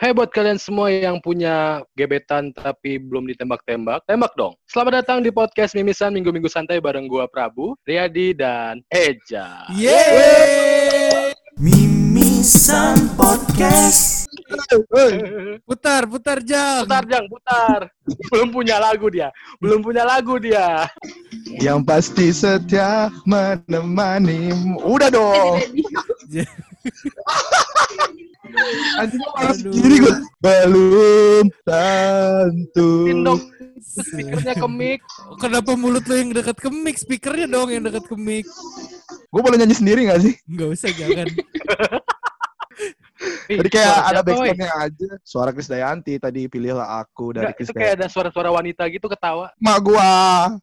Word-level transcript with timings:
Hai 0.00 0.16
buat 0.16 0.32
kalian 0.32 0.56
semua 0.56 0.88
yang 0.88 1.20
punya 1.20 1.84
gebetan 1.92 2.56
tapi 2.56 2.96
belum 2.96 3.28
ditembak-tembak, 3.28 4.00
tembak 4.08 4.32
dong. 4.32 4.56
Selamat 4.64 5.04
datang 5.04 5.20
di 5.20 5.28
podcast 5.28 5.76
Mimisan 5.76 6.16
Minggu-Minggu 6.16 6.48
Santai 6.48 6.80
bareng 6.80 7.04
gua 7.04 7.28
Prabu, 7.28 7.76
Riyadi, 7.84 8.32
dan 8.32 8.80
Eja. 8.88 9.68
Yeay! 9.76 11.36
Mimisan 11.60 13.12
Podcast. 13.12 14.24
Putar, 15.68 16.08
putar 16.08 16.40
jam. 16.48 16.88
Putar 16.88 17.04
Jang, 17.04 17.28
putar. 17.28 17.80
belum 18.32 18.48
punya 18.56 18.80
lagu 18.80 19.12
dia. 19.12 19.28
Belum 19.60 19.84
punya 19.84 20.08
lagu 20.08 20.40
dia. 20.40 20.88
Yang 21.60 21.84
pasti 21.84 22.32
setia 22.32 23.12
menemani. 23.28 24.48
Udah 24.80 25.12
dong. 25.12 25.60
Anjing 28.98 29.22
Aduh. 29.22 29.72
sendiri 29.72 29.96
gue. 30.02 30.14
Belum 30.42 31.44
tentu. 31.62 32.90
Pindok 33.06 33.40
speakernya 33.80 34.54
ke 34.62 34.68
mic. 34.68 35.00
Kenapa 35.40 35.72
mulut 35.76 36.04
lo 36.06 36.14
yang 36.14 36.30
dekat 36.34 36.56
ke 36.58 36.68
mic? 36.72 36.96
Speakernya 36.98 37.46
dong 37.46 37.70
yang 37.70 37.84
dekat 37.84 38.04
ke 38.06 38.16
mic. 38.16 38.46
Gue 39.30 39.40
boleh 39.40 39.56
nyanyi 39.60 39.76
sendiri 39.76 40.10
gak 40.10 40.20
sih? 40.24 40.34
Enggak 40.50 40.68
usah, 40.74 40.90
jangan. 40.94 41.26
Ih, 43.50 43.58
Tadi 43.58 43.70
kayak 43.74 43.90
suara 43.90 44.06
ada 44.14 44.20
backsoundnya 44.22 44.70
aja. 44.78 45.10
Suara 45.26 45.50
Krisdayanti 45.50 46.14
tadi 46.22 46.46
pilihlah 46.46 47.02
aku 47.02 47.34
dari 47.34 47.50
Nggak, 47.50 47.66
itu 47.66 47.72
kayak 47.74 47.92
ada 47.98 48.06
suara-suara 48.06 48.46
wanita 48.54 48.86
gitu 48.86 49.10
ketawa. 49.10 49.50
Mak 49.58 49.78
gua, 49.82 50.12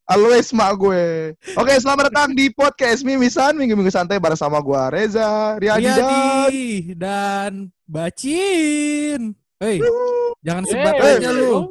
always 0.07 0.47
mak 0.55 0.71
gue. 0.79 1.35
Oke, 1.59 1.73
selamat 1.83 2.07
datang 2.07 2.31
di 2.31 2.47
podcast 2.47 3.03
Mimisan 3.03 3.59
Minggu-minggu 3.59 3.91
santai 3.91 4.23
bersama 4.23 4.63
gua 4.63 4.87
Reza, 4.87 5.59
Riyadi, 5.59 5.83
dan 5.83 5.99
Riyadi 5.99 6.67
dan 6.95 7.51
Bacin. 7.83 9.35
Hei, 9.59 9.83
jangan 10.39 10.63
sebat 10.63 10.95
Yeay. 10.95 11.19
aja 11.19 11.29
lu. 11.35 11.67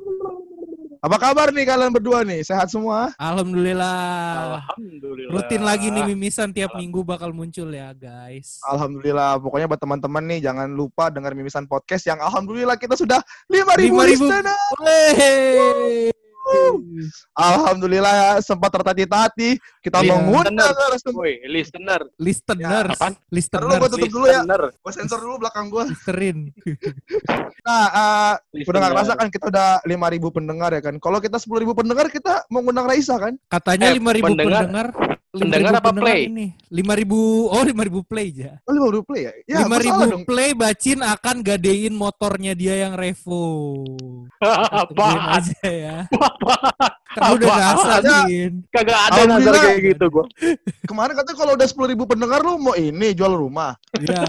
Apa 1.06 1.22
kabar 1.22 1.54
nih 1.54 1.62
kalian 1.62 1.94
berdua 1.94 2.26
nih? 2.26 2.42
Sehat 2.42 2.66
semua? 2.66 3.14
Alhamdulillah. 3.14 4.58
Alhamdulillah. 4.58 5.30
Rutin 5.38 5.62
lagi 5.62 5.94
nih 5.94 6.02
mimisan 6.02 6.50
tiap 6.50 6.74
minggu 6.74 7.06
bakal 7.06 7.30
muncul 7.30 7.70
ya, 7.70 7.94
guys. 7.94 8.58
Alhamdulillah. 8.66 9.38
Pokoknya 9.38 9.70
buat 9.70 9.78
teman-teman 9.78 10.26
nih 10.26 10.50
jangan 10.50 10.66
lupa 10.74 11.06
dengar 11.14 11.30
Mimisan 11.38 11.70
Podcast 11.70 12.10
yang 12.10 12.18
alhamdulillah 12.18 12.74
kita 12.74 12.98
sudah 12.98 13.22
5000 13.46 13.86
5.000. 13.86 14.10
listener. 14.10 14.58
Wey. 14.82 16.10
Alhamdulillah 17.32 18.12
ya 18.12 18.28
sempat 18.40 18.70
tertati-tati 18.70 19.58
kita 19.80 19.98
Iya. 20.00 20.14
mengundang 20.14 20.54
Listener. 20.56 21.12
Woi, 21.12 21.32
listener. 21.46 22.00
Listeners. 22.16 22.62
Ya, 22.64 22.80
apaan? 22.88 23.12
Ntar 23.14 23.28
Listeners. 23.28 23.66
lu 23.66 23.74
gua 23.76 23.90
tutup 23.90 24.10
dulu 24.10 24.26
ya. 24.26 24.40
Listener. 24.40 24.62
Gue 24.72 24.92
sensor 24.92 25.18
dulu 25.18 25.34
belakang 25.38 25.66
gua. 25.68 25.84
Listerin. 25.86 26.38
Nah, 27.66 27.84
eh, 27.90 28.32
udah 28.62 28.78
gak 28.78 28.78
Listener. 28.78 28.90
kerasa 28.94 29.12
kan 29.14 29.28
kita 29.28 29.44
udah 29.50 29.68
5000 29.82 30.30
pendengar 30.30 30.70
ya 30.70 30.80
kan. 30.80 30.94
Kalau 30.96 31.18
kita 31.18 31.36
10000 31.36 31.74
pendengar 31.74 32.06
kita 32.06 32.46
mau 32.46 32.62
ngundang 32.62 32.86
Raisa 32.86 33.18
kan? 33.18 33.34
Katanya 33.46 33.90
Eh, 33.90 33.98
5000 33.98 34.22
pendengar- 34.24 34.62
pendengar. 34.64 34.86
Pendengar 35.36 35.72
5.000 35.72 35.80
apa 35.80 35.90
play? 35.92 36.20
Ini. 36.26 36.46
5000 36.68 37.52
oh 37.52 37.62
5000 37.62 38.10
play 38.10 38.26
aja. 38.32 38.50
Oh, 38.62 38.72
5000 38.72 39.08
play 39.08 39.20
ya? 39.20 39.32
Ya, 39.44 39.58
Lima 39.62 39.68
masalah 39.68 39.84
ribu 39.84 40.02
dong. 40.10 40.22
play 40.24 40.50
Bacin 40.52 40.98
akan 41.00 41.36
gadein 41.40 41.94
motornya 41.94 42.52
dia 42.52 42.74
yang 42.82 42.94
Revo. 42.94 43.44
Apaan? 44.82 45.18
aja 45.38 45.60
ya. 45.64 45.96
Apaan? 46.14 46.92
Kan 47.16 47.30
udah 47.32 47.48
Apaan? 47.48 47.86
rasain. 48.02 48.52
Kagak 48.68 49.00
ada 49.08 49.20
nazar 49.26 49.54
kayak 49.56 49.80
gitu 49.94 50.04
gua. 50.10 50.24
Kemarin 50.90 51.12
katanya 51.14 51.36
kalau 51.36 51.52
udah 51.54 51.66
10000 51.66 51.96
pendengar 52.06 52.40
lu 52.40 52.56
mau 52.56 52.74
ini 52.74 53.12
jual 53.12 53.32
rumah. 53.32 53.72
Ya. 53.98 54.24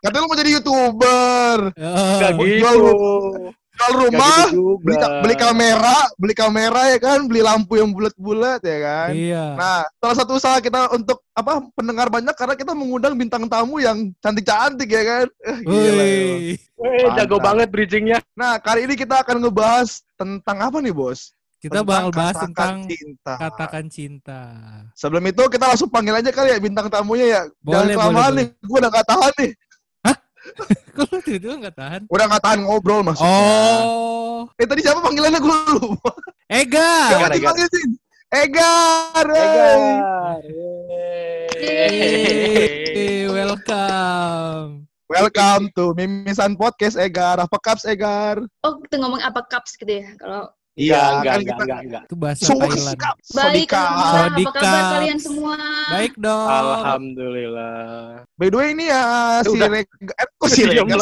Katanya 0.00 0.22
lu 0.24 0.28
mau 0.28 0.38
jadi 0.38 0.50
YouTuber. 0.56 1.56
Gak 1.76 2.30
Eh, 2.30 2.32
Mau 2.32 2.44
gitu. 2.48 2.58
jual 2.58 2.76
Jual 3.80 3.92
rumah, 3.96 4.36
gitu 4.52 4.76
beli, 4.84 4.96
ka- 5.00 5.12
beli 5.24 5.34
kamera, 5.34 5.96
beli 6.20 6.34
kamera 6.36 6.82
ya 6.92 6.98
kan, 7.00 7.18
beli 7.24 7.40
lampu 7.40 7.80
yang 7.80 7.88
bulat-bulat 7.88 8.60
ya 8.60 8.78
kan. 8.78 9.10
Iya. 9.16 9.44
Nah, 9.56 9.78
salah 9.96 10.16
satu 10.20 10.36
usaha 10.36 10.60
kita 10.60 10.92
untuk 10.92 11.24
apa 11.32 11.64
pendengar 11.72 12.12
banyak 12.12 12.36
karena 12.36 12.52
kita 12.52 12.76
mengundang 12.76 13.16
bintang 13.16 13.48
tamu 13.48 13.80
yang 13.80 14.12
cantik-cantik 14.20 14.84
ya 14.86 15.02
kan. 15.02 15.26
Eh, 15.48 15.58
gila. 15.64 16.04
Woi. 16.04 16.54
Eh, 16.80 17.08
jago 17.16 17.40
banget 17.40 17.68
bridgingnya. 17.72 18.20
Nah, 18.36 18.60
kali 18.60 18.84
ini 18.84 18.94
kita 18.94 19.24
akan 19.24 19.40
ngebahas 19.40 20.04
tentang 20.14 20.60
apa 20.60 20.76
nih, 20.84 20.92
Bos? 20.92 21.32
Kita 21.60 21.84
Tentang 21.84 21.88
bakal 21.92 22.10
bahas 22.16 22.36
katakan 22.40 22.44
tentang 22.56 22.74
cinta. 22.88 23.32
katakan 23.36 23.84
cinta. 23.92 24.40
Sebelum 24.96 25.24
itu 25.28 25.42
kita 25.52 25.68
langsung 25.68 25.92
panggil 25.92 26.16
aja 26.16 26.32
kali 26.32 26.52
ya 26.52 26.58
bintang 26.60 26.88
tamunya 26.88 27.26
ya. 27.28 27.42
Jangan 27.60 27.84
Boleh, 27.84 27.94
kelamaan 28.00 28.16
boleh, 28.32 28.36
nih, 28.40 28.46
gue 28.64 28.78
udah 28.80 28.90
gak 28.96 29.08
tahan 29.12 29.34
nih. 29.44 29.52
Kok 30.96 31.06
lu 31.10 31.18
tiba-tiba 31.24 31.54
nggak 31.66 31.76
tahan? 31.76 32.00
Udah 32.10 32.24
gak 32.28 32.42
tahan 32.44 32.60
ngobrol 32.64 33.00
maksudnya. 33.04 33.30
Oh. 33.84 34.48
Eh 34.56 34.66
tadi 34.66 34.80
siapa 34.84 35.00
panggilannya 35.00 35.40
gue 35.40 35.56
lupa. 35.78 36.12
Ega. 36.50 36.90
Siapa 37.12 37.28
Egar, 37.28 37.30
Egar. 37.30 37.38
dipanggil 37.38 37.66
sih? 37.70 37.84
Egar. 38.30 39.26
hey. 41.58 42.70
Yeay, 42.90 43.28
welcome. 43.30 44.86
Welcome 45.10 45.74
to 45.74 45.90
Mimisan 45.98 46.54
Podcast 46.54 46.94
Egar. 46.94 47.42
Apa 47.42 47.58
kaps 47.58 47.82
Egar? 47.82 48.38
Oh, 48.62 48.78
kita 48.86 49.02
ngomong 49.02 49.18
apa 49.22 49.42
cups 49.50 49.74
gitu 49.74 50.02
ya? 50.02 50.14
Kalau 50.22 50.46
Iya, 50.72 50.96
enggak, 50.96 51.10
kan 51.10 51.18
enggak, 51.20 51.40
kita- 51.42 51.60
enggak, 51.60 51.80
enggak. 51.82 52.02
Itu 52.06 52.14
bahasa 52.16 52.40
So, 52.40 52.52
Thailand. 52.54 52.70
baik, 52.70 53.00
Sodika. 53.20 53.82
alhamdulillah. 53.82 53.90
Apa 53.90 54.30
Sodika. 54.30 54.52
kabar 54.56 54.84
kalian 54.94 55.18
semua? 55.18 55.54
Baik 55.90 56.12
dong. 56.16 56.46
Alhamdulillah. 56.48 57.74
By 58.32 58.46
the 58.46 58.56
way 58.56 58.68
ini 58.70 58.84
ya 58.86 59.02
si 59.42 59.50
Udah. 59.50 59.68
Reg- 59.68 59.98
eh, 60.12 60.28
kok 60.30 60.48
si 60.48 60.62
Regar. 60.70 60.98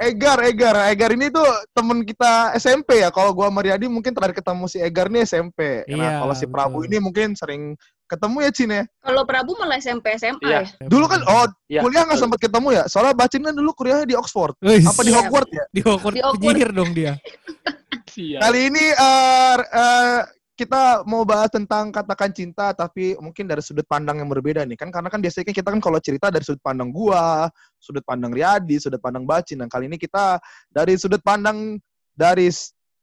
Egar, 0.00 0.38
Egar. 0.40 0.76
Egar 0.88 1.10
ini 1.12 1.26
tuh 1.28 1.44
temen 1.70 1.98
kita 2.02 2.32
SMP 2.54 2.98
ya. 2.98 3.10
Kalau 3.10 3.30
gua 3.32 3.46
sama 3.46 3.60
Riyadi 3.60 3.86
mungkin 3.86 4.12
terakhir 4.12 4.38
ketemu 4.38 4.64
si 4.64 4.78
Egar 4.78 5.06
nih 5.08 5.22
SMP. 5.22 5.84
Iya, 5.84 5.98
Nah, 5.98 6.12
kalau 6.22 6.34
si 6.34 6.46
Prabu 6.46 6.78
betul. 6.80 6.88
ini 6.88 6.96
mungkin 6.98 7.28
sering 7.34 7.62
ketemu 8.06 8.36
ya 8.40 8.50
Cin 8.50 8.70
ya. 8.70 8.82
Kalau 8.98 9.22
Prabu 9.22 9.52
malah 9.54 9.76
SMP 9.76 10.14
SMA 10.14 10.40
Iya. 10.40 10.60
ya? 10.64 10.86
Dulu 10.86 11.04
kan 11.04 11.20
oh 11.22 11.44
Iya, 11.66 11.80
kuliah 11.82 12.02
nggak 12.06 12.16
sempat 12.18 12.40
ketemu 12.40 12.68
ya. 12.72 12.82
Soalnya 12.86 13.12
Bacin 13.12 13.42
kan 13.42 13.52
dulu 13.52 13.74
kuliahnya 13.74 14.06
di 14.06 14.16
Oxford. 14.16 14.56
Apa 14.56 15.00
di 15.02 15.10
Iya. 15.10 15.18
Hogwarts 15.20 15.52
ya? 15.52 15.64
di 15.68 15.80
Hogwarts 15.82 16.16
Di 16.16 16.22
Hogwarts. 16.22 16.40
penyihir 16.40 16.70
dong 16.72 16.90
dia. 16.92 17.12
Siap. 18.08 18.40
Kali 18.40 18.60
ini 18.72 18.84
eh, 18.90 19.56
eh, 19.60 20.20
kita 20.58 21.06
mau 21.06 21.22
bahas 21.22 21.52
tentang 21.54 21.94
katakan 21.94 22.34
cinta 22.34 22.74
tapi 22.74 23.14
mungkin 23.22 23.46
dari 23.46 23.62
sudut 23.62 23.86
pandang 23.86 24.18
yang 24.18 24.26
berbeda 24.26 24.66
nih 24.66 24.74
kan 24.74 24.90
karena 24.90 25.06
kan 25.06 25.22
biasanya 25.22 25.54
kita 25.54 25.70
kan 25.70 25.78
kalau 25.78 26.02
cerita 26.02 26.34
dari 26.34 26.42
sudut 26.42 26.58
pandang 26.64 26.90
gua, 26.90 27.46
sudut 27.78 28.02
pandang 28.02 28.34
Riyadi, 28.34 28.80
sudut 28.82 28.98
pandang 28.98 29.22
Bacin. 29.22 29.62
Dan 29.62 29.70
kali 29.70 29.86
ini 29.86 29.94
kita 30.00 30.42
dari 30.72 30.98
sudut 30.98 31.22
pandang 31.22 31.78
dari 32.18 32.50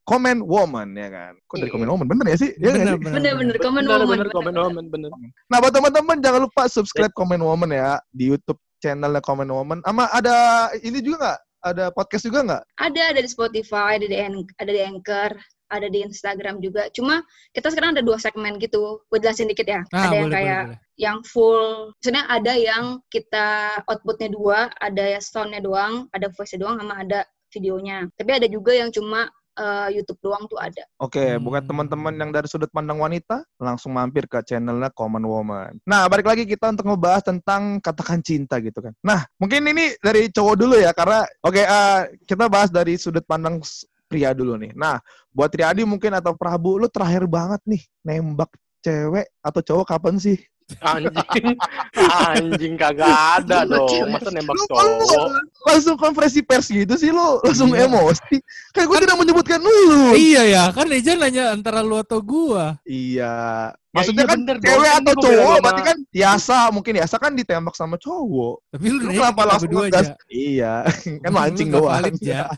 comment 0.06 0.44
woman 0.44 0.94
ya 0.94 1.08
kan. 1.10 1.34
Kok 1.48 1.56
dari 1.58 1.66
Iya. 1.66 1.74
comment 1.74 1.90
woman 1.96 2.08
bener 2.12 2.26
ya 2.30 2.38
sih? 2.38 2.52
Iya 2.60 2.72
Bener, 2.76 2.96
bener, 3.00 3.58
komen 3.58 3.82
Bener, 3.82 4.00
momen. 4.04 4.08
bener, 4.20 4.28
komen 4.30 4.54
woman, 4.54 4.86
bener. 4.92 5.10
Nah, 5.50 5.58
buat 5.64 5.74
teman-teman 5.74 6.18
jangan 6.22 6.42
lupa 6.46 6.68
subscribe 6.70 7.14
comment 7.16 7.42
woman 7.42 7.72
ya 7.74 7.98
di 8.14 8.30
YouTube 8.30 8.60
channelnya 8.84 9.24
comment 9.24 9.50
woman. 9.50 9.80
Ama 9.88 10.12
ada 10.14 10.70
ini 10.84 11.00
juga 11.02 11.18
nggak? 11.24 11.40
Ada 11.66 11.90
podcast 11.90 12.30
juga 12.30 12.46
nggak? 12.46 12.64
Ada, 12.78 13.02
ada 13.10 13.20
di 13.26 13.30
Spotify, 13.30 13.98
ada 13.98 14.06
di, 14.06 14.18
ada 14.62 14.72
di 14.72 14.82
Anchor, 14.86 15.34
ada 15.74 15.88
di 15.90 16.00
Instagram 16.06 16.62
juga. 16.62 16.94
Cuma 16.94 17.26
kita 17.58 17.74
sekarang 17.74 17.98
ada 17.98 18.06
dua 18.06 18.22
segmen 18.22 18.62
gitu. 18.62 19.02
Gue 19.10 19.18
jelasin 19.18 19.50
dikit 19.50 19.66
ya. 19.66 19.82
Ah, 19.90 20.14
ada 20.14 20.16
yang 20.16 20.30
boleh, 20.30 20.36
kayak 20.38 20.62
boleh, 20.62 20.78
boleh. 20.78 21.00
yang 21.02 21.18
full. 21.26 21.68
Maksudnya 21.98 22.24
ada 22.30 22.54
yang 22.54 22.84
kita 23.10 23.48
outputnya 23.90 24.30
dua, 24.30 24.70
ada 24.78 25.04
ya 25.18 25.20
soundnya 25.20 25.62
doang, 25.66 26.06
ada 26.14 26.30
voice-nya 26.38 26.60
doang, 26.62 26.78
sama 26.78 27.02
ada 27.02 27.20
videonya. 27.50 27.98
Tapi 28.14 28.32
ada 28.38 28.48
juga 28.48 28.72
yang 28.78 28.94
cuma 28.94 29.26
eh, 29.56 29.88
YouTube 30.00 30.20
doang 30.22 30.46
tuh 30.46 30.60
ada. 30.60 30.84
Oke, 31.00 31.36
Hmm. 31.36 31.42
buat 31.48 31.64
teman-teman 31.64 32.14
yang 32.16 32.32
dari 32.36 32.48
sudut 32.52 32.70
pandang 32.70 33.00
wanita, 33.00 33.44
langsung 33.58 33.96
mampir 33.96 34.28
ke 34.28 34.40
channelnya 34.44 34.92
Common 34.92 35.24
Woman. 35.24 35.80
Nah, 35.88 36.06
balik 36.12 36.28
lagi 36.28 36.44
kita 36.44 36.72
untuk 36.76 36.86
ngebahas 36.92 37.24
tentang 37.24 37.80
katakan 37.80 38.20
cinta 38.20 38.60
gitu 38.60 38.84
kan. 38.84 38.94
Nah, 39.02 39.24
mungkin 39.40 39.64
ini 39.66 39.96
dari 40.04 40.28
cowok 40.30 40.56
dulu 40.60 40.76
ya, 40.78 40.92
karena 40.92 41.24
oke 41.42 41.62
eh, 41.64 42.02
kita 42.28 42.52
bahas 42.52 42.70
dari 42.70 43.00
sudut 43.00 43.24
pandang 43.24 43.64
pria 44.06 44.32
dulu 44.38 44.54
nih. 44.56 44.72
Nah, 44.78 45.02
buat 45.34 45.50
Riyadi 45.50 45.82
mungkin 45.84 46.14
atau 46.14 46.38
Prabu, 46.38 46.78
lu 46.78 46.88
terakhir 46.88 47.26
banget 47.26 47.60
nih 47.66 47.84
nembak 48.06 48.54
cewek 48.86 49.26
atau 49.42 49.62
cowok 49.66 49.86
kapan 49.90 50.16
sih? 50.22 50.38
Anjing. 50.82 51.54
Anjing 52.28 52.74
kagak 52.74 53.06
ada 53.06 53.64
dong. 53.64 54.10
Masa 54.10 54.30
nembak 54.30 54.54
Lu, 54.54 54.66
cowok? 54.66 54.82
lu 54.82 55.30
langsung 55.64 55.96
konferensi 55.96 56.42
pers 56.42 56.68
gitu 56.68 56.94
sih 56.94 57.10
lu, 57.10 57.38
langsung 57.42 57.70
Iya. 57.70 57.86
emosi. 57.86 58.38
Kan 58.72 58.86
gue 58.86 59.00
tidak 59.00 59.18
menyebutkan 59.18 59.60
lu. 59.60 60.14
Iya 60.14 60.42
ya, 60.44 60.64
kan 60.70 60.90
Eja 60.90 61.14
nanya 61.14 61.52
antara 61.52 61.80
lu 61.80 61.96
atau 61.96 62.18
gua. 62.18 62.78
Iya. 62.84 63.34
Ya 63.72 63.94
Maksudnya 63.94 64.24
iya 64.24 64.28
kan 64.28 64.40
bener 64.42 64.58
cewek 64.60 64.76
kan 64.84 65.02
atau 65.02 65.14
cowok 65.16 65.40
sama- 65.48 65.62
berarti 65.64 65.82
kan 65.82 65.98
biasa 66.12 66.56
mungkin 66.70 66.94
biasa 66.96 67.16
kan 67.16 67.32
ditembak 67.32 67.76
sama 67.76 67.96
cowok. 67.96 68.56
Tapi 68.68 68.86
lu, 68.86 68.98
Lu 69.00 69.10
kenapa 69.14 69.42
langsung 69.46 69.70
berdua 69.70 69.84
ngegas? 69.88 70.02
aja. 70.04 70.14
Iya, 70.28 70.74
kan 71.24 71.32
mancing 71.32 71.70
doang. 71.72 72.04
Ja. 72.20 72.50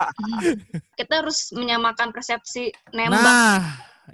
Kita 0.98 1.14
harus 1.22 1.52
menyamakan 1.54 2.10
persepsi 2.10 2.72
nembak. 2.90 3.22
Nah, 3.22 3.60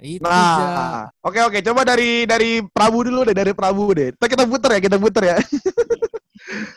itu. 0.00 0.22
Nah, 0.22 1.06
oke 1.22 1.38
oke, 1.38 1.58
coba 1.62 1.86
dari 1.86 2.24
dari 2.24 2.62
Prabu 2.64 3.06
dulu 3.06 3.22
deh, 3.22 3.36
dari 3.36 3.52
Prabu 3.54 3.94
deh. 3.94 4.10
Ntar 4.14 4.26
kita 4.26 4.44
puter 4.46 4.70
ya, 4.74 4.80
kita 4.80 4.96
puter 4.98 5.22
ya. 5.34 5.36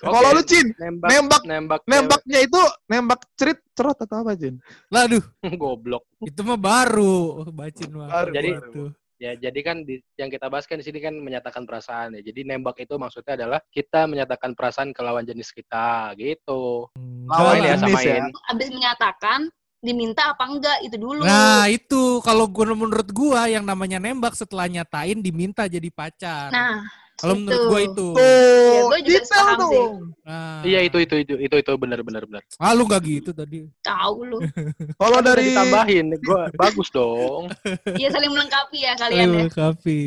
Oke, 0.01 0.13
Kalau 0.13 0.29
lu 0.31 0.41
Cin, 0.47 0.71
nembak 0.79 1.09
nembak 1.11 1.41
nembak 1.43 1.81
nembaknya 1.83 2.39
itu 2.39 2.61
nembak 2.87 3.19
cerit 3.35 3.59
cerot 3.75 3.97
atau 3.99 4.23
apa 4.23 4.33
Cin? 4.33 4.55
Laduh, 4.87 5.19
cewek. 5.43 5.57
goblok. 5.61 6.03
itu 6.23 6.39
mah 6.41 6.55
baru. 6.55 7.43
Bacin 7.51 7.89
mah. 7.91 8.07
Baru, 8.07 8.31
Jadi- 8.33 8.53
Tuh. 8.71 8.91
Ya, 9.17 9.33
jadi 9.33 9.59
kan 9.65 9.81
di, 9.81 9.97
yang 10.13 10.29
kita 10.29 10.45
bahas 10.45 10.69
kan 10.69 10.77
di 10.77 10.85
sini 10.85 11.01
kan 11.01 11.09
menyatakan 11.09 11.65
perasaan 11.65 12.13
ya. 12.13 12.21
Jadi 12.21 12.45
nembak 12.45 12.77
itu 12.77 13.01
maksudnya 13.01 13.33
adalah 13.33 13.57
kita 13.73 14.05
menyatakan 14.05 14.53
perasaan 14.53 14.93
ke 14.93 15.01
lawan 15.01 15.25
jenis 15.25 15.49
kita 15.49 16.13
gitu. 16.21 16.85
Hmm, 16.93 17.25
Lawan 17.25 17.57
Samain 17.57 17.65
ya, 17.65 17.75
jenis 17.81 17.97
samain. 17.97 18.21
ya. 18.29 18.45
Abis 18.53 18.67
menyatakan 18.69 19.39
diminta 19.77 20.33
apa 20.33 20.43
enggak 20.43 20.77
itu 20.81 20.95
dulu. 20.95 21.21
Nah 21.21 21.67
itu 21.67 22.19
kalau 22.21 22.45
gua 22.45 22.73
menurut 22.73 23.09
gua 23.09 23.45
yang 23.45 23.61
namanya 23.61 23.97
nembak 23.97 24.33
setelah 24.33 24.65
nyatain 24.65 25.19
diminta 25.19 25.65
jadi 25.65 25.87
pacar. 25.87 26.49
Nah, 26.49 26.81
kalau 27.15 27.33
menurut 27.35 27.61
gua 27.65 27.79
itu. 27.81 28.07
Tuh, 28.13 28.25
Ya, 28.67 28.81
gua 28.83 28.99
juga 28.99 29.17
detail 29.21 29.47
sih. 29.47 29.57
dong. 29.57 29.95
Nah. 30.21 30.59
Iya 30.61 30.79
itu 30.81 30.97
itu 30.99 31.15
itu 31.17 31.33
itu 31.39 31.55
itu 31.55 31.71
benar 31.75 31.99
benar 32.01 32.25
benar. 32.25 32.41
Ah 32.57 32.73
lu 32.73 32.83
gak 32.83 33.01
gitu 33.01 33.31
tadi. 33.31 33.69
tahu 33.79 34.17
lu. 34.23 34.37
Kalau 35.01 35.19
dari 35.21 35.41
ditambahin, 35.47 36.05
gua 36.19 36.49
bagus 36.53 36.89
dong. 36.89 37.47
Iya 37.99 38.09
saling 38.11 38.29
melengkapi 38.29 38.77
ya 38.81 38.93
kalian 38.93 39.17
ya. 39.17 39.25
Aduh, 39.45 39.49
kapi. 39.49 39.99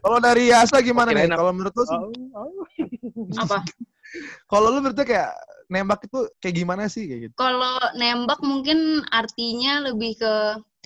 kalau 0.00 0.18
dari 0.18 0.48
Yasa 0.48 0.80
gimana 0.80 1.12
Kirain 1.12 1.28
nih? 1.28 1.36
Kalau 1.36 1.52
menurut 1.52 1.72
lu, 1.72 1.84
Oh, 1.84 2.08
oh. 2.34 2.64
Apa? 3.38 3.60
kalau 4.50 4.68
lu 4.72 4.78
menurutnya 4.84 5.06
kayak 5.08 5.30
nembak 5.72 6.00
itu 6.04 6.18
kayak 6.42 6.54
gimana 6.60 6.84
sih 6.88 7.04
kayak 7.08 7.20
gitu? 7.30 7.34
Kalau 7.38 7.76
nembak 7.96 8.40
mungkin 8.44 9.00
artinya 9.08 9.88
lebih 9.88 10.20
ke 10.20 10.32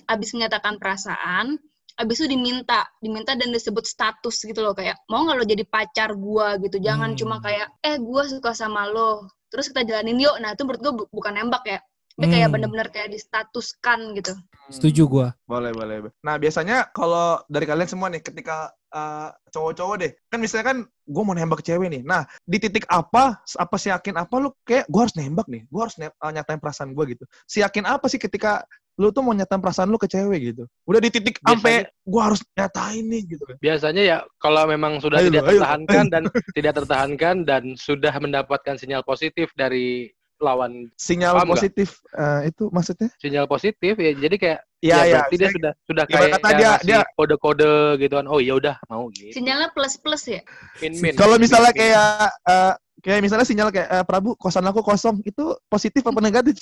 abis 0.07 0.31
menyatakan 0.31 0.79
perasaan, 0.79 1.59
abis 1.99 2.23
itu 2.23 2.27
diminta, 2.31 2.87
diminta 3.03 3.35
dan 3.35 3.51
disebut 3.51 3.83
status 3.83 4.39
gitu 4.47 4.63
loh 4.63 4.71
kayak 4.71 4.95
mau 5.11 5.27
nggak 5.27 5.37
lo 5.37 5.45
jadi 5.45 5.63
pacar 5.67 6.15
gua 6.15 6.55
gitu, 6.63 6.79
jangan 6.79 7.11
Hmm. 7.13 7.19
cuma 7.19 7.35
kayak 7.43 7.67
eh 7.83 7.99
gua 7.99 8.23
suka 8.23 8.55
sama 8.55 8.87
lo, 8.87 9.27
terus 9.51 9.67
kita 9.67 9.83
jalanin 9.83 10.15
yuk. 10.21 10.35
Nah 10.39 10.55
itu 10.55 10.63
menurut 10.63 10.81
gua 10.81 10.93
bu- 11.03 11.09
bukan 11.11 11.33
nembak 11.35 11.63
ya, 11.67 11.79
tapi 12.15 12.25
kayak 12.31 12.47
Hmm. 12.47 12.53
bener-bener 12.55 12.87
kayak 12.93 13.09
distatuskan 13.11 14.15
gitu. 14.15 14.31
Setuju 14.71 15.03
gua. 15.07 15.27
Boleh, 15.47 15.71
boleh. 15.71 16.11
Nah, 16.23 16.35
biasanya 16.35 16.91
kalau 16.91 17.39
dari 17.47 17.63
kalian 17.63 17.87
semua 17.87 18.07
nih, 18.11 18.19
ketika 18.19 18.71
uh, 18.93 19.29
cowok-cowok 19.51 19.95
deh, 19.99 20.11
kan 20.31 20.39
misalnya 20.39 20.65
kan 20.71 20.77
gue 20.85 21.23
mau 21.23 21.35
nembak 21.35 21.63
cewek 21.63 21.87
nih. 21.87 22.03
Nah, 22.03 22.23
di 22.43 22.57
titik 22.59 22.87
apa, 22.87 23.39
apa 23.41 23.75
sih 23.79 23.89
yakin 23.91 24.15
apa 24.19 24.35
lu 24.39 24.51
kayak 24.63 24.85
gue 24.87 25.01
harus 25.01 25.15
nembak 25.15 25.47
nih, 25.47 25.63
gue 25.67 25.81
harus 25.81 25.95
ne- 25.99 26.13
uh, 26.13 26.31
nyatain 26.31 26.59
perasaan 26.59 26.91
gue 26.93 27.03
gitu. 27.17 27.23
Si 27.47 27.63
yakin 27.63 27.87
apa 27.87 28.05
sih 28.11 28.19
ketika 28.19 28.63
lu 28.97 29.13
tuh 29.13 29.21
mau 29.21 29.33
nyatain 29.37 29.61
perasaan 29.61 29.93
lu 29.93 30.01
ke 30.01 30.09
cewek 30.09 30.53
gitu. 30.53 30.63
Udah 30.89 30.97
di 30.97 31.13
titik 31.13 31.37
sampai 31.45 31.85
gue 31.85 32.21
harus 32.21 32.41
nyatain 32.57 33.05
nih 33.05 33.21
gitu. 33.37 33.43
Biasanya 33.61 34.03
ya 34.03 34.17
kalau 34.41 34.65
memang 34.65 34.97
sudah 34.97 35.21
Ayo, 35.21 35.29
tidak 35.29 35.43
ayo. 35.45 35.61
tertahankan 35.61 36.05
dan 36.09 36.23
tidak 36.57 36.73
tertahankan 36.81 37.35
dan 37.45 37.63
sudah 37.77 38.13
mendapatkan 38.17 38.73
sinyal 38.73 39.05
positif 39.05 39.53
dari 39.53 40.09
lawan 40.37 40.89
Sinyal 40.95 41.33
Paham 41.41 41.49
positif 41.49 41.99
uh, 42.13 42.45
itu 42.45 42.69
maksudnya? 42.69 43.09
sinyal 43.17 43.45
positif 43.45 43.93
ya 43.97 44.11
jadi 44.13 44.35
kayak 44.37 44.59
Iya, 44.77 44.93
ya, 44.93 45.01
iya. 45.01 45.13
berarti 45.25 45.35
dia 45.41 45.49
sudah 45.49 45.71
sudah 45.89 46.03
kayak 46.05 46.29
kata 46.37 46.49
dia- 46.53 46.81
dia- 46.85 47.07
kode-kode 47.17 47.97
gitu 47.97 48.13
kan 48.13 48.29
oh 48.29 48.37
iya 48.37 48.53
udah 48.53 48.75
mau 48.85 49.09
gitu 49.09 49.33
Sinyalnya 49.33 49.73
plus 49.73 49.97
plus 49.97 50.23
ya. 50.29 50.41
min 50.79 50.93
min 51.01 51.13
Kalau 51.17 51.41
misalnya 51.41 51.73
Min, 51.73 51.77
min. 51.77 51.81
kayak 51.81 52.09
uh, 52.45 52.73
kayak 53.01 53.19
misalnya 53.21 53.45
sinyal 53.45 53.69
kayak 53.73 53.89
eh, 53.89 54.03
Prabu 54.05 54.37
kosan 54.37 54.65
aku 54.65 54.85
kosong 54.85 55.17
itu 55.25 55.57
positif 55.65 56.05
apa 56.05 56.21
negatif 56.21 56.57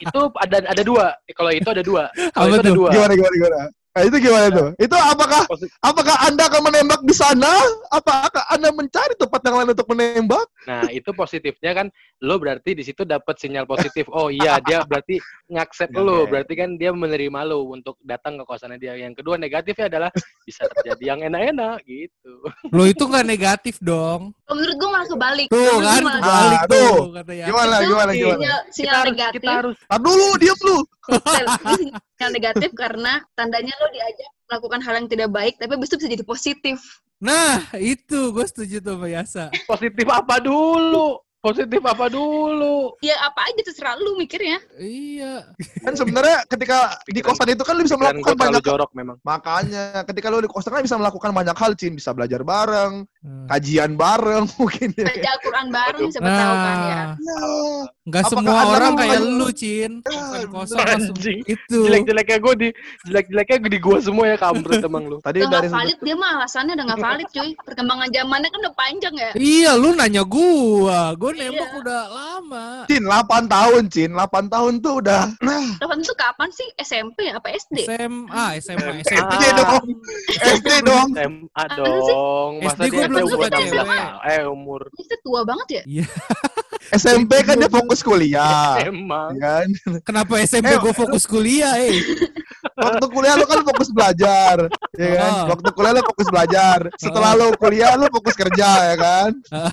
itu 0.00 0.20
ada 0.40 0.58
ada 0.64 0.82
dua 0.84 1.12
kalau 1.36 1.50
itu 1.52 1.68
ada 1.68 1.82
dua 1.84 2.02
kalau 2.32 2.48
itu 2.48 2.60
ada 2.64 2.72
dua 2.72 2.88
Gimana 2.92 3.12
gimana 3.12 3.34
gimana? 3.36 3.58
Nah, 3.90 4.06
itu 4.06 4.16
gimana 4.22 4.46
tuh? 4.48 4.68
Itu 4.78 4.94
apakah 4.94 5.42
apakah 5.82 6.16
Anda 6.22 6.46
akan 6.46 6.62
menembak 6.62 7.00
di 7.02 7.10
sana? 7.10 7.50
Apakah 7.90 8.46
Anda 8.46 8.70
mencari 8.70 9.18
tempat 9.18 9.42
yang 9.42 9.56
lain 9.58 9.70
untuk 9.74 9.88
menembak? 9.90 10.46
nah 10.60 10.84
itu 10.86 11.08
positifnya 11.10 11.72
kan 11.72 11.86
lo 12.20 12.36
berarti 12.36 12.76
di 12.76 12.84
situ 12.84 13.00
dapat 13.02 13.32
sinyal 13.34 13.64
positif 13.64 14.04
oh 14.12 14.28
iya 14.28 14.60
dia 14.60 14.84
berarti 14.84 15.16
ngaksep 15.48 15.88
lo 15.96 16.28
berarti 16.28 16.52
kan 16.52 16.76
dia 16.76 16.92
menerima 16.92 17.48
lo 17.48 17.64
untuk 17.66 17.96
datang 18.04 18.36
ke 18.36 18.44
kosannya 18.44 18.76
dia 18.76 18.92
yang 18.92 19.16
kedua 19.16 19.40
negatifnya 19.40 19.88
adalah 19.88 20.10
bisa 20.44 20.68
terjadi 20.68 21.16
yang 21.16 21.20
enak-enak 21.24 21.80
gitu 21.82 22.44
Lo 22.68 22.84
itu 22.84 23.02
gak 23.02 23.24
negatif 23.24 23.80
dong. 23.80 24.36
Kalau 24.44 24.52
menurut 24.54 24.76
gua 24.76 24.88
malah 24.92 25.08
kebalik. 25.08 25.46
Tuh 25.48 25.56
Menurut 25.56 25.80
kan 25.82 26.02
malah- 26.04 26.20
kebalik 26.20 26.58
Ah, 26.60 26.68
tuh 26.68 26.76
tuh. 26.76 26.96
kata 27.16 27.32
ya. 27.32 27.46
Gimana 27.48 27.74
Itu 27.74 27.88
gimana 27.88 28.10
gimana? 28.12 28.36
Sinyal, 28.36 28.60
kita 28.60 28.70
sinyal 28.70 28.94
harus 28.94 29.08
negatif. 29.10 29.40
kita 29.40 29.50
harus 29.56 29.76
Tar 29.80 30.00
dulu, 30.00 30.28
diam 30.36 30.58
lu. 30.60 30.78
Ini 31.10 31.84
sinyal 31.88 32.30
negatif 32.30 32.70
karena 32.76 33.12
tandanya 33.32 33.72
lo 33.80 33.86
diajak 33.92 34.30
melakukan 34.50 34.80
hal 34.82 34.94
yang 34.98 35.08
tidak 35.10 35.28
baik, 35.30 35.54
tapi 35.58 35.78
habis 35.78 35.88
itu 35.90 35.96
bisa 36.02 36.10
jadi 36.10 36.24
positif. 36.26 36.78
Nah, 37.20 37.60
itu 37.76 38.32
gue 38.32 38.46
setuju 38.48 38.80
tuh 38.80 38.96
Yasa. 39.04 39.52
positif 39.68 40.08
apa 40.08 40.40
dulu 40.40 41.20
positif 41.40 41.80
apa 41.80 42.12
dulu 42.12 42.94
Ya 43.00 43.16
apa 43.24 43.48
aja 43.48 43.60
terserah 43.64 43.96
lu 43.96 44.20
mikirnya. 44.20 44.60
Iya. 44.76 45.48
Kan 45.80 45.96
sebenarnya 45.96 46.44
ketika 46.46 47.00
di 47.08 47.20
kosan 47.24 47.48
itu 47.48 47.64
kan 47.64 47.74
lu 47.80 47.82
bisa 47.88 47.96
melakukan 47.96 48.36
banyak 48.36 48.60
jorok 48.60 48.92
memang 48.92 49.16
makanya 49.24 50.04
ketika 50.04 50.28
lu 50.28 50.44
di 50.44 50.50
kosan 50.52 50.76
kan 50.76 50.84
bisa 50.84 51.00
melakukan 51.00 51.32
banyak 51.32 51.56
hal, 51.56 51.72
Cin. 51.74 51.96
Bisa 51.96 52.12
belajar 52.12 52.44
bareng. 52.44 53.08
Kajian 53.20 53.94
bareng 53.94 54.48
mungkin 54.56 54.88
ya. 54.96 55.04
Baca 55.06 55.28
Al-Quran 55.30 55.66
bareng 55.68 56.02
Aduh. 56.02 56.12
siapa 56.12 56.30
tahu 56.30 56.54
kan 56.56 56.78
ya. 56.80 57.02
Nah, 57.12 57.88
Ya, 58.00 58.08
nggak 58.10 58.24
Apakah 58.26 58.40
semua 58.42 58.60
orang 58.72 58.92
kayak 58.96 59.20
lu, 59.22 59.48
Cin. 59.52 59.92
Kosan 60.02 60.42
kosong 60.48 60.78
langsung 60.80 61.14
Anjing. 61.14 61.38
itu. 61.46 61.78
jelek-jeleknya 61.80 62.38
gue 62.40 62.54
di 62.56 62.68
jelek-jeleknya 63.04 63.56
di 63.68 63.78
gue 63.78 63.96
semua 64.00 64.24
ya 64.26 64.36
kampret 64.36 64.80
emang 64.80 65.04
lu 65.04 65.16
tadi 65.26 65.38
Udah 65.38 65.52
dari 65.52 65.68
nggak 65.68 65.78
valid 65.78 65.98
dia 66.00 66.16
mah 66.16 66.30
alasannya 66.34 66.72
udah 66.74 66.86
nggak 66.88 67.02
valid 67.06 67.28
cuy. 67.30 67.50
Perkembangan 67.60 68.08
zamannya 68.10 68.48
kan 68.48 68.58
udah 68.58 68.74
panjang 68.74 69.14
ya. 69.14 69.30
Iya, 69.36 69.70
lu 69.76 69.88
nanya 69.92 70.22
gua. 70.24 71.12
Gua 71.14 71.30
Iya. 71.30 71.52
nembak 71.52 71.70
udah 71.76 72.02
lama. 72.08 72.66
Cin, 72.86 73.04
8 73.04 73.14
tahun, 73.46 73.82
Cin. 73.86 74.10
8 74.10 74.26
tahun 74.48 74.72
tuh 74.80 74.94
udah. 74.98 75.22
Nah, 75.38 75.66
Telepon 75.76 76.00
itu 76.00 76.14
kapan 76.16 76.48
sih? 76.50 76.66
SMP 76.76 77.28
apa 77.28 77.46
SD? 77.48 77.84
SMA, 77.86 78.44
SMA, 78.58 79.04
SMA. 79.04 79.06
SMA. 79.06 79.28
SD 79.30 79.44
dong. 79.54 79.84
SD 80.26 80.68
dong. 80.82 81.08
SMA 81.12 81.64
dong 81.70 82.52
SD 82.64 82.82
gua 82.90 83.04
ada 83.04 83.09
belum 83.10 83.26
umur 83.26 83.34
suka 83.36 83.46
16 83.50 83.60
cewek. 83.66 84.00
eh 84.24 84.42
umur 84.46 84.80
Itu 84.94 85.14
tua 85.20 85.40
banget 85.42 85.68
ya? 85.68 85.82
SMP 86.96 87.42
kan 87.42 87.54
dia 87.54 87.68
fokus 87.68 88.00
kuliah. 88.00 88.78
emang 88.82 89.34
ya 89.34 89.62
kan? 89.62 89.66
Kenapa 90.02 90.38
SMP 90.40 90.70
Eh, 90.70 90.78
gua 90.78 90.90
fokus 90.90 91.22
kuliah, 91.22 91.74
eh? 91.76 91.94
Waktu 92.80 93.06
kuliah 93.12 93.34
lu 93.36 93.44
kan 93.44 93.60
fokus 93.62 93.88
belajar, 93.92 94.56
ya 94.96 95.08
kan? 95.14 95.30
Oh. 95.30 95.46
Waktu 95.52 95.68
kuliah 95.76 95.92
lu 95.92 96.02
fokus 96.08 96.28
belajar. 96.32 96.78
Setelah 96.96 97.30
lu 97.36 97.46
kuliah 97.60 97.92
lu 97.94 98.06
fokus 98.08 98.34
kerja, 98.34 98.68
ya 98.90 98.96
kan? 98.96 99.30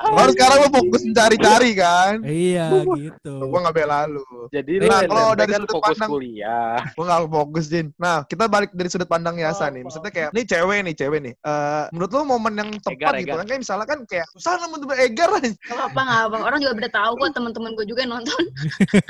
Baru 0.00 0.32
sekarang 0.32 0.58
lu 0.64 0.68
fokus 0.72 1.00
mencari-cari 1.06 1.70
kan? 1.76 2.14
iya, 2.24 2.66
gitu. 2.72 3.34
Gua 3.46 3.68
nggak 3.68 3.76
bela 3.76 4.08
lu. 4.08 4.24
jadi 4.50 4.88
Nah, 4.88 5.04
lu 5.04 5.12
kalau 5.12 5.32
dari 5.36 5.52
kan 5.52 5.60
sudut 5.62 5.74
fokus 5.76 5.96
pandang- 5.96 6.10
kuliah 6.10 6.74
Gua 6.96 7.04
nggak 7.06 7.20
fokus, 7.30 7.64
Jin. 7.68 7.86
Nah, 8.00 8.16
kita 8.26 8.44
balik 8.48 8.70
dari 8.72 8.88
sudut 8.90 9.06
pandang 9.06 9.36
Yasa 9.38 9.68
nih. 9.70 9.84
Maksudnya 9.84 10.10
kayak, 10.10 10.30
nih 10.34 10.44
cewek 10.48 10.78
nih, 10.82 10.94
cewek 10.96 11.20
nih. 11.22 11.34
Eh, 11.36 11.84
menurut 11.94 12.10
lu 12.10 12.22
momen 12.26 12.54
yang 12.56 12.70
tepat 12.80 12.96
Egar, 12.96 13.12
gitu 13.20 13.28
egar. 13.28 13.36
kan? 13.38 13.46
Kayak 13.46 13.60
misalnya 13.62 13.86
kan 13.86 13.98
kayak, 14.08 14.26
susah 14.34 14.52
lah 14.56 14.68
untuk 14.68 14.88
egar 14.96 15.30
aja. 15.36 15.50
Gak 15.52 15.76
apa-apa, 15.76 16.00
gak 16.00 16.20
apa 16.26 16.36
Orang 16.40 16.58
juga 16.58 16.72
udah 16.80 16.92
tahu 16.92 17.12
kok 17.14 17.30
teman-teman 17.36 17.70
gue 17.76 17.86
juga 17.86 18.00
yang 18.02 18.12
nonton. 18.18 18.42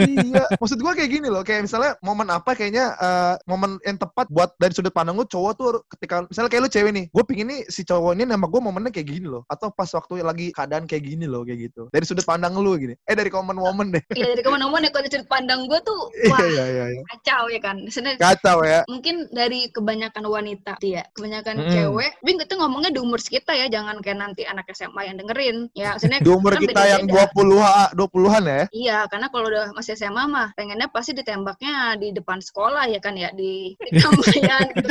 iya. 0.05 0.45
Maksud 0.59 0.79
gua 0.83 0.93
kayak 0.93 1.11
gini 1.11 1.29
loh, 1.31 1.43
kayak 1.47 1.65
misalnya 1.65 1.95
momen 2.03 2.29
apa 2.29 2.50
kayaknya 2.57 2.95
eh, 2.99 3.35
momen 3.47 3.77
yang 3.87 3.97
tepat 4.01 4.27
buat 4.31 4.55
dari 4.59 4.73
sudut 4.75 4.93
pandang 4.93 5.17
lu 5.17 5.27
cowok 5.27 5.53
tuh 5.57 5.69
ketika 5.97 6.27
misalnya 6.29 6.51
kayak 6.51 6.63
lu 6.67 6.71
cewek 6.71 6.93
nih, 6.95 7.05
gue 7.11 7.25
pingin 7.27 7.47
nih 7.51 7.61
si 7.71 7.83
cowok 7.83 8.13
ini 8.17 8.25
nembak 8.27 8.51
gue 8.51 8.61
momennya 8.63 8.91
kayak 8.93 9.09
gini 9.09 9.27
loh, 9.29 9.43
atau 9.47 9.71
pas 9.73 9.89
waktu 9.91 10.23
lagi 10.25 10.51
keadaan 10.55 10.85
kayak 10.87 11.05
gini 11.07 11.27
loh, 11.29 11.43
kayak 11.47 11.71
gitu. 11.71 11.87
Dari 11.91 12.05
sudut 12.07 12.25
pandang 12.25 12.55
lu 12.57 12.77
gini. 12.77 12.95
Eh 13.09 13.15
dari 13.17 13.29
common 13.33 13.59
woman 13.59 13.95
deh. 13.95 14.03
Iya 14.15 14.37
dari 14.37 14.43
ke 14.45 14.51
mana-mana 14.51 14.87
ya, 14.87 14.91
kalau 14.93 15.03
dari 15.07 15.13
sudut 15.17 15.31
pandang 15.31 15.61
gue 15.67 15.81
tuh, 15.83 16.01
Iya 16.21 16.31
wah 16.31 16.45
iya 16.47 16.65
iya. 16.71 16.85
iya. 16.95 17.03
kacau 17.17 17.45
ya 17.51 17.61
kan. 17.63 17.77
Sebenarnya 17.91 18.19
Kacau 18.21 18.59
ya. 18.63 18.81
mungkin 18.87 19.27
dari 19.33 19.71
kebanyakan 19.73 20.25
wanita 20.31 20.77
ya 20.81 21.03
kebanyakan 21.17 21.57
Mm-mm. 21.61 21.73
cewek 21.73 22.13
tapi 22.21 22.33
kita 22.39 22.55
ngomongnya 22.61 22.91
di 22.95 23.01
umur 23.03 23.19
kita 23.19 23.53
ya 23.57 23.67
jangan 23.67 23.99
kayak 24.05 24.19
nanti 24.21 24.43
anak 24.47 24.69
SMA 24.71 25.03
yang 25.11 25.17
dengerin 25.19 25.57
ya 25.75 25.97
maksudnya 25.97 26.19
Di 26.23 26.31
umur 26.31 26.53
kan 26.55 26.63
kita 26.63 26.83
yang 26.87 27.05
beda-beda. 27.11 27.33
20-an 27.35 27.89
20-an 27.99 28.43
ya. 28.47 28.63
iya 28.71 28.99
karena 29.11 29.27
kalau 29.33 29.47
udah 29.51 29.67
masih 29.75 29.93
SMA 29.99 30.25
mah 30.31 30.49
pengennya 30.55 30.87
pasti 30.93 31.11
ditembaknya 31.17 31.99
di 31.99 32.15
depan 32.15 32.30
sekolah 32.39 32.87
ya 32.87 33.03
kan 33.03 33.19
ya 33.19 33.35
di 33.35 33.75
di 33.83 33.99
gitu 33.99 34.07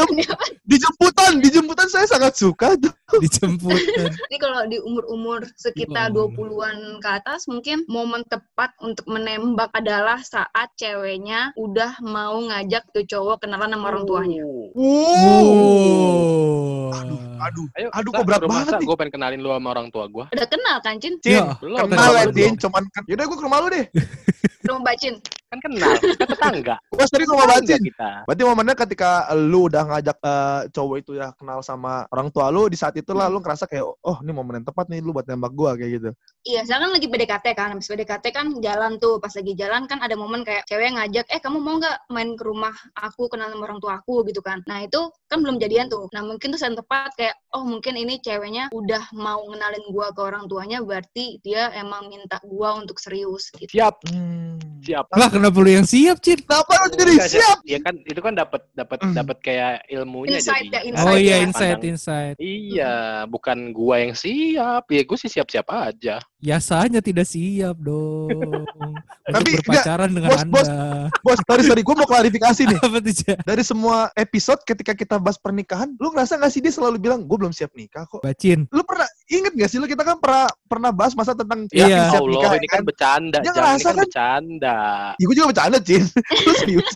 kan 0.03 0.15
ya. 0.19 0.35
Di 0.67 0.75
jemputan, 0.75 1.39
di 1.39 1.47
jemputan 1.47 1.87
saya 1.87 2.03
sangat 2.05 2.35
suka 2.35 2.75
tuh. 2.75 2.91
Dijemput. 3.23 3.79
Jadi 4.27 4.37
kalau 4.37 4.67
di 4.67 4.77
umur-umur 4.77 5.47
sekitar 5.55 6.11
kita 6.11 6.11
Oh. 6.11 6.29
20-an 6.31 6.99
ke 6.99 7.09
atas 7.09 7.45
mungkin 7.45 7.83
momen 7.85 8.21
tepat 8.25 8.71
untuk 8.79 9.03
menembak 9.05 9.69
adalah 9.73 10.19
saat 10.19 10.69
ceweknya 10.75 11.53
udah 11.55 11.97
mau 12.01 12.39
ngajak 12.39 12.83
tuh 12.91 13.03
cowok 13.03 13.45
kenalan 13.45 13.71
sama 13.71 13.85
orang 13.89 14.03
tuanya. 14.05 14.43
Oh. 15.59 16.89
Aduh, 17.39 17.65
Ayo, 17.79 17.87
Aduh, 17.95 18.11
kok 18.11 18.25
berat 18.27 18.41
rumah 18.43 18.61
banget 18.61 18.83
nih. 18.83 18.87
Gue 18.87 18.97
pengen 18.99 19.13
kenalin 19.15 19.39
lu 19.39 19.49
sama 19.49 19.69
orang 19.71 19.87
tua 19.89 20.05
gue. 20.05 20.25
Udah 20.27 20.47
kenal 20.49 20.77
kan, 20.83 20.99
Cin? 20.99 21.15
Cin, 21.23 21.39
Ya, 21.39 21.55
Belum. 21.63 21.87
kenal 21.87 22.11
ya. 22.11 22.25
Cin. 22.29 22.53
Cuman, 22.59 22.83
yaudah 23.07 23.25
gue 23.25 23.37
ke 23.37 23.43
rumah 23.47 23.57
lu 23.63 23.67
deh. 23.71 23.85
Belum 24.61 24.77
Mbak 24.83 24.95
Cin. 24.99 25.15
Kan 25.49 25.59
kenal, 25.63 25.91
kan 25.97 26.27
tetangga. 26.29 26.75
Gue 26.91 27.05
tadi 27.07 27.25
rumah 27.29 27.45
Tetangga 27.45 27.61
Bacin. 27.69 27.81
kita. 27.85 28.09
Berarti 28.25 28.43
momennya 28.43 28.75
ketika 28.75 29.09
lu 29.37 29.59
udah 29.69 29.83
ngajak 29.85 30.17
eh, 30.19 30.59
cowok 30.73 30.95
itu 30.99 31.11
ya 31.15 31.27
kenal 31.37 31.59
sama 31.61 32.03
orang 32.09 32.27
tua 32.29 32.49
lu, 32.49 32.65
di 32.65 32.75
saat 32.75 32.97
itulah 32.97 33.29
lu 33.29 33.39
ngerasa 33.39 33.69
kayak, 33.69 33.85
oh 33.85 34.17
ini 34.19 34.31
momen 34.33 34.59
yang 34.61 34.67
tepat 34.67 34.89
nih 34.89 34.99
lu 34.99 35.13
buat 35.13 35.29
nembak 35.29 35.53
gua 35.53 35.77
kayak 35.77 35.91
gitu. 36.01 36.09
Iya, 36.43 36.63
saya 36.65 36.81
kan 36.81 36.91
lagi 36.91 37.07
PDKT 37.07 37.45
kan. 37.53 37.67
Habis 37.75 37.87
PDKT 37.87 38.25
kan 38.31 38.45
jalan 38.59 38.97
tuh. 38.97 39.19
Pas 39.19 39.31
lagi 39.31 39.53
jalan 39.53 39.85
kan 39.85 39.99
ada 40.01 40.15
momen 40.15 40.41
kayak 40.41 40.65
cewek 40.65 40.89
ngajak, 40.95 41.25
eh 41.29 41.39
kamu 41.39 41.59
mau 41.59 41.77
nggak 41.77 42.09
main 42.09 42.33
ke 42.33 42.43
rumah 42.43 42.73
aku 42.95 43.27
kenal 43.27 43.51
sama 43.51 43.63
orang 43.67 43.79
tua 43.79 43.99
aku 43.99 44.25
gitu 44.25 44.39
kan. 44.39 44.63
Nah 44.65 44.81
itu 44.81 45.11
kan 45.27 45.43
belum 45.43 45.59
jadian 45.59 45.87
tuh. 45.87 46.07
Nah 46.09 46.23
mungkin 46.23 46.49
tuh 46.49 46.57
saat 46.57 46.73
tepat 46.73 47.11
kayak, 47.13 47.35
oh 47.53 47.61
mungkin 47.61 47.93
ini 47.93 48.17
ceweknya 48.19 48.71
udah 48.71 49.11
mau 49.13 49.43
ngenalin 49.45 49.83
gua 49.91 50.09
ke 50.09 50.21
orang 50.23 50.47
tuanya, 50.47 50.79
berarti 50.79 51.37
dia 51.43 51.69
emang 51.75 52.07
minta 52.07 52.39
gua 52.47 52.79
untuk 52.79 52.97
serius 52.97 53.51
gitu. 53.53 53.69
Siap, 53.75 53.99
Hmm. 54.09 54.55
siap. 54.79 55.05
Lah 55.11 55.27
kenapa 55.27 55.59
lu 55.59 55.69
yang 55.69 55.83
siap, 55.85 56.23
Cin? 56.23 56.39
Kenapa 56.39 56.71
lu 56.87 56.95
jadi 56.95 57.13
Enggak, 57.19 57.29
siap? 57.35 57.57
Iya 57.61 57.79
kan, 57.79 57.95
itu 57.99 58.19
kan 58.19 58.33
dapat 58.33 58.61
dapat 58.71 58.97
Hmm. 58.99 59.11
dapat 59.13 59.37
kayak 59.39 59.73
ilmunya 59.87 60.39
Insight 60.39 60.63
jadi. 60.65 60.71
ya, 60.71 60.81
insight 60.87 61.03
Oh 61.05 61.17
iya, 61.17 61.27
ya. 61.29 61.37
insight, 61.43 61.75
Pandang- 61.75 61.91
insight. 61.91 62.35
Iya, 62.39 62.93
bukan 63.27 63.57
gua 63.69 63.95
yang 63.99 64.13
siap. 64.13 64.83
Ya 64.87 65.01
gue 65.01 65.17
sih 65.17 65.27
siap-siap 65.27 65.67
aja. 65.67 66.15
Biasanya 66.37 67.01
tidak 67.01 67.25
siap 67.25 67.75
dong. 67.75 68.31
Tapi, 69.25 69.49
berpacaran 69.59 70.07
dengan 70.07 70.29
bos, 70.31 70.43
bos. 70.47 70.67
Anda. 70.67 71.11
Bos, 71.19 71.39
sorry, 71.43 71.63
sorry, 71.63 71.81
gue 71.81 71.95
mau 71.95 72.07
klarifikasi 72.07 72.61
nih. 72.63 72.79
Apa 72.85 72.97
tuh, 72.97 73.13
Cin? 73.13 73.37
Dari 73.43 73.63
semua 73.63 73.97
episode 74.15 74.61
ketika 74.63 74.93
kita 74.93 75.19
bahas 75.19 75.35
pernikahan, 75.35 75.91
lu 75.97 76.13
ngerasa 76.13 76.37
gak 76.37 76.47
sih 76.47 76.61
dia 76.61 76.71
selalu 76.71 76.95
bilang, 76.97 77.27
gue 77.27 77.37
belum 77.37 77.51
siap 77.51 77.73
nikah 77.73 78.07
kok. 78.07 78.23
Bacin. 78.23 78.69
Lu 78.69 78.81
pernah, 78.81 79.08
inget 79.29 79.53
gak 79.53 79.69
sih 79.69 79.77
lu, 79.77 79.85
kita 79.85 80.01
kan 80.01 80.17
pernah 80.17 80.45
pernah 80.65 80.89
bahas 80.89 81.13
masa 81.13 81.31
tentang 81.31 81.69
Iya. 81.69 81.85
yakin 81.85 82.01
siap 82.09 82.19
Allah, 82.19 82.31
nikah, 82.33 82.51
ini 82.51 82.65
ya 82.65 82.71
kan 82.71 82.81
bercanda. 82.83 83.37
Dia 83.37 83.45
Jangan, 83.45 83.53
ini 83.53 83.61
ngerasa 83.61 83.79
kan 83.79 83.89
kan- 83.89 83.99
bercanda. 84.01 84.79
Ya, 85.13 85.23
gue 85.23 85.35
juga 85.37 85.47
bercanda, 85.53 85.77
Cin. 85.79 86.03
Lu 86.45 86.51
serius? 86.57 86.89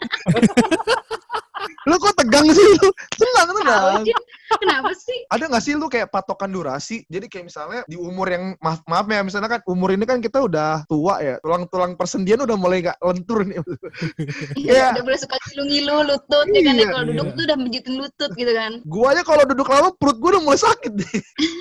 lu 1.83 1.95
kok 1.95 2.15
tegang 2.15 2.47
sih 2.47 2.65
lu? 2.73 2.87
Tenang, 3.13 3.47
tenang. 3.53 4.01
Kenapa 4.43 4.91
sih? 4.93 5.19
Ada 5.31 5.47
gak 5.49 5.63
sih 5.63 5.73
lu 5.73 5.87
kayak 5.87 6.11
patokan 6.11 6.51
durasi? 6.51 7.03
Jadi 7.07 7.25
kayak 7.27 7.45
misalnya 7.47 7.81
di 7.87 7.95
umur 7.95 8.27
yang, 8.27 8.53
maaf, 8.59 8.83
maaf 8.85 9.07
ya, 9.07 9.23
misalnya 9.23 9.49
kan 9.49 9.61
umur 9.65 9.91
ini 9.91 10.03
kan 10.03 10.19
kita 10.19 10.43
udah 10.43 10.83
tua 10.85 11.19
ya. 11.19 11.35
Tulang-tulang 11.39 11.95
persendian 11.95 12.43
udah 12.43 12.57
mulai 12.59 12.83
gak 12.83 12.97
lentur 12.99 13.43
nih. 13.43 13.59
Iya, 14.53 14.95
udah 14.95 15.03
boleh 15.03 15.19
suka 15.19 15.35
ngilu-ngilu 15.35 15.95
lutut 16.07 16.45
ya 16.51 16.61
kan 16.63 16.73
ya 16.75 16.81
Iya. 16.83 16.87
kalau 16.91 17.05
duduk 17.07 17.25
Iya. 17.25 17.35
tuh 17.35 17.43
udah 17.43 17.57
menjitin 17.57 17.93
lutut 17.99 18.31
gitu 18.35 18.51
kan. 18.53 18.71
Gua 18.85 19.07
aja 19.11 19.21
kalau 19.23 19.43
duduk 19.45 19.67
lama 19.67 19.89
perut 19.95 20.17
gua 20.19 20.29
udah 20.37 20.43
mulai 20.43 20.59
sakit 20.59 20.91
nih. 20.93 21.13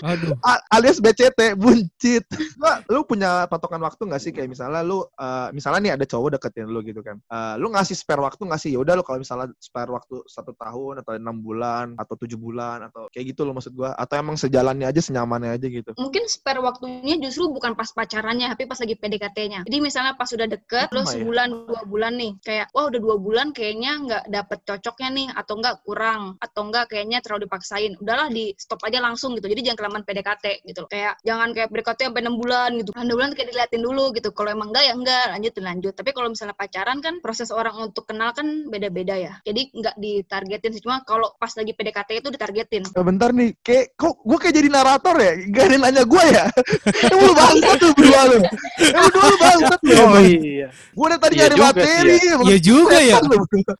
Aduh. 0.04 0.32
A- 0.42 0.62
alias 0.72 0.98
BCT, 0.98 1.54
buncit. 1.56 2.24
Gua, 2.58 2.82
lu 2.88 3.02
punya 3.02 3.46
patokan 3.46 3.80
waktu 3.82 4.02
gak 4.06 4.22
sih? 4.22 4.30
Kayak 4.30 4.52
misalnya 4.52 4.82
lu, 4.82 5.02
eh, 5.06 5.48
misalnya 5.52 5.80
nih 5.82 5.92
ada 5.96 6.04
cowok 6.06 6.38
deketin 6.38 6.68
lu 6.68 6.80
gitu 6.82 7.00
kan. 7.02 7.16
Eh, 7.18 7.54
lu 7.58 7.70
ngasih 7.72 7.94
spare 7.94 8.22
waktu 8.22 8.42
nggak 8.42 8.60
sih? 8.60 8.70
Ya 8.74 8.78
udah 8.80 8.94
lu 8.94 9.02
kalau 9.02 9.18
misalnya 9.20 9.50
spare 9.58 9.90
waktu 9.90 10.22
satu 10.26 10.52
tahun 10.54 11.02
atau 11.02 11.12
enam 11.16 11.36
bulan 11.38 11.94
atau 11.98 12.14
tujuh 12.16 12.38
bulan 12.38 12.72
atau 12.81 13.11
kayak 13.12 13.37
gitu 13.37 13.45
lo 13.45 13.52
maksud 13.52 13.76
gua. 13.76 13.93
Atau 13.99 14.17
emang 14.17 14.41
sejalannya 14.41 14.88
aja, 14.88 15.00
senyamannya 15.02 15.59
aja 15.59 15.67
gitu. 15.69 15.91
Mungkin 15.99 16.25
spare 16.31 16.62
waktunya 16.62 17.19
justru 17.21 17.50
bukan 17.52 17.76
pas 17.76 17.91
pacarannya, 17.93 18.49
tapi 18.55 18.64
pas 18.64 18.79
lagi 18.81 18.95
PDKT-nya. 18.97 19.61
Jadi 19.69 19.79
misalnya 19.83 20.17
pas 20.17 20.31
udah 20.31 20.49
deket, 20.49 20.88
lo 20.95 21.02
ya? 21.05 21.19
sebulan 21.19 21.49
dua 21.69 21.83
bulan 21.85 22.12
nih, 22.17 22.33
kayak 22.41 22.67
wah 22.73 22.88
udah 22.88 23.00
dua 23.00 23.17
bulan 23.19 23.50
kayaknya 23.50 23.93
nggak 24.00 24.25
dapet 24.31 24.59
cocoknya 24.64 25.09
nih, 25.12 25.29
atau 25.35 25.55
nggak 25.59 25.76
kurang, 25.85 26.41
atau 26.41 26.61
nggak 26.71 26.85
kayaknya 26.88 27.19
terlalu 27.21 27.50
dipaksain. 27.50 27.93
Udahlah 27.99 28.29
di 28.31 28.55
stop 28.57 28.81
aja 28.87 29.02
langsung 29.02 29.35
gitu. 29.37 29.50
Jadi 29.50 29.61
jangan 29.67 29.79
kelamaan 29.83 30.05
PDKT 30.07 30.64
gitu. 30.69 30.87
loh. 30.87 30.91
Kayak 30.91 31.19
jangan 31.26 31.49
kayak 31.50 31.69
PDKT 31.75 32.00
sampai 32.09 32.23
enam 32.23 32.37
bulan 32.38 32.71
gitu. 32.79 32.91
Enam 32.95 33.14
bulan 33.17 33.31
kayak 33.35 33.49
diliatin 33.50 33.83
dulu 33.83 34.05
gitu. 34.14 34.29
Kalau 34.31 34.50
emang 34.55 34.71
enggak 34.71 34.85
ya 34.87 34.95
enggak, 34.95 35.25
lanjut 35.35 35.52
lanjut. 35.62 35.95
Tapi 35.97 36.11
kalau 36.14 36.29
misalnya 36.31 36.55
pacaran 36.55 36.99
kan 37.02 37.14
proses 37.19 37.49
orang 37.50 37.75
untuk 37.79 38.05
kenal 38.07 38.31
kan 38.37 38.69
beda-beda 38.69 39.14
ya. 39.19 39.33
Jadi 39.43 39.73
nggak 39.75 39.97
ditargetin 39.99 40.73
sih. 40.76 40.83
Cuma 40.85 41.02
kalau 41.02 41.33
pas 41.41 41.50
lagi 41.57 41.73
PDKT 41.73 42.11
itu 42.23 42.29
ditargetin. 42.31 42.62
Eh, 42.71 43.04
bentar 43.04 43.31
nih, 43.31 43.50
kayak 43.61 43.95
kok 43.95 44.14
gua 44.23 44.38
kayak 44.38 44.54
jadi 44.54 44.69
narator 44.69 45.16
ya? 45.19 45.33
Gak 45.50 45.62
ada 45.66 45.73
yang 45.75 45.83
nanya 45.83 46.02
gua 46.04 46.23
ya? 46.25 46.45
Emang 47.11 47.25
lu 47.26 47.35
bangsat 47.35 47.76
tuh 47.78 47.90
berdua 47.97 48.21
lu. 48.28 48.38
Emang 48.78 49.04
berdua 49.11 49.25
lu 49.26 49.37
bangsat 49.38 49.81
lu. 49.83 49.92
Oh 49.92 50.21
iya, 50.23 50.69
Gua 50.92 51.04
udah 51.09 51.19
tadi 51.19 51.35
Iya 51.35 51.42
nyari 51.42 51.57
materi. 51.59 52.16
emang 52.28 52.47
Iya 52.47 52.59
juga 52.61 52.99
ya. 52.99 53.16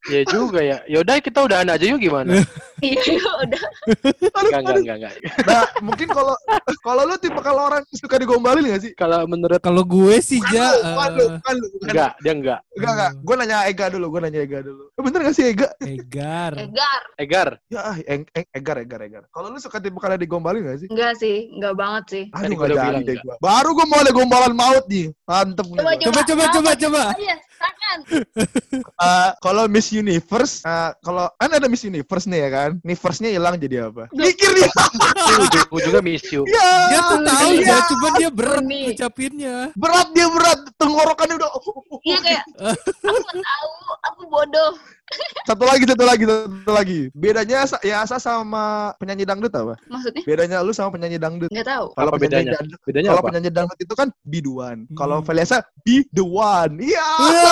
iya 0.09 0.23
juga 0.27 0.61
ya. 0.61 0.77
Yaudah 0.89 1.15
kita 1.21 1.39
udahan 1.45 1.69
aja 1.69 1.85
yuk 1.85 2.01
gimana? 2.01 2.31
Iya 2.83 3.31
udah. 3.47 3.63
Enggak, 4.43 4.59
enggak, 4.59 4.77
enggak, 4.83 4.97
enggak. 4.99 5.15
Nah, 5.47 5.63
mungkin 5.81 6.09
kalau 6.11 6.35
kalau 6.83 7.03
lu 7.07 7.15
tipe 7.17 7.39
kalau 7.39 7.63
orang 7.71 7.83
suka 7.95 8.19
digombalin 8.19 8.67
gak 8.67 8.83
sih? 8.83 8.93
Kalau 8.99 9.23
menurut 9.25 9.61
Kalau 9.63 9.87
gue 9.87 10.19
sih 10.19 10.43
ja 10.51 10.75
eh, 10.75 11.31
enggak, 11.87 12.13
dia 12.19 12.33
enggak. 12.35 12.61
Enggak, 12.75 12.93
enggak. 12.93 13.11
Gue 13.23 13.35
nanya 13.39 13.57
Ega 13.71 13.87
dulu, 13.87 14.07
gue 14.19 14.21
nanya 14.27 14.41
Ega 14.43 14.59
dulu. 14.67 14.91
Bener 14.99 15.21
gak 15.23 15.37
sih 15.37 15.47
Ega? 15.55 15.69
Egar. 15.79 16.53
Egar. 16.59 17.03
Egar, 17.19 17.49
Ya, 17.71 17.81
ah, 17.87 17.97
eng, 18.79 18.85
eng, 18.85 18.89
Egar, 18.89 19.01
Egar, 19.05 19.23
Egar. 19.23 19.25
Kalau 19.33 19.47
lu 19.53 19.59
suka 19.61 19.79
tipe 19.83 19.99
kalian 20.01 20.21
digombalin 20.21 20.63
gak 20.65 20.79
sih? 20.85 20.89
Enggak 20.89 21.13
sih, 21.19 21.37
enggak 21.53 21.75
banget 21.77 22.05
sih. 22.09 22.25
Aduh, 22.33 22.57
gak 22.57 22.69
jadi 22.73 22.81
bilang 22.81 23.05
deh 23.05 23.17
gua. 23.21 23.35
Baru 23.43 23.71
gue 23.77 23.87
mau 23.89 23.99
ada 24.01 24.13
gombalan 24.13 24.55
maut 24.57 24.85
nih. 24.89 25.07
Mantep 25.29 25.67
nih. 25.69 25.79
Coba, 25.81 25.93
gua. 25.93 26.05
Coba 26.05 26.21
coba 26.25 26.45
coba 26.49 26.71
coba. 26.79 27.03
Iya, 27.19 27.37
silakan. 27.63 27.99
Eh, 28.83 29.31
kalau 29.39 29.65
Miss 29.67 29.89
Universe, 29.91 30.63
eh, 30.63 30.91
kalau 31.01 31.31
kan 31.33 31.51
ada 31.51 31.67
Miss 31.67 31.83
Universe 31.83 32.27
nih 32.27 32.41
ya 32.41 32.51
kan? 32.51 32.71
Universe-nya 32.83 33.31
hilang 33.31 33.55
jadi 33.57 33.89
apa? 33.89 34.11
Mikir 34.11 34.51
dia. 34.53 34.71
gue 35.69 35.81
juga 35.83 36.01
miss 36.01 36.25
you. 36.29 36.43
ya, 36.45 36.69
Dia 36.89 37.01
tuh 37.05 37.19
tahu 37.23 37.49
iya. 37.55 37.67
ya, 37.69 37.77
cuma 37.89 38.07
dia 38.17 38.29
berat 38.29 38.65
Nih. 38.65 38.93
ngucapinnya. 38.93 39.57
Berat 39.75 40.09
dia 40.13 40.27
berat. 40.29 40.59
Tenggorokannya 40.77 41.35
udah. 41.39 41.51
Iya 42.03 42.19
kayak 42.19 42.43
aku 42.99 43.21
nggak 43.23 43.39
tahu, 43.39 43.71
aku 44.03 44.23
bodoh. 44.27 44.73
Satu 45.45 45.69
lagi, 45.69 45.85
satu 45.85 46.05
lagi, 46.09 46.25
satu 46.25 46.73
lagi. 46.73 47.01
Bedanya 47.13 47.69
ya 47.85 48.01
Asa 48.01 48.17
sama 48.17 48.97
penyanyi 48.97 49.29
dangdut 49.29 49.53
apa? 49.53 49.77
Maksudnya 49.85 50.25
Bedanya 50.25 50.65
lu 50.65 50.73
sama 50.73 50.89
penyanyi 50.89 51.21
dangdut. 51.21 51.53
nggak 51.53 51.69
tahu. 51.69 51.87
Kalau 51.93 52.13
bedanya? 52.17 52.57
dangdut, 52.57 52.81
Bedanya 52.89 53.09
kalau 53.13 53.21
apa? 53.21 53.29
penyanyi 53.29 53.51
dangdut 53.53 53.79
itu 53.79 53.95
kan 53.95 54.09
biduan. 54.25 54.77
Kalau 54.97 55.21
Hmm. 55.21 55.27
Valiasa 55.29 55.61
be 55.85 56.03
the 56.17 56.25
one. 56.25 56.81
Iya. 56.81 57.05
Wah, 57.21 57.52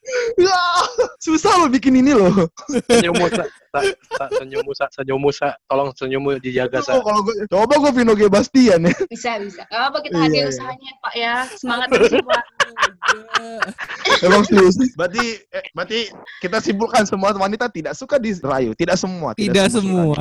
Ya, 0.35 0.61
susah 1.19 1.53
lo 1.59 1.67
bikin 1.67 1.99
ini 1.99 2.11
loh. 2.11 2.47
Senyummu, 2.67 3.25
sa, 3.31 3.43
sa, 3.71 3.79
sa, 4.17 4.25
senyummu, 4.39 4.71
sa, 4.73 4.85
senyummu, 4.91 5.29
sa. 5.29 5.53
Tolong 5.67 5.91
senyummu 5.93 6.39
dijaga, 6.39 6.81
sa. 6.81 6.99
Kalau 6.99 7.21
coba 7.47 7.73
gue 7.77 7.91
Vino 7.95 8.13
G. 8.13 8.27
Bastian 8.27 8.87
ya. 8.87 8.93
Bisa 9.07 9.37
bisa. 9.39 9.63
Apa 9.69 10.01
kita 10.01 10.17
Iya, 10.17 10.23
hargai 10.27 10.41
iya. 10.41 10.49
usahanya 10.49 10.91
Pak 10.99 11.13
ya. 11.15 11.33
Semangat 11.55 11.87
terus 11.91 12.11
Pak. 12.21 12.43
Emang 14.25 14.43
serius. 14.45 14.75
Berarti, 14.93 15.23
eh, 15.51 15.63
berarti 15.73 15.99
kita 16.39 16.57
simpulkan 16.61 17.03
semua 17.05 17.33
wanita 17.33 17.67
tidak 17.67 17.93
suka 17.93 18.17
dirayu. 18.17 18.71
Tidak 18.73 18.95
semua. 18.97 19.31
tidak 19.33 19.67
semua. 19.71 20.15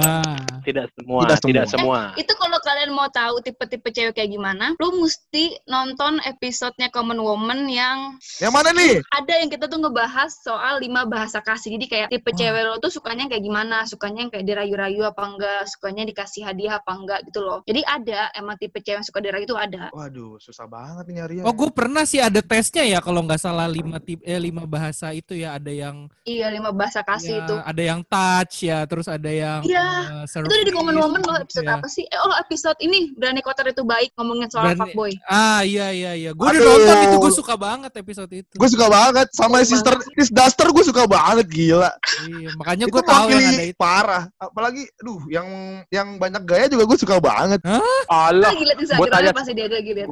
Tidak 0.60 0.86
semua, 0.94 1.20
Tidak 1.24 1.38
tidak, 1.44 1.66
semua. 1.68 2.10
semua. 2.12 2.20
Itu 2.20 2.32
kalau 2.36 2.58
kalian 2.60 2.90
mau 2.92 3.08
tahu 3.08 3.40
tipe-tipe 3.40 3.88
cewek 3.90 4.14
kayak 4.14 4.30
gimana, 4.30 4.76
lu 4.76 5.02
mesti 5.02 5.56
nonton 5.64 6.20
episodenya 6.22 6.92
Common 6.92 7.20
Woman 7.20 7.64
yang 7.66 8.16
Yang 8.38 8.52
mana 8.52 8.70
nih? 8.72 9.00
ada 9.12 9.32
yang 9.40 9.48
kita 9.48 9.66
tuh 9.66 9.79
ngebahas 9.80 10.30
soal 10.30 10.78
lima 10.78 11.02
bahasa 11.04 11.40
kasih. 11.40 11.74
Jadi 11.74 11.86
kayak 11.86 12.08
tipe 12.08 12.30
cewek 12.30 12.62
lo 12.62 12.76
tuh 12.76 12.90
sukanya 12.90 13.26
kayak 13.26 13.40
gimana? 13.40 13.82
Sukanya 13.84 14.22
yang 14.22 14.30
kayak 14.30 14.44
dirayu-rayu 14.44 15.02
apa 15.02 15.22
enggak? 15.24 15.62
Sukanya 15.66 16.04
dikasih 16.04 16.42
hadiah 16.42 16.76
apa 16.76 16.92
enggak 16.92 17.20
gitu 17.24 17.40
loh. 17.40 17.60
Jadi 17.64 17.80
ada 17.82 18.28
emang 18.32 18.56
tipe 18.56 18.78
cewek 18.78 18.96
yang 18.96 19.06
suka 19.06 19.18
dirayu 19.18 19.44
itu 19.44 19.56
ada. 19.56 19.88
Waduh, 19.90 20.36
susah 20.38 20.64
banget 20.64 21.04
nih 21.06 21.14
nyarinya. 21.18 21.44
Oh, 21.44 21.54
gue 21.54 21.70
pernah 21.70 22.04
sih 22.04 22.20
ada 22.20 22.40
tesnya 22.40 22.84
ya 22.84 23.00
kalau 23.00 23.24
nggak 23.24 23.40
salah 23.40 23.66
lima 23.66 23.96
tip 23.98 24.20
eh 24.22 24.36
lima 24.36 24.64
bahasa 24.64 25.10
itu 25.10 25.32
ya 25.32 25.56
ada 25.56 25.70
yang 25.70 26.06
Iya, 26.22 26.50
lima 26.50 26.70
bahasa 26.70 27.00
kasih 27.00 27.40
ya, 27.40 27.44
itu. 27.44 27.54
ada 27.56 27.82
yang 27.82 28.00
touch 28.04 28.54
ya, 28.62 28.84
terus 28.84 29.06
ada 29.06 29.30
yang 29.30 29.64
Iya, 29.64 30.22
eh, 30.22 30.42
Itu 30.44 30.52
ada 30.52 30.64
di 30.64 30.74
Woman 30.74 30.94
loh 30.94 31.08
gitu 31.10 31.30
episode 31.32 31.64
ya. 31.64 31.76
apa 31.76 31.88
sih? 31.88 32.04
Eh, 32.04 32.20
oh 32.20 32.34
episode 32.36 32.76
ini 32.78 33.14
Berani 33.14 33.40
Kotor 33.40 33.66
itu 33.66 33.82
baik 33.82 34.12
ngomongin 34.14 34.48
soal 34.48 34.68
Berani- 34.68 34.80
fuckboy. 34.82 35.12
Ah 35.26 35.62
iya 35.62 35.88
iya 35.90 36.12
iya. 36.12 36.30
Gue 36.32 36.44
udah 36.44 36.60
nonton 36.60 36.96
itu 37.00 37.16
gue 37.18 37.32
suka 37.32 37.54
banget 37.54 37.92
episode 37.94 38.30
itu. 38.30 38.52
Gue 38.52 38.68
suka 38.68 38.86
banget 38.86 39.28
sama 39.32 39.59
Suka 39.62 39.72
Sister 39.76 39.94
Sis 40.16 40.30
Duster 40.30 40.68
gue 40.68 40.84
suka 40.84 41.02
banget 41.04 41.46
gila. 41.46 41.90
Iya, 42.26 42.50
makanya 42.56 42.84
gue 42.86 43.02
tahu 43.02 43.26
yang 43.30 43.44
ada 43.46 43.64
itu. 43.64 43.76
parah. 43.76 44.22
Apalagi 44.36 44.82
aduh 44.98 45.20
yang 45.26 45.48
yang 45.88 46.08
banyak 46.16 46.42
gaya 46.44 46.66
juga 46.66 46.84
gue 46.84 46.98
suka 46.98 47.16
banget. 47.18 47.60
Allah, 48.06 48.50
Lagi 48.50 48.64
liat 48.64 48.76
Gua 48.76 48.84
Instagramnya 48.84 49.12
tanya- 49.12 49.34
pasti 49.34 49.52
dia 49.52 49.66
lagi 49.66 49.92
liat. 49.92 50.08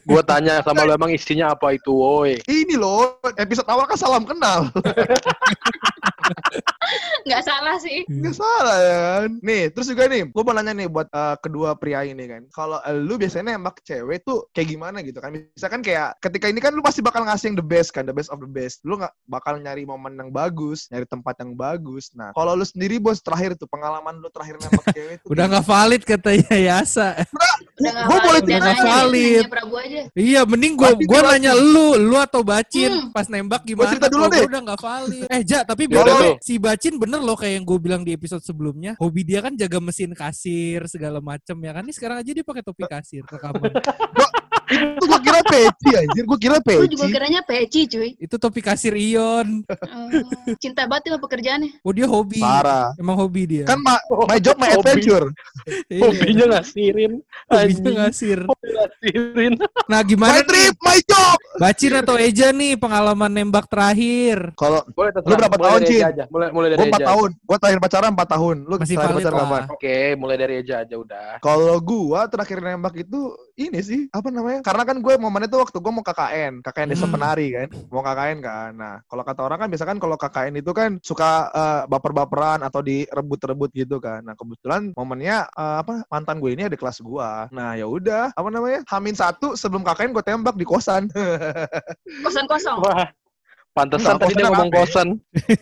gue 0.00 0.22
tanya 0.22 0.54
sama 0.60 0.80
lo 0.82 0.92
emang 0.92 1.10
isinya 1.10 1.50
apa 1.50 1.72
itu, 1.72 1.90
woi. 1.90 2.38
Ini 2.44 2.74
loh, 2.74 3.18
episode 3.34 3.66
awal 3.66 3.84
kan 3.84 3.96
salam 3.96 4.24
kenal. 4.24 4.70
Nggak 7.24 7.42
salah 7.42 7.76
sih. 7.78 8.04
Nggak 8.04 8.34
salah 8.34 8.76
ya 8.76 8.96
kan? 8.96 9.28
Nih, 9.40 9.62
terus 9.68 9.86
juga 9.86 10.04
nih, 10.06 10.22
gue 10.24 10.42
mau 10.42 10.52
nanya 10.52 10.72
nih 10.72 10.88
buat 10.88 11.08
eh, 11.08 11.36
kedua 11.40 11.72
pria 11.74 12.04
ini 12.04 12.24
kan. 12.24 12.42
Kalau 12.50 12.78
eh, 12.80 12.94
lu 12.94 13.16
biasanya 13.16 13.56
nembak 13.56 13.80
cewek 13.80 14.22
tuh 14.22 14.48
kayak 14.50 14.68
gimana 14.68 15.00
gitu 15.00 15.18
kan? 15.18 15.32
Misalkan 15.32 15.80
kayak 15.80 16.20
ketika 16.20 16.46
ini 16.46 16.60
kan 16.60 16.72
lu 16.72 16.80
pasti 16.80 17.00
bakal 17.00 17.24
ngasih 17.24 17.50
yang 17.50 17.58
the 17.58 17.66
best 17.66 17.90
kan, 17.90 18.04
the 18.04 18.12
best 18.12 18.28
of 18.28 18.38
the 18.38 18.48
best. 18.48 18.80
Lu 18.82 18.96
nggak 18.96 19.12
bakal 19.26 19.56
nyari 19.56 19.84
momen 19.84 20.14
yang 20.14 20.30
bagus, 20.30 20.86
nyari 20.88 21.04
tempat 21.04 21.40
yang 21.40 21.52
bagus. 21.54 22.12
Nah, 22.12 22.30
kalau 22.32 22.52
lu 22.52 22.64
sendiri 22.64 22.96
bos 22.96 23.18
terakhir 23.18 23.56
tuh 23.56 23.66
pengalaman 23.66 24.20
lu 24.20 24.28
terakhir 24.28 24.60
nembak 24.60 24.84
cewek 24.92 25.16
tuh. 25.20 25.28
Udah 25.32 25.44
nggak 25.48 25.66
valid 25.66 26.02
katanya 26.02 26.54
Yasa. 26.54 27.08
Udah 27.74 27.90
nggak 27.90 28.06
Gua 28.06 28.18
boleh 28.20 28.40
tidak 28.42 28.60
nanya, 28.62 28.82
valid. 28.84 29.44
Iya, 30.14 30.40
mending 30.44 30.72
gua 30.76 30.90
gua 30.94 31.20
dia 31.20 31.28
nanya 31.34 31.52
lu, 31.54 31.96
lu 31.98 32.16
atau 32.16 32.40
Bacin 32.44 32.86
Hmm. 32.94 33.10
pas 33.10 33.26
nembak 33.26 33.64
Gua 33.64 33.68
gimana? 33.68 33.90
cerita 33.90 34.06
dulu 34.06 34.22
gua 34.22 34.30
deh. 34.30 34.44
udah 34.46 34.60
nggak 34.62 34.80
valid. 34.80 35.24
Eh, 35.26 35.40
Ja, 35.44 35.60
tapi 35.62 35.86
Ya 35.86 36.00
udah 36.00 36.13
BTW, 36.13 36.13
tuh. 36.20 36.34
si 36.44 36.54
Bacin 36.60 36.94
bener 37.00 37.20
loh 37.22 37.34
kayak 37.34 37.58
yang 37.58 37.64
gue 37.66 37.78
bilang 37.82 38.02
di 38.06 38.14
episode 38.14 38.44
sebelumnya. 38.44 38.94
Hobi 39.00 39.26
dia 39.26 39.42
kan 39.42 39.56
jaga 39.58 39.78
mesin 39.82 40.14
kasir 40.14 40.86
segala 40.86 41.18
macem 41.18 41.56
ya 41.58 41.72
kan. 41.74 41.82
Ini 41.82 41.94
sekarang 41.94 42.16
aja 42.22 42.30
dia 42.30 42.44
pakai 42.46 42.62
topi 42.62 42.84
kasir 42.86 43.22
rekaman. 43.26 43.72
itu 44.66 45.04
gua 45.04 45.20
kira 45.20 45.40
peci 45.42 45.90
anjir, 45.92 46.24
gua 46.24 46.38
kira 46.38 46.56
Gue 46.56 46.86
juga 46.86 47.04
peci. 47.04 47.12
kiranya 47.12 47.40
peci 47.40 47.80
cuy. 47.84 48.10
Itu 48.16 48.36
topi 48.36 48.60
kasir 48.60 48.94
Ion. 48.94 49.62
Eh, 49.64 50.22
cinta 50.56 50.84
banget 50.84 51.08
sama 51.08 51.20
pekerjaannya. 51.20 51.80
Oh 51.80 51.90
dia 51.90 52.06
hobi. 52.06 52.38
Parah. 52.38 52.94
Emang 52.94 53.16
hobi 53.16 53.42
dia. 53.44 53.64
Kan 53.64 53.80
ma- 53.80 54.00
my 54.26 54.38
job 54.38 54.56
my 54.56 54.70
Hobi. 54.70 54.80
adventure. 54.80 55.26
Iya. 55.86 56.00
Hobinya 56.02 56.44
ngasirin. 56.50 57.12
Hobinya 57.46 57.90
ngasir. 58.02 58.38
Hobi 58.42 58.68
ngasirin. 58.70 59.52
Nah 59.84 60.00
My 60.00 60.06
gimana 60.06 60.36
nih? 60.36 60.44
trip, 60.44 60.74
my 60.78 60.98
job. 61.00 61.38
Bacin 61.54 61.92
atau 61.94 62.14
Eja 62.16 62.48
nih 62.50 62.74
pengalaman 62.74 63.30
nembak 63.30 63.66
terakhir? 63.66 64.52
Kalau 64.54 64.80
Boleh 64.90 65.10
Lu 65.16 65.34
berapa 65.34 65.56
tahun, 65.56 65.80
Cin? 65.84 66.02
Mulai 66.28 66.48
mulai 66.50 66.68
dari 66.68 66.78
gua 66.78 66.88
4 66.88 66.94
Eja. 66.94 67.06
tahun, 67.06 67.30
gua 67.40 67.56
terakhir 67.58 67.80
pacaran 67.80 68.10
4 68.12 68.28
tahun. 68.28 68.56
Lu 68.62 68.74
Masih 68.76 68.94
terakhir 68.94 69.16
pacaran 69.16 69.38
kapan? 69.40 69.62
Oke, 69.70 69.96
mulai 70.14 70.36
dari 70.36 70.54
Eja 70.56 70.76
aja 70.80 70.94
udah. 70.94 71.28
Kalau 71.38 71.76
gua 71.78 72.20
terakhir 72.26 72.58
nembak 72.58 72.94
itu 72.96 73.20
ini 73.54 73.80
sih 73.80 74.00
apa 74.10 74.28
namanya? 74.28 74.53
Karena 74.62 74.82
kan 74.86 75.00
gue 75.00 75.14
momennya 75.16 75.48
tuh 75.50 75.64
waktu 75.64 75.76
gua 75.80 75.92
mau 75.96 76.04
KKN, 76.04 76.62
KKN 76.62 76.88
desa 76.92 77.06
Hmm. 77.08 77.14
penari 77.16 77.46
kan, 77.50 77.68
mau 77.90 78.04
KKN 78.04 78.38
kan. 78.44 78.70
Nah 78.76 78.94
kalau 79.08 79.22
kata 79.26 79.40
orang 79.42 79.58
kan 79.64 79.68
biasa 79.72 79.84
kan 79.88 79.98
kalau 79.98 80.16
KKN 80.20 80.54
itu 80.60 80.70
kan 80.70 80.90
suka 81.00 81.48
eh, 81.50 81.82
baper-baperan 81.88 82.60
atau 82.62 82.84
direbut-rebut 82.84 83.72
gitu 83.72 83.98
kan. 83.98 84.22
Nah 84.22 84.36
kebetulan 84.36 84.94
momennya 84.94 85.48
eh, 85.50 85.76
apa 85.80 86.04
mantan 86.12 86.38
gue 86.38 86.52
ini 86.52 86.68
ada 86.68 86.76
kelas 86.76 87.00
gua. 87.00 87.48
Nah 87.50 87.74
ya 87.74 87.88
udah 87.88 88.30
apa 88.36 88.48
namanya? 88.52 88.84
Hamin 88.92 89.16
satu 89.16 89.56
sebelum 89.56 89.82
KKN 89.82 90.12
gue 90.12 90.24
tembak 90.24 90.54
di 90.54 90.68
kosan. 90.68 91.08
Kosan 92.24 92.44
kosong. 92.46 92.78
Wah. 92.84 93.08
Pantesan 93.74 94.22
tadi 94.22 94.38
dia 94.38 94.46
ngomong 94.46 94.70
kosan. 94.70 95.18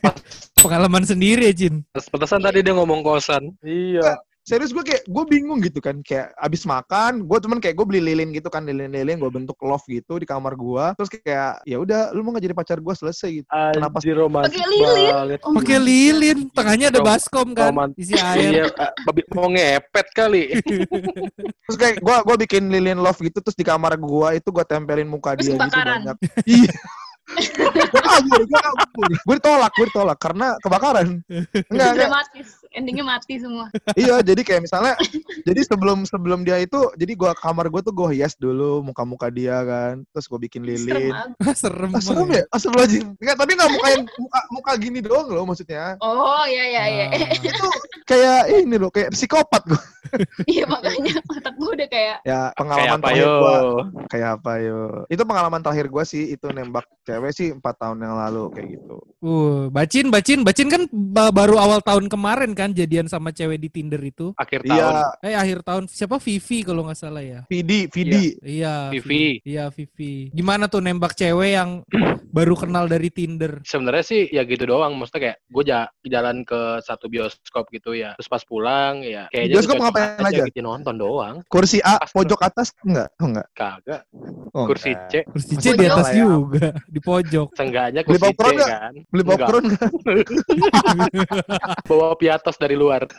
Pengalaman 0.63 1.01
sendiri 1.01 1.49
ya 1.49 1.55
Jin. 1.57 1.81
Pantesan 1.97 2.45
tadi 2.45 2.61
dia 2.61 2.77
ngomong 2.77 3.01
kosan. 3.01 3.57
Iya. 3.65 4.21
Serius 4.43 4.75
gue 4.75 4.83
kayak 4.83 5.07
gue 5.07 5.25
bingung 5.31 5.63
gitu 5.63 5.79
kan 5.79 6.03
kayak 6.03 6.35
abis 6.35 6.67
makan 6.67 7.31
gue 7.31 7.39
cuman 7.39 7.63
kayak 7.63 7.79
gue 7.79 7.87
beli 7.87 8.03
lilin 8.03 8.35
gitu 8.35 8.51
kan 8.51 8.67
lilin-lilin 8.67 9.23
gue 9.23 9.31
bentuk 9.31 9.55
love 9.63 9.87
gitu 9.87 10.19
di 10.19 10.27
kamar 10.27 10.59
gue 10.59 10.85
terus 10.99 11.11
kayak 11.15 11.63
ya 11.63 11.79
udah 11.79 12.11
lu 12.11 12.27
mau 12.27 12.35
gak 12.35 12.43
jadi 12.43 12.57
pacar 12.59 12.83
gue 12.83 12.91
selesai 12.91 13.31
gitu. 13.39 13.47
Kenapa 13.47 14.03
Anjir 14.03 14.19
romantis 14.19 14.59
Pakai 14.59 14.67
lilin? 14.67 15.39
Oh 15.47 15.53
Pakai 15.55 15.79
lilin, 15.79 16.39
tengahnya 16.51 16.87
ada 16.91 17.01
baskom 17.01 17.55
kan, 17.55 17.71
roman- 17.71 17.95
isi 17.95 18.19
air. 18.19 18.51
Iya, 18.51 18.65
eh, 18.67 18.91
babi- 19.07 19.31
mau 19.31 19.47
ngepet 19.47 20.07
kali. 20.11 20.45
terus 21.71 21.77
kayak 21.79 22.03
gue 22.03 22.17
gue 22.27 22.37
bikin 22.43 22.67
lilin 22.67 22.99
love 22.99 23.23
gitu 23.23 23.39
terus 23.39 23.55
di 23.55 23.63
kamar 23.63 23.95
gue 23.95 24.29
itu 24.43 24.49
gue 24.51 24.65
tempelin 24.67 25.07
muka 25.07 25.39
Terus 25.39 25.55
dia 25.55 25.55
gitu 25.55 25.71
banyak. 25.71 26.17
Iya. 26.51 26.75
Gue 27.63 28.03
kabur 28.03 28.43
gue 28.45 28.61
kabur. 28.61 29.07
Gue 29.25 29.35
ditolak 29.39 29.73
gue 29.73 29.87
ditolak 29.89 30.19
karena 30.19 30.47
kebakaran. 30.59 31.23
Enggak 31.71 31.89
enggak. 31.95 32.09
Dramatis. 32.11 32.49
Endingnya 32.73 33.05
mati 33.05 33.37
semua. 33.37 33.69
iya 34.01 34.21
jadi 34.21 34.41
kayak 34.41 34.65
misalnya 34.65 34.95
jadi 35.45 35.61
sebelum 35.65 36.05
sebelum 36.09 36.45
dia 36.45 36.61
itu 36.61 36.79
jadi 36.97 37.13
gua 37.17 37.33
kamar 37.37 37.69
gue 37.69 37.81
tuh 37.85 37.93
gue 37.93 38.09
hias 38.17 38.37
dulu 38.37 38.81
muka 38.81 39.03
muka 39.05 39.29
dia 39.29 39.61
kan 39.65 40.05
terus 40.13 40.27
gue 40.29 40.41
bikin 40.41 40.63
Serem 40.65 40.77
lilin 40.77 41.13
banget. 41.13 41.57
Serem. 41.63 41.91
Ah, 41.93 42.01
serem 42.01 42.27
banget. 42.29 42.39
ya? 42.39 42.45
Astagfirullahaladzim. 42.55 43.07
Enggak, 43.21 43.37
tapi 43.37 43.51
enggak 43.57 43.71
muka 43.73 43.87
yang 43.93 44.05
muka, 44.19 44.41
muka 44.53 44.73
gini 44.81 44.99
doang 45.03 45.29
loh 45.29 45.45
maksudnya. 45.45 45.97
Oh 46.01 46.45
iya 46.49 46.65
iya 46.69 46.85
iya. 46.89 47.07
Ah. 47.13 47.31
Itu 47.49 47.67
kayak 48.09 48.41
ini 48.53 48.77
loh, 48.79 48.91
kayak 48.93 49.11
psikopat 49.13 49.63
gue. 49.67 49.83
Iya 50.45 50.69
makanya 50.69 51.15
otak 51.25 51.55
gue 51.57 51.71
udah 51.73 51.89
kayak 51.89 52.17
Ya, 52.23 52.53
Kayak 52.55 52.55
pengalaman 52.55 52.87
apa 52.95 53.03
terakhir 53.03 53.27
gua 53.27 53.57
kayak 54.07 54.29
apa 54.39 54.53
yo? 54.63 54.81
Itu 55.11 55.23
pengalaman 55.27 55.61
terakhir 55.65 55.87
gua 55.91 56.05
sih 56.07 56.23
itu 56.31 56.47
nembak 56.55 56.87
cewek 57.03 57.33
sih 57.35 57.49
empat 57.51 57.75
tahun 57.83 57.99
yang 57.99 58.15
lalu 58.15 58.43
kayak 58.55 58.69
gitu. 58.79 58.97
Uh, 59.19 59.67
bacin, 59.75 60.07
bacin, 60.15 60.47
bacin 60.47 60.69
kan 60.71 60.83
ba- 60.93 61.35
baru 61.35 61.59
awal 61.59 61.83
tahun 61.83 62.07
kemarin 62.07 62.55
kan 62.55 62.62
jadian 62.71 63.11
sama 63.11 63.35
cewek 63.35 63.59
di 63.59 63.67
Tinder 63.67 63.99
itu. 63.99 64.31
Akhir 64.39 64.63
tahun. 64.63 64.79
Iya, 64.79 65.27
Eh 65.27 65.35
akhir 65.35 65.59
tahun 65.67 65.85
siapa 65.91 66.23
Vivi 66.23 66.63
kalau 66.63 66.87
nggak 66.87 66.99
salah 66.99 67.25
ya. 67.27 67.43
Vidi, 67.51 67.91
Vidi. 67.91 68.39
Iya. 68.39 68.95
Vivi. 68.95 69.43
Iya 69.43 69.75
Vivi. 69.75 70.31
Gimana 70.31 70.71
tuh 70.71 70.79
nembak 70.79 71.19
cewek 71.19 71.59
yang 71.59 71.83
baru 72.37 72.55
kenal 72.55 72.87
dari 72.87 73.11
Tinder? 73.11 73.59
Sebenarnya 73.67 74.05
sih 74.07 74.31
ya 74.31 74.47
gitu 74.47 74.63
doang. 74.71 74.95
Maksudnya 74.95 75.35
kayak 75.35 75.39
gue 75.51 75.65
jalan 76.07 76.37
ke 76.47 76.79
satu 76.87 77.11
bioskop 77.11 77.67
gitu 77.75 77.99
ya. 77.99 78.15
Terus 78.15 78.31
pas 78.31 78.43
pulang 78.47 79.03
ya 79.03 79.27
kayaknya 79.33 79.55
Bioskop 79.59 79.77
ngapain 79.81 80.23
aja? 80.29 80.45
Gitu, 80.47 80.61
nonton 80.63 80.95
doang. 81.01 81.35
Kursi 81.49 81.81
A, 81.83 81.99
Pas 81.99 82.13
pojok 82.13 82.41
atas 82.45 82.77
enggak? 82.85 83.09
Oh 83.19 83.27
enggak. 83.33 83.47
Kagak. 83.57 84.03
Oh, 84.53 84.69
Kursi 84.69 84.93
enggak. 84.93 85.09
C. 85.09 85.15
Kursi 85.33 85.55
C 85.57 85.67
di 85.73 85.85
atas 85.89 86.09
ya. 86.13 86.23
juga, 86.23 86.69
di 86.87 87.01
pojok. 87.01 87.49
Seenggaknya 87.57 88.01
kursi 88.05 88.21
C 88.21 88.25
popcorn 88.29 88.57
kan. 88.61 88.93
Beli 89.09 89.25
popcorn 89.25 89.63
enggak? 89.73 89.91
Bawa 91.89 92.15
piatos 92.21 92.52
dari 92.57 92.75
luar. 92.75 93.05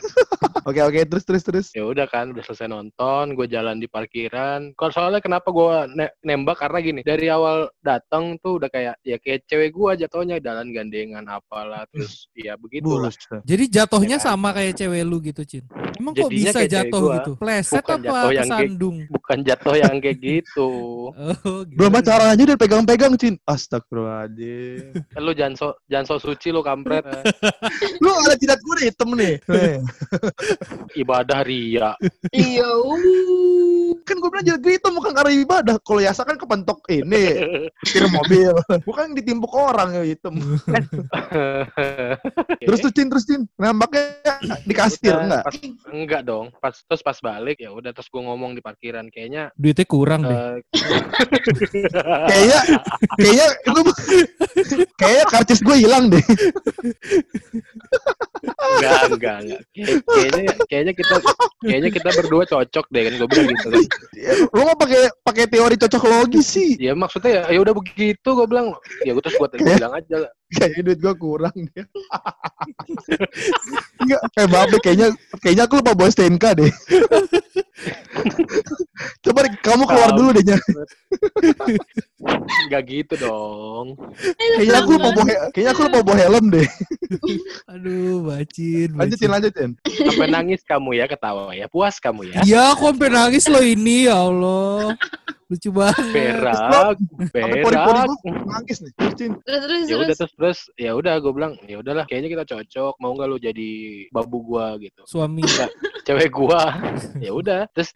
Oke, 0.64 0.80
oke, 0.80 0.96
terus 1.04 1.28
terus 1.28 1.42
terus. 1.44 1.66
ya 1.76 1.84
udah 1.84 2.08
kan 2.08 2.32
udah 2.32 2.40
selesai 2.40 2.64
nonton 2.64 3.36
gue 3.36 3.44
jalan 3.44 3.76
di 3.76 3.84
parkiran 3.84 4.72
kalau 4.72 4.88
soalnya 4.88 5.20
kenapa 5.20 5.52
gue 5.52 5.68
ne- 5.92 6.14
nembak 6.24 6.56
karena 6.56 6.80
gini 6.80 7.00
dari 7.02 7.28
awal 7.28 7.68
datang 7.78 8.40
tuh 8.40 8.56
udah 8.56 8.72
kayak 8.72 8.96
ya 9.02 9.20
kayak 9.20 9.44
cewek 9.44 9.70
gue 9.70 9.90
jatuhnya 10.00 10.40
jalan 10.40 10.72
gandengan 10.72 11.20
apalah 11.28 11.84
terus 11.86 12.32
ya 12.32 12.56
begitu 12.56 12.88
lah. 12.88 13.12
Jadi 13.44 13.64
jatuhnya 13.68 14.16
Ya 14.16 14.24
kan? 14.24 14.28
sama 14.32 14.48
kayak 14.52 14.72
cewek 14.74 15.02
lu 15.04 15.20
gitu, 15.20 15.44
Cin. 15.44 15.64
Emang 15.94 16.16
kok 16.16 16.32
bisa 16.32 16.64
jatuh 16.64 17.02
gua. 17.02 17.14
gitu? 17.14 17.32
Pleset 17.36 17.78
Bukan 17.78 17.94
apa 17.94 18.00
jatuh 18.00 18.16
yang 18.24 18.24
kayak- 18.24 18.48
kesandung? 18.64 18.96
bukan 19.20 19.38
jatuh 19.44 19.74
yang 19.76 19.94
kayak 20.00 20.18
gitu 20.18 20.68
Oh, 21.44 21.60
gitu. 21.60 21.76
Belum 21.76 21.92
pacaran 21.92 22.28
aja 22.30 22.42
udah 22.42 22.56
pegang-pegang, 22.56 23.12
Cin. 23.14 23.36
Astagfirullahaladzim. 23.44 24.96
Lu 25.18 25.30
jangan 25.30 25.54
so 25.54 25.66
jangan 25.86 26.06
so 26.06 26.16
suci 26.18 26.48
lu 26.48 26.60
kampret 26.60 27.04
Lu 28.00 28.08
ada 28.16 28.34
jidat 28.34 28.58
gue 28.58 28.74
nih, 28.74 28.86
hitam 28.88 29.08
nih. 29.12 29.23
ibadah 31.02 31.40
ria 31.46 31.94
iya. 32.32 32.66
uh. 32.66 33.94
kan 34.04 34.20
gue 34.20 34.28
bilang 34.28 34.60
gue 34.60 34.72
hitam 34.76 34.92
bukan 34.92 35.16
karena 35.16 35.32
ibadah. 35.32 35.76
Kalau 35.80 36.00
Yasa 36.02 36.28
kan 36.28 36.36
kepentok 36.36 36.84
ini, 36.92 37.40
setir 37.88 38.04
mobil. 38.12 38.52
Bukan 38.84 39.16
ditimpuk 39.16 39.48
orang 39.56 39.96
ya 39.96 40.04
hitam. 40.04 40.34
Terus 42.68 42.78
tuh 42.84 42.92
Cin, 42.92 43.08
terus 43.08 43.24
Cin. 43.24 43.48
Nembaknya 43.56 44.12
di 44.64 44.74
kasir, 44.76 45.16
enggak? 45.16 45.44
pas, 45.44 45.56
enggak 45.88 46.22
dong 46.24 46.48
pas 46.60 46.72
terus 46.72 47.02
pas 47.04 47.18
balik 47.20 47.60
ya 47.60 47.70
udah 47.72 47.92
terus 47.92 48.08
gue 48.08 48.22
ngomong 48.24 48.56
di 48.56 48.62
parkiran 48.64 49.08
kayaknya 49.12 49.52
Duitnya 49.56 49.84
kurang 49.84 50.24
deh. 50.24 50.36
eh, 50.36 50.56
Kayaknya, 52.30 52.60
kayaknya 53.20 53.46
itu 54.56 54.74
kayaknya 54.96 55.24
karcis 55.28 55.60
gue 55.60 55.76
hilang 55.76 56.08
deh. 56.08 56.24
enggak 58.64 59.13
enggak 59.14 59.36
enggak. 59.44 59.60
Kay- 59.70 60.00
kayaknya 60.04 60.42
kayaknya 60.66 60.92
kita 60.92 61.14
kayaknya 61.60 61.90
kita 61.90 62.08
berdua 62.12 62.42
cocok 62.44 62.84
deh 62.90 63.02
kan 63.02 63.12
gue 63.16 63.28
bilang 63.28 63.46
gitu. 63.50 63.66
Kan 63.70 63.82
Ya, 64.14 64.30
Lu 64.50 64.62
mau 64.62 64.76
pakai 64.76 65.00
pakai 65.20 65.44
teori 65.46 65.76
cocok 65.76 66.02
logis 66.04 66.46
sih. 66.48 66.70
ya 66.78 66.92
maksudnya 66.94 67.30
ya, 67.30 67.42
ya 67.52 67.58
udah 67.60 67.74
begitu 67.74 68.28
gue 68.28 68.46
bilang. 68.46 68.72
Ya 69.02 69.12
gue 69.12 69.22
terus 69.22 69.36
gue 69.36 69.48
bilang 69.58 69.92
aja. 69.92 70.16
Kayaknya 70.54 70.82
duit 70.86 70.98
gue 71.02 71.14
kurang 71.16 71.56
dia. 71.72 71.84
Enggak, 73.94 74.20
kayak 74.34 74.48
babe 74.50 74.76
kayaknya 74.82 75.08
kayaknya 75.38 75.64
aku 75.70 75.74
lupa 75.78 75.92
bawa 75.94 76.08
STNK 76.10 76.44
deh. 76.58 76.70
Coba 79.22 79.38
deh, 79.46 79.52
kamu 79.62 79.84
keluar 79.86 80.10
dulu 80.14 80.30
deh. 80.34 80.44
Nya. 80.44 80.58
nggak 82.64 82.82
gitu 82.88 83.14
dong 83.20 84.00
Kayaknya 84.56 84.78
aku 84.80 84.90
lupa 84.96 85.08
bawa 85.12 85.26
kayaknya 85.52 85.70
aku 85.76 85.80
lupa 85.86 85.98
bawa 86.02 86.16
helm 86.18 86.44
deh. 86.50 86.68
Aduh, 87.70 88.26
bacin. 88.26 88.88
Lanjutin 88.98 89.28
bacin. 89.30 89.30
lanjutin. 89.30 89.70
sampai 89.84 90.28
nangis 90.30 90.60
kamu 90.66 90.98
ya 90.98 91.06
ketawa 91.06 91.54
ya 91.54 91.66
puas 91.70 91.96
kamu 92.02 92.34
ya 92.34 92.42
Iya, 92.42 92.62
aku 92.74 92.90
sampai 92.90 93.08
nangis 93.12 93.44
loh 93.46 93.62
ini, 93.62 94.10
ya 94.10 94.16
Allah. 94.18 94.98
Lucu 95.54 95.70
banget. 95.70 96.04
berak 96.10 96.58
gue 97.24 97.70
nangis 98.44 98.78
nih. 98.80 98.92
Terus 98.96 99.30
terus 99.44 99.86
ya 99.86 99.96
udah 99.96 100.06
terus. 100.06 100.18
terus 100.18 100.32
terus 100.34 100.58
ya 100.74 100.90
udah 100.92 101.14
gue 101.16 101.32
bilang 101.32 101.52
ya 101.62 101.76
udahlah 101.78 102.04
kayaknya 102.04 102.30
kita 102.32 102.44
cocok 102.46 102.94
mau 102.98 103.12
nggak 103.12 103.28
lu 103.28 103.38
jadi 103.38 103.70
babu 104.10 104.42
gua 104.44 104.74
gitu 104.76 105.02
Suami. 105.04 105.42
cewek 106.02 106.30
gua 106.30 106.74
ya 107.16 107.30
udah 107.30 107.64
terus 107.70 107.94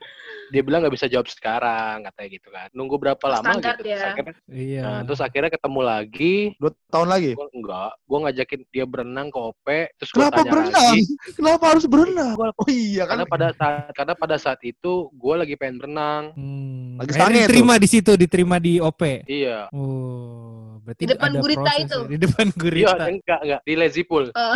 dia 0.49 0.63
bilang 0.63 0.81
nggak 0.81 0.95
bisa 0.95 1.07
jawab 1.07 1.27
sekarang 1.27 2.01
katanya 2.03 2.29
gitu 2.31 2.49
kan 2.49 2.69
nunggu 2.71 2.97
berapa 2.97 3.21
lama 3.21 3.53
Standar 3.53 3.75
gitu 3.75 3.83
dia. 3.85 3.93
Terus 3.93 4.09
akhirnya, 4.09 4.35
Iya. 4.49 4.83
nah, 4.83 5.01
terus 5.05 5.21
akhirnya 5.21 5.51
ketemu 5.51 5.81
lagi 5.83 6.35
Dua 6.57 6.71
tahun 6.89 7.09
lagi. 7.09 7.31
gua 7.35 7.47
enggak 7.51 7.91
gua 8.03 8.19
ngajakin 8.23 8.61
dia 8.67 8.85
berenang 8.85 9.29
ke 9.29 9.39
OP 9.39 9.67
terus 9.99 10.11
gua 10.11 10.21
Kenapa 10.25 10.37
tanya 10.39 10.51
berenang? 10.51 10.87
lagi 10.87 11.03
Kenapa 11.31 11.65
harus 11.67 11.85
berenang? 11.85 12.35
Oh 12.39 12.69
iya 12.69 13.03
kan. 13.03 13.11
karena 13.11 13.25
pada 13.27 13.49
saat 13.53 13.91
karena 13.93 14.15
pada 14.15 14.37
saat 14.39 14.61
itu 14.63 14.93
gua 15.13 15.35
lagi 15.37 15.55
pengen 15.55 15.77
berenang 15.77 16.25
Hmm. 16.31 16.97
Lagi 16.97 17.15
Akhirnya 17.15 17.47
diterima 17.51 17.75
di 17.75 17.89
situ, 17.89 18.13
diterima 18.15 18.57
di 18.57 18.77
OP. 18.77 19.03
iya 19.25 19.67
Oh, 19.71 20.77
berarti 20.81 21.03
Di 21.03 21.11
depan 21.11 21.31
ada 21.31 21.41
gurita 21.41 21.63
proses 21.65 21.81
itu. 21.83 21.97
ya. 21.97 22.07
Di 22.07 22.19
depan 22.21 22.47
iya 22.49 22.59
gurita. 22.59 23.05
enggak 23.07 23.41
enggak 23.41 23.61
di 23.63 23.75
lazy 23.75 24.03
pool 24.03 24.25
Eh, 24.29 24.55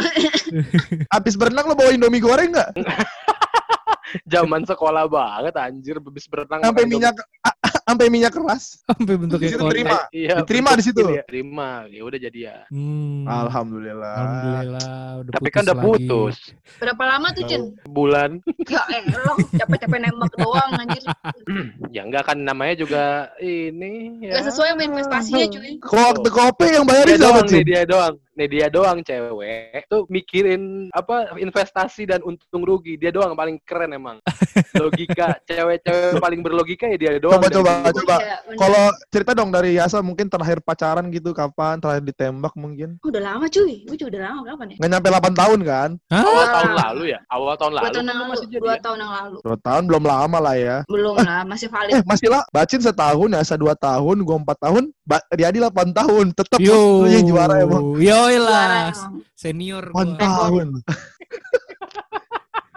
Habis 1.14 1.35
berenang 1.35 1.64
lo 1.64 1.74
bawa 1.74 1.90
Indomie 1.90 2.20
goreng 2.20 2.52
nggak? 2.52 2.70
zaman 4.28 4.61
sekolah 4.62 5.09
banget 5.09 5.57
anjir 5.57 5.96
habis 5.96 6.28
berenang 6.28 6.61
Sampai 6.61 6.85
minyak 6.85 7.16
sampai 7.83 8.07
minyak 8.09 8.33
keras. 8.33 8.62
Sampai 8.92 9.14
bentuknya 9.16 9.49
Di 9.49 9.53
situ 9.53 9.62
kotak. 9.62 9.73
terima. 9.75 9.99
Iya, 10.11 10.35
Diterima 10.42 10.68
bentuk 10.68 10.79
di 10.79 10.85
situ? 10.85 11.03
ya. 11.09 11.23
Terima, 11.25 11.68
ya 11.88 12.03
udah 12.03 12.18
jadi 12.21 12.38
ya. 12.42 12.57
Hmm. 12.68 13.25
Alhamdulillah. 13.27 14.14
Alhamdulillah 14.14 14.92
udah 15.21 15.33
Tapi 15.33 15.49
kan 15.49 15.62
udah 15.64 15.77
lagi. 15.77 15.85
putus. 15.87 16.37
Berapa 16.79 17.03
lama 17.07 17.29
tuh, 17.33 17.45
Cin? 17.47 17.62
Bulan. 17.87 18.31
Ya 18.68 18.83
elah, 18.88 19.37
capek-capek 19.53 19.99
nembak 20.01 20.33
doang 20.37 20.71
anjir. 20.77 21.03
ya 21.97 22.03
enggak 22.05 22.23
kan 22.27 22.38
namanya 22.38 22.75
juga 22.77 23.05
ini 23.38 24.23
ya. 24.23 24.38
Gak 24.38 24.53
sesuai 24.53 24.68
sama 24.75 24.83
investasinya, 24.85 25.47
cuy. 25.51 25.71
Kalau 25.81 26.03
waktu 26.12 26.29
kopi 26.31 26.66
yang 26.73 26.85
bayarin 26.87 27.18
siapa 27.18 27.40
sih? 27.47 27.62
dia 27.62 27.83
doang. 27.85 28.16
Nih 28.33 28.49
dia 28.49 28.73
doang 28.73 29.05
cewek 29.05 29.85
tuh 29.92 30.09
mikirin 30.09 30.88
apa 30.97 31.37
investasi 31.37 32.09
dan 32.09 32.25
untung 32.25 32.64
rugi. 32.64 32.97
Dia 32.97 33.12
doang 33.12 33.37
paling 33.37 33.61
keren 33.61 33.92
emang. 33.92 34.25
Logika 34.81 35.37
cewek-cewek 35.45 36.16
paling 36.16 36.40
berlogika 36.40 36.88
ya 36.88 36.97
dia 36.97 37.12
doang. 37.21 37.37
Coba 37.37 37.53
coba 37.53 37.73
coba. 37.92 38.16
Iya. 38.25 38.37
Kalau 38.57 38.83
cerita 39.12 39.33
dong 39.37 39.53
dari 39.53 39.77
Yasa 39.77 40.01
mungkin 40.01 40.33
terakhir 40.33 40.64
pacaran 40.64 41.12
gitu 41.12 41.37
kapan? 41.37 41.77
Terakhir 41.77 42.09
ditembak 42.09 42.57
mungkin? 42.57 42.97
Oh, 43.05 43.12
udah 43.12 43.21
lama, 43.21 43.45
cuy. 43.53 43.85
Gue 43.85 43.97
juga 44.01 44.16
udah 44.16 44.23
lama, 44.33 44.40
kapan 44.49 44.66
ya? 44.73 44.77
Nggak 44.81 44.90
nyampe 44.97 45.09
8 45.12 45.33
tahun 45.37 45.59
kan? 45.68 45.90
Hah? 46.09 46.25
Awal 46.25 46.47
tahun 46.49 46.73
lalu 46.73 47.05
ya? 47.12 47.18
Awal 47.29 47.55
tahun 47.61 47.73
Dua 47.73 47.81
lalu. 47.81 47.92
tahun 47.92 48.05
yang 48.09 48.16
lu 48.16 48.23
lalu. 48.25 48.33
masih 48.33 48.47
Dua 48.49 48.73
ya? 48.73 48.81
tahun 48.81 48.99
yang 48.99 49.12
lalu. 49.12 49.37
Dua 49.45 49.57
tahun 49.61 49.83
belum 49.92 50.05
lama 50.09 50.38
lah 50.40 50.57
ya. 50.57 50.77
Belum 50.88 51.14
lah, 51.21 51.40
masih 51.45 51.68
valid. 51.68 51.92
Eh 51.92 52.03
masih 52.09 52.29
lah, 52.33 52.42
Bacin 52.49 52.81
setahun, 52.81 53.29
Yasa 53.29 53.55
dua 53.61 53.75
tahun, 53.77 54.16
gua 54.25 54.37
empat 54.40 54.57
tahun, 54.64 54.85
Riyadi 55.29 55.59
8 55.59 55.92
tahun. 55.92 56.27
Tetap 56.33 56.59
Yo, 56.59 57.05
yang 57.05 57.25
juara 57.25 57.55
emang. 57.59 57.94
Yoi 57.94 58.37
Juara 58.37 58.92
lah, 58.92 58.92
senior 59.33 59.90
8 59.90 59.92
gua. 59.92 60.16
tahun. 60.18 60.66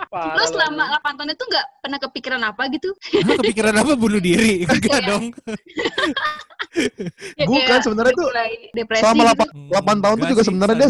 Parah 0.07 0.35
Lo 0.37 0.43
selama 0.45 0.83
anjing. 0.85 1.03
8 1.03 1.17
tahun 1.17 1.29
itu 1.31 1.43
gak 1.45 1.65
pernah 1.79 1.99
kepikiran 1.99 2.41
apa 2.41 2.63
gitu? 2.69 2.89
Hah, 3.21 3.35
kepikiran 3.37 3.75
apa 3.75 3.93
bunuh 3.93 4.19
diri? 4.19 4.63
Enggak 4.67 4.99
Iya. 4.99 5.09
dong. 5.09 5.25
Ya, 7.35 7.45
Bukan, 7.45 7.63
kayak 7.63 7.83
sebenarnya 7.83 8.13
tuh 8.13 8.29
Selama 8.95 9.23
gitu. 9.25 9.43
8, 9.43 9.55
Hmm, 9.55 9.69
8 9.71 10.03
tahun 10.03 10.15
tuh 10.15 10.27
juga 10.27 10.41
sebenarnya 10.43 10.77
dia 10.77 10.89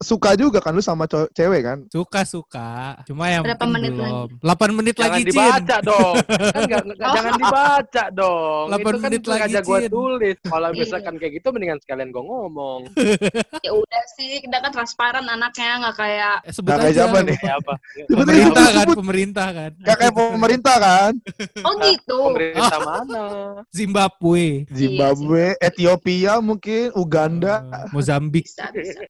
suka 0.00 0.30
juga 0.34 0.58
kan 0.58 0.72
lu 0.72 0.80
sama 0.80 1.04
cewek 1.08 1.60
kan? 1.60 1.78
Suka 1.88 2.20
suka. 2.22 3.00
Cuma 3.04 3.26
yang 3.26 3.42
Berapa 3.42 3.66
menit 3.66 3.92
belum. 3.92 4.28
8 4.38 4.70
menit 4.72 4.94
Jangan 4.94 5.10
lagi, 5.10 5.22
Cin. 5.22 5.30
dibaca 5.32 5.76
dong. 5.80 6.14
Kan 6.54 6.62
nggak- 6.64 6.78
Oh. 6.90 7.12
Jangan 7.12 7.32
dibaca 7.34 8.04
dong. 8.10 8.64
Delapan 8.66 8.80
Itu 8.82 8.90
kan 8.90 9.00
menit 9.02 9.22
lagi, 9.22 9.40
sengaja 9.40 9.60
gue 9.60 9.78
tulis. 9.88 10.36
Kalau 10.42 10.68
Iya. 10.70 10.78
misalkan 10.78 11.14
kayak 11.16 11.32
gitu 11.34 11.48
mendingan 11.50 11.78
sekalian 11.80 12.08
gue 12.10 12.22
ngomong. 12.22 12.80
Ya 13.60 13.72
udah 13.72 14.02
sih, 14.10 14.40
kita 14.40 14.56
kan 14.58 14.70
transparan 14.70 15.24
anaknya 15.24 15.70
nggak 15.80 15.96
kayak 15.96 16.34
Eh, 16.42 16.50
sebut 16.50 16.68
Nggak 16.68 16.78
kayak 16.80 16.90
aja. 16.90 17.00
siapa 17.02 17.18
nih? 17.20 17.36
Kayak 17.36 17.56
apa? 17.58 17.74
Pemerintah 18.06 18.66
kan, 18.70 18.86
pemerintah 18.94 19.48
kan. 19.50 19.70
Gak 19.80 19.96
kayak 19.96 20.14
pemerintah 20.14 20.76
kan? 20.78 21.12
oh 21.60 21.74
gitu. 21.80 22.18
Pemerintah 22.26 22.78
mana? 22.80 23.24
Zimbabwe, 23.70 24.44
Zimbabwe, 24.70 25.09
Ethiopia 25.58 26.32
mungkin, 26.38 26.94
Uganda. 26.94 27.62
eh, 27.66 27.86
Mozambik. 27.90 28.46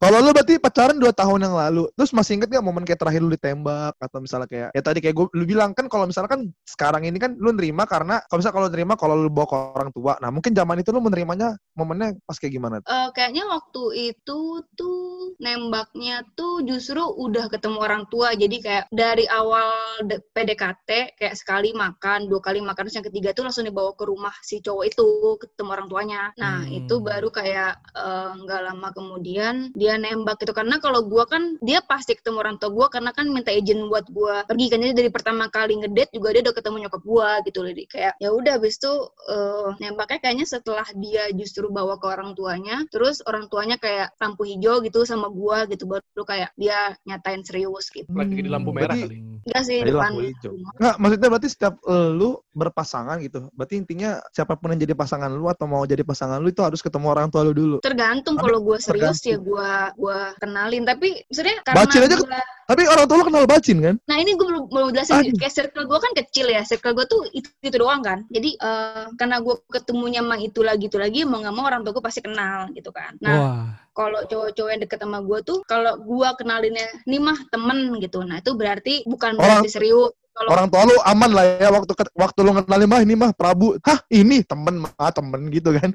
Kalau 0.00 0.18
lu 0.20 0.30
berarti 0.32 0.56
pacaran 0.56 0.96
2 0.96 1.12
tahun 1.12 1.40
yang 1.46 1.54
lalu. 1.56 1.88
Terus 1.96 2.12
masih 2.12 2.40
inget 2.40 2.48
gak 2.50 2.64
momen 2.64 2.84
kayak 2.84 3.00
terakhir 3.00 3.20
lu 3.20 3.30
ditembak 3.32 3.94
atau 4.00 4.18
misalnya 4.20 4.48
kayak 4.48 4.68
ya 4.72 4.82
tadi 4.82 4.98
kayak 5.02 5.14
gue 5.16 5.26
lu 5.36 5.44
bilang 5.44 5.70
kan 5.72 5.86
kalau 5.86 6.04
misalnya 6.08 6.30
kan 6.30 6.40
sekarang 6.64 7.04
ini 7.04 7.18
kan 7.20 7.36
lu 7.36 7.52
nerima 7.52 7.84
karena 7.84 8.20
kalau 8.28 8.38
misalnya 8.40 8.56
kalau 8.56 8.68
nerima 8.68 8.94
kalau 8.96 9.14
lu 9.16 9.30
bawa 9.32 9.46
ke 9.48 9.56
orang 9.76 9.90
tua. 9.92 10.12
Nah, 10.20 10.30
mungkin 10.32 10.52
zaman 10.52 10.80
itu 10.80 10.90
lu 10.92 11.00
menerimanya 11.00 11.56
momennya 11.76 12.16
pas 12.24 12.36
kayak 12.36 12.52
gimana? 12.54 12.76
Eh, 12.84 13.08
kayaknya 13.16 13.44
waktu 13.48 14.12
itu 14.12 14.40
tuh 14.76 15.32
nembaknya 15.40 16.22
tuh 16.36 16.60
justru 16.64 17.00
udah 17.00 17.48
ketemu 17.48 17.78
orang 17.80 18.04
tua 18.12 18.36
jadi 18.36 18.56
kayak 18.60 18.84
dari 18.92 19.24
awal 19.30 20.04
de- 20.04 20.20
PDKT 20.36 21.16
kayak 21.16 21.36
sekali 21.38 21.72
makan 21.72 22.28
dua 22.28 22.40
kali 22.44 22.60
makan 22.60 22.84
terus 22.88 22.96
yang 23.00 23.06
ketiga 23.08 23.32
tuh 23.32 23.48
langsung 23.48 23.64
dibawa 23.64 23.96
ke 23.96 24.04
rumah 24.04 24.32
si 24.44 24.60
cowok 24.60 24.84
itu 24.84 25.06
ketemu 25.40 25.70
orang 25.72 25.79
tuanya 25.86 26.34
nah 26.34 26.60
Hmm. 26.60 26.76
itu 26.76 26.94
baru 26.98 27.30
kayak 27.30 27.72
eh, 27.94 28.30
nggak 28.36 28.60
lama 28.66 28.88
kemudian 28.90 29.54
dia 29.72 29.94
nembak 29.94 30.36
gitu 30.38 30.52
karena 30.52 30.76
kalau 30.76 31.00
gua 31.02 31.24
kan 31.24 31.56
dia 31.60 31.80
pasti 31.80 32.12
ketemu 32.12 32.36
orang 32.38 32.56
tua 32.56 32.68
gua 32.68 32.86
karena 32.88 33.10
kan 33.10 33.28
minta 33.28 33.48
izin 33.48 33.86
buat 33.86 34.04
gua 34.10 34.42
pergi 34.44 34.66
kan 34.68 34.78
jadi 34.80 34.92
dari 34.92 35.08
pertama 35.08 35.46
kali 35.46 35.78
ngedate 35.78 36.12
juga 36.12 36.28
dia 36.30 36.42
udah 36.42 36.54
ketemu 36.54 36.76
nyokap 36.84 37.02
gua 37.02 37.30
gitu 37.42 37.58
jadi 37.62 37.84
kayak 37.86 38.12
ya 38.18 38.28
udah 38.28 38.52
habis 38.56 38.76
itu 38.76 38.92
eh, 39.26 39.68
nembaknya 39.78 40.18
kayaknya 40.18 40.46
setelah 40.46 40.86
dia 40.92 41.30
justru 41.30 41.68
bawa 41.68 41.96
ke 41.96 42.06
orang 42.06 42.34
tuanya 42.34 42.82
terus 42.88 43.22
orang 43.24 43.46
tuanya 43.46 43.76
kayak 43.76 44.10
lampu 44.18 44.42
hijau 44.44 44.80
gitu 44.80 45.04
sama 45.04 45.30
gua 45.30 45.64
gitu 45.64 45.86
baru 45.86 46.02
kayak 46.22 46.50
dia 46.54 46.98
nyatain 47.04 47.40
serius 47.40 47.88
gitu 47.88 48.10
Lagi 48.10 48.34
di 48.36 48.50
lampu 48.50 48.70
merah 48.70 48.90
berarti- 48.90 49.06
kali. 49.06 49.16
enggak 49.46 49.62
sih 49.62 49.78
Tadi 49.78 49.88
depan 49.88 50.10
lampu 50.10 50.20
hijau. 50.26 50.50
rumah. 50.50 50.72
Nggak, 50.76 50.94
maksudnya 50.98 51.28
berarti 51.28 51.48
setiap 51.48 51.74
lu 52.10 52.30
berpasangan 52.50 53.16
gitu. 53.20 53.38
Berarti 53.52 53.74
intinya 53.76 54.10
siapa 54.28 54.54
pun 54.54 54.72
yang 54.72 54.80
jadi 54.80 54.94
pasangan 54.94 55.30
lu 55.30 55.46
atau 55.46 55.66
mau 55.70 55.86
jadi 55.86 56.02
pasangan 56.02 56.42
lu 56.42 56.50
itu 56.50 56.58
harus 56.58 56.82
ketemu 56.82 57.06
orang 57.08 57.30
tua 57.30 57.46
lu 57.46 57.54
dulu. 57.54 57.76
tergantung 57.78 58.34
kalau 58.34 58.58
gua 58.58 58.76
serius 58.76 59.22
ya 59.22 59.38
tergantung. 59.38 59.54
gua 59.54 59.70
gua 59.94 60.18
kenalin 60.36 60.82
tapi 60.82 61.22
sebenarnya 61.30 61.60
karena 61.62 61.78
Bacin 61.78 62.00
aja 62.02 62.16
gua- 62.18 62.58
Tapi 62.70 62.86
orang 62.86 63.06
tua 63.06 63.16
lu 63.18 63.24
kenal 63.26 63.44
bacin 63.50 63.78
kan? 63.82 63.94
Nah 64.06 64.14
ini 64.14 64.38
gue 64.38 64.46
belum 64.46 64.70
belum 64.70 64.94
jelasin 64.94 65.26
Aduh. 65.26 65.34
kayak 65.42 65.50
circle 65.50 65.90
gue 65.90 65.98
kan 65.98 66.12
kecil 66.14 66.46
ya, 66.46 66.62
circle 66.62 66.94
gue 66.94 67.02
tuh 67.02 67.26
itu, 67.34 67.50
itu 67.66 67.74
doang 67.74 67.98
kan. 67.98 68.22
Jadi 68.30 68.54
eh, 68.54 69.10
karena 69.18 69.42
gue 69.42 69.58
ketemunya 69.66 70.22
emang 70.22 70.38
itu 70.38 70.62
lagi 70.62 70.86
itu 70.86 70.94
lagi 70.94 71.26
mau 71.26 71.42
nggak 71.42 71.50
mau 71.50 71.66
orang 71.66 71.82
tua 71.82 71.98
gue 71.98 72.04
pasti 72.06 72.22
kenal 72.22 72.70
gitu 72.70 72.94
kan. 72.94 73.18
Nah 73.18 73.34
Wah, 73.34 73.66
kalau 73.90 74.22
cowok-cowok 74.22 74.70
yang 74.70 74.82
deket 74.86 75.02
sama 75.02 75.18
gue 75.18 75.38
tuh 75.42 75.58
kalau 75.66 75.98
gue 75.98 76.28
kenalinnya 76.38 76.86
nih 77.10 77.18
mah 77.18 77.38
temen 77.50 77.78
gitu. 77.98 78.22
Nah 78.22 78.38
itu 78.38 78.54
berarti 78.54 79.02
bukan 79.02 79.34
Orang- 79.34 79.66
berarti 79.66 79.70
serius. 79.74 80.14
Kalau 80.40 80.56
Orang 80.56 80.72
tua 80.72 80.88
lu 80.88 80.96
aman 81.04 81.30
lah 81.36 81.44
ya 81.60 81.68
waktu 81.68 81.92
waktu 82.16 82.38
lu 82.40 82.56
kenalin 82.56 82.88
mah 82.88 83.04
ini 83.04 83.12
mah 83.12 83.28
Prabu. 83.36 83.76
Hah, 83.84 84.00
ini 84.08 84.40
temen 84.40 84.80
mah 84.80 85.12
temen 85.12 85.52
gitu 85.52 85.76
kan. 85.76 85.92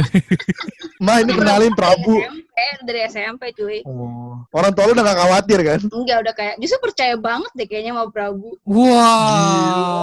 mah 1.04 1.20
ini 1.20 1.36
kenalin 1.36 1.76
Prabu. 1.76 2.24
SMP, 2.24 2.56
dari 2.88 3.00
SMP 3.04 3.52
cuy. 3.52 3.84
Oh. 3.84 4.40
Orang 4.48 4.72
tua 4.72 4.88
lu 4.88 4.96
udah 4.96 5.04
gak 5.04 5.20
khawatir 5.20 5.60
kan? 5.60 5.80
Enggak 5.92 6.24
udah 6.24 6.32
kayak 6.32 6.56
justru 6.56 6.80
percaya 6.80 7.20
banget 7.20 7.52
deh 7.52 7.68
kayaknya 7.68 7.92
sama 7.92 8.08
Prabu. 8.08 8.56
wah. 8.64 10.00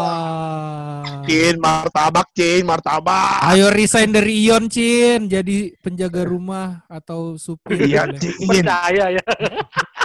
Cin, 1.26 1.58
martabak, 1.58 2.30
Cin, 2.38 2.62
martabak. 2.62 3.42
Ayo 3.42 3.74
resign 3.74 4.14
dari 4.14 4.38
Ion, 4.46 4.70
Cin. 4.70 5.26
Jadi 5.26 5.74
penjaga 5.82 6.22
rumah 6.30 6.86
atau 6.86 7.42
supir. 7.42 7.90
Iya. 7.90 8.06
Cin. 8.22 8.62
Percaya 8.62 9.18
ya. 9.18 9.26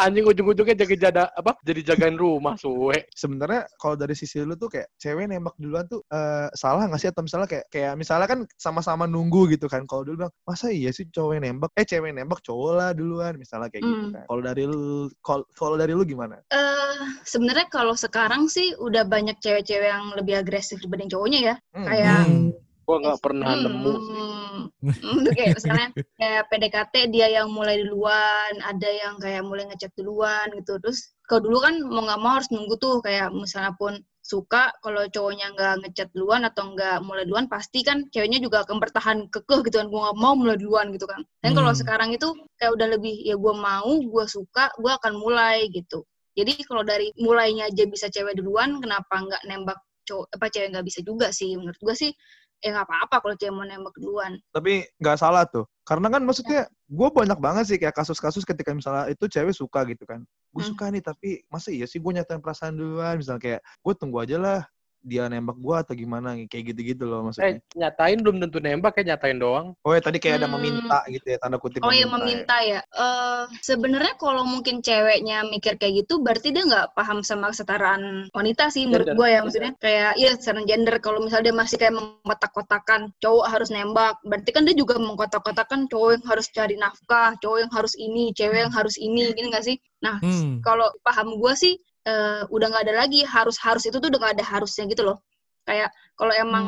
Anjing 0.06 0.26
ujung-ujungnya 0.26 0.76
jaga 0.78 0.94
jada 0.96 1.24
apa? 1.34 1.56
Jadi 1.64 1.80
jagain 1.82 2.16
rumah 2.18 2.54
suwe. 2.54 3.08
Sebenarnya 3.12 3.66
kalau 3.76 3.96
dari 3.98 4.14
sisi 4.14 4.40
lu 4.42 4.54
tuh 4.54 4.70
kayak 4.70 4.94
cewek 4.96 5.26
nembak 5.26 5.54
duluan 5.58 5.84
tuh 5.90 6.02
eh, 6.08 6.48
salah 6.54 6.86
nggak 6.86 7.00
sih 7.00 7.10
atau 7.10 7.22
misalnya 7.24 7.48
kayak 7.50 7.66
kayak 7.68 7.92
misalnya 7.98 8.26
kan 8.30 8.40
sama-sama 8.54 9.04
nunggu 9.04 9.50
gitu 9.54 9.66
kan. 9.66 9.84
Kalau 9.84 10.06
dulu 10.06 10.24
bilang 10.24 10.34
masa 10.46 10.70
iya 10.70 10.90
sih 10.94 11.08
cowok 11.08 11.38
yang 11.38 11.44
nembak, 11.56 11.70
eh 11.74 11.86
cewek 11.86 12.10
nembak 12.14 12.40
cowok 12.42 12.70
lah 12.74 12.90
duluan 12.94 13.34
misalnya 13.36 13.68
kayak 13.68 13.84
gitu 13.84 13.96
Hmm. 13.98 14.14
kan. 14.14 14.24
Kalau 14.28 14.42
dari 14.42 14.62
lu 14.68 15.10
kalau 15.54 15.76
dari 15.76 15.92
lu 15.94 16.04
gimana? 16.06 16.38
Eh 16.48 16.98
sebenarnya 17.24 17.66
kalau 17.68 17.94
sekarang 17.94 18.46
sih 18.46 18.74
udah 18.78 19.04
banyak 19.06 19.38
cewek-cewek 19.42 19.88
yang 19.88 20.14
lebih 20.14 20.38
agresif 20.38 20.78
dibanding 20.78 21.10
cowoknya 21.10 21.40
ya. 21.40 21.54
Hmm. 21.74 21.86
Kayak 21.86 22.20
Hmm. 22.28 22.50
Gua 22.88 22.96
nggak 23.04 23.20
pernah 23.20 23.52
nemu 23.54 23.94
sih. 24.08 24.24
Hmm, 24.24 24.72
hmm, 25.04 25.18
kayak 25.36 25.52
misalnya 25.60 25.88
kayak 26.18 26.42
PDKT 26.50 26.94
dia 27.14 27.26
yang 27.36 27.48
mulai 27.52 27.76
duluan, 27.84 28.52
ada 28.64 28.88
yang 28.88 29.14
kayak 29.20 29.44
mulai 29.44 29.68
ngechat 29.68 29.92
duluan 30.00 30.48
gitu. 30.56 30.80
Terus 30.80 31.12
kalau 31.28 31.40
dulu 31.46 31.58
kan 31.60 31.74
mau 31.84 32.02
nggak 32.08 32.20
mau 32.24 32.32
harus 32.40 32.48
nunggu 32.54 32.74
tuh 32.80 33.04
kayak 33.04 33.28
misalnya 33.36 33.76
pun 33.76 34.00
suka 34.24 34.72
kalau 34.84 35.08
cowoknya 35.08 35.46
nggak 35.56 35.74
ngechat 35.84 36.08
duluan 36.12 36.44
atau 36.44 36.76
nggak 36.76 37.00
mulai 37.00 37.24
duluan 37.24 37.48
pasti 37.48 37.80
kan 37.80 38.04
ceweknya 38.12 38.44
juga 38.44 38.60
akan 38.68 38.76
bertahan 38.76 39.18
kekeh 39.32 39.60
gitu 39.64 39.80
kan 39.80 39.88
gue 39.88 40.00
nggak 40.04 40.18
mau 40.20 40.36
mulai 40.36 40.56
duluan 40.60 40.92
gitu 40.92 41.08
kan 41.08 41.24
dan 41.40 41.56
kalau 41.56 41.72
Hmm. 41.72 41.80
sekarang 41.80 42.10
itu 42.12 42.28
kayak 42.60 42.76
udah 42.76 42.88
lebih 42.92 43.14
ya 43.24 43.40
gue 43.40 43.54
mau 43.56 43.88
gue 43.88 44.24
suka 44.28 44.68
gue 44.76 44.92
akan 45.00 45.16
mulai 45.16 45.72
gitu 45.72 46.04
jadi 46.36 46.60
kalau 46.68 46.84
dari 46.84 47.08
mulainya 47.16 47.72
aja 47.72 47.88
bisa 47.88 48.12
cewek 48.12 48.36
duluan 48.36 48.84
kenapa 48.84 49.16
nggak 49.16 49.42
nembak 49.48 49.80
cowok 50.04 50.28
apa 50.28 50.46
cewek 50.52 50.68
nggak 50.76 50.86
bisa 50.92 51.00
juga 51.00 51.32
sih 51.32 51.56
menurut 51.56 51.80
gue 51.80 51.94
sih 51.96 52.12
ya 52.58 52.68
nggak 52.74 52.86
apa-apa 52.90 53.16
kalau 53.22 53.34
cewek 53.38 53.54
mau 53.54 53.62
nembak 53.62 53.94
duluan 53.98 54.32
Tapi 54.50 54.82
nggak 54.98 55.18
salah 55.18 55.46
tuh. 55.46 55.64
Karena 55.86 56.12
kan 56.12 56.20
maksudnya 56.26 56.68
gue 56.68 57.08
banyak 57.08 57.38
banget 57.40 57.64
sih 57.70 57.78
kayak 57.80 57.96
kasus-kasus 57.96 58.44
ketika 58.44 58.74
misalnya 58.76 59.08
itu 59.08 59.24
cewek 59.24 59.54
suka 59.56 59.86
gitu 59.88 60.04
kan. 60.04 60.20
Gue 60.52 60.62
Hmm. 60.66 60.70
suka 60.74 60.84
nih 60.92 61.00
tapi 61.00 61.40
masa 61.48 61.72
iya 61.72 61.86
sih 61.88 62.02
gue 62.02 62.12
nyatain 62.12 62.42
perasaan 62.42 62.76
duluan. 62.76 63.16
Misalnya 63.16 63.40
kayak 63.40 63.60
gue 63.64 63.92
tunggu 63.96 64.20
aja 64.20 64.36
lah 64.36 64.60
dia 65.02 65.28
nembak 65.30 65.56
gue 65.58 65.76
atau 65.78 65.94
gimana 65.94 66.28
kayak 66.50 66.64
gitu-gitu 66.74 67.04
loh 67.08 67.22
Eh, 67.38 67.54
maksudnya. 67.54 67.58
nyatain 67.78 68.18
belum 68.24 68.36
tentu 68.42 68.58
nembak 68.58 68.94
ya 68.98 69.14
nyatain 69.14 69.38
doang. 69.38 69.66
Oh 69.86 69.92
ya 69.94 70.00
tadi 70.02 70.18
kayak 70.18 70.42
ada 70.42 70.48
Hmm. 70.50 70.56
meminta 70.58 70.98
gitu 71.06 71.26
ya 71.34 71.38
tanda 71.38 71.58
kutip 71.62 71.80
Oh 71.80 71.94
iya 71.94 72.06
meminta. 72.10 72.10
ya. 72.10 72.18
meminta 72.18 72.56
ya. 72.62 72.80
Eh 72.90 73.42
sebenarnya 73.62 74.14
kalau 74.18 74.42
mungkin 74.42 74.82
ceweknya 74.82 75.46
mikir 75.46 75.78
kayak 75.78 76.04
gitu, 76.04 76.18
berarti 76.18 76.50
dia 76.50 76.66
nggak 76.66 76.86
paham 76.98 77.22
sama 77.22 77.54
kesetaraan 77.54 78.26
wanita 78.34 78.66
sih 78.74 78.84
menurut 78.90 79.06
Gender. 79.06 79.18
gue 79.20 79.28
ya. 79.30 79.40
Maksudnya 79.46 79.72
kayak 79.78 80.12
iya 80.18 80.30
secara 80.34 80.60
gender 80.66 80.96
kalau 80.98 81.22
misalnya 81.22 81.50
dia 81.50 81.56
masih 81.56 81.76
kayak 81.78 81.94
mengkotak-kotakan 81.94 83.00
cowok 83.22 83.46
harus 83.46 83.68
nembak, 83.70 84.18
berarti 84.26 84.50
kan 84.50 84.62
dia 84.66 84.74
juga 84.74 84.98
mengkotak-kotakan 84.98 85.86
cowok 85.86 86.10
yang 86.18 86.24
harus 86.26 86.46
cari 86.50 86.74
nafkah, 86.74 87.30
cowok 87.38 87.58
yang 87.62 87.72
harus 87.72 87.94
ini, 87.96 88.34
cewek 88.34 88.58
yang 88.66 88.74
harus 88.74 88.96
ini, 88.98 89.30
gini 89.34 89.46
nggak 89.50 89.64
sih? 89.66 89.76
Nah 90.02 90.18
Hmm. 90.18 90.58
kalau 90.62 90.90
paham 91.06 91.38
gue 91.38 91.54
sih 91.54 91.74
eh, 92.08 92.42
udah 92.48 92.66
nggak 92.72 92.84
ada 92.88 92.94
lagi 93.04 93.20
harus 93.28 93.60
harus 93.60 93.84
itu 93.84 94.00
tuh 94.00 94.08
udah 94.08 94.18
nggak 94.20 94.34
ada 94.40 94.46
harusnya 94.48 94.88
gitu 94.88 95.04
loh. 95.04 95.20
Kayak 95.68 95.92
kalau 96.16 96.32
emang 96.32 96.66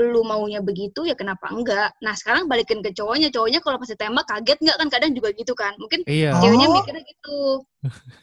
lu 0.00 0.24
maunya 0.24 0.64
begitu 0.64 1.04
ya 1.04 1.12
kenapa 1.12 1.52
enggak? 1.52 1.92
Nah 2.00 2.16
sekarang 2.16 2.48
balikin 2.48 2.80
ke 2.80 2.96
cowoknya, 2.96 3.28
cowoknya 3.28 3.60
kalau 3.60 3.76
pasti 3.76 4.00
tembak 4.00 4.24
kaget 4.24 4.56
nggak 4.64 4.76
kan 4.80 4.88
kadang 4.88 5.12
juga 5.12 5.28
gitu 5.36 5.52
kan? 5.52 5.76
Mungkin 5.76 6.08
Iya. 6.08 6.32
Oh. 6.32 6.40
ceweknya 6.40 6.68
mikirnya 6.72 7.04
gitu, 7.04 7.40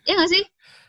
ya 0.10 0.18
nggak 0.18 0.32
sih? 0.34 0.44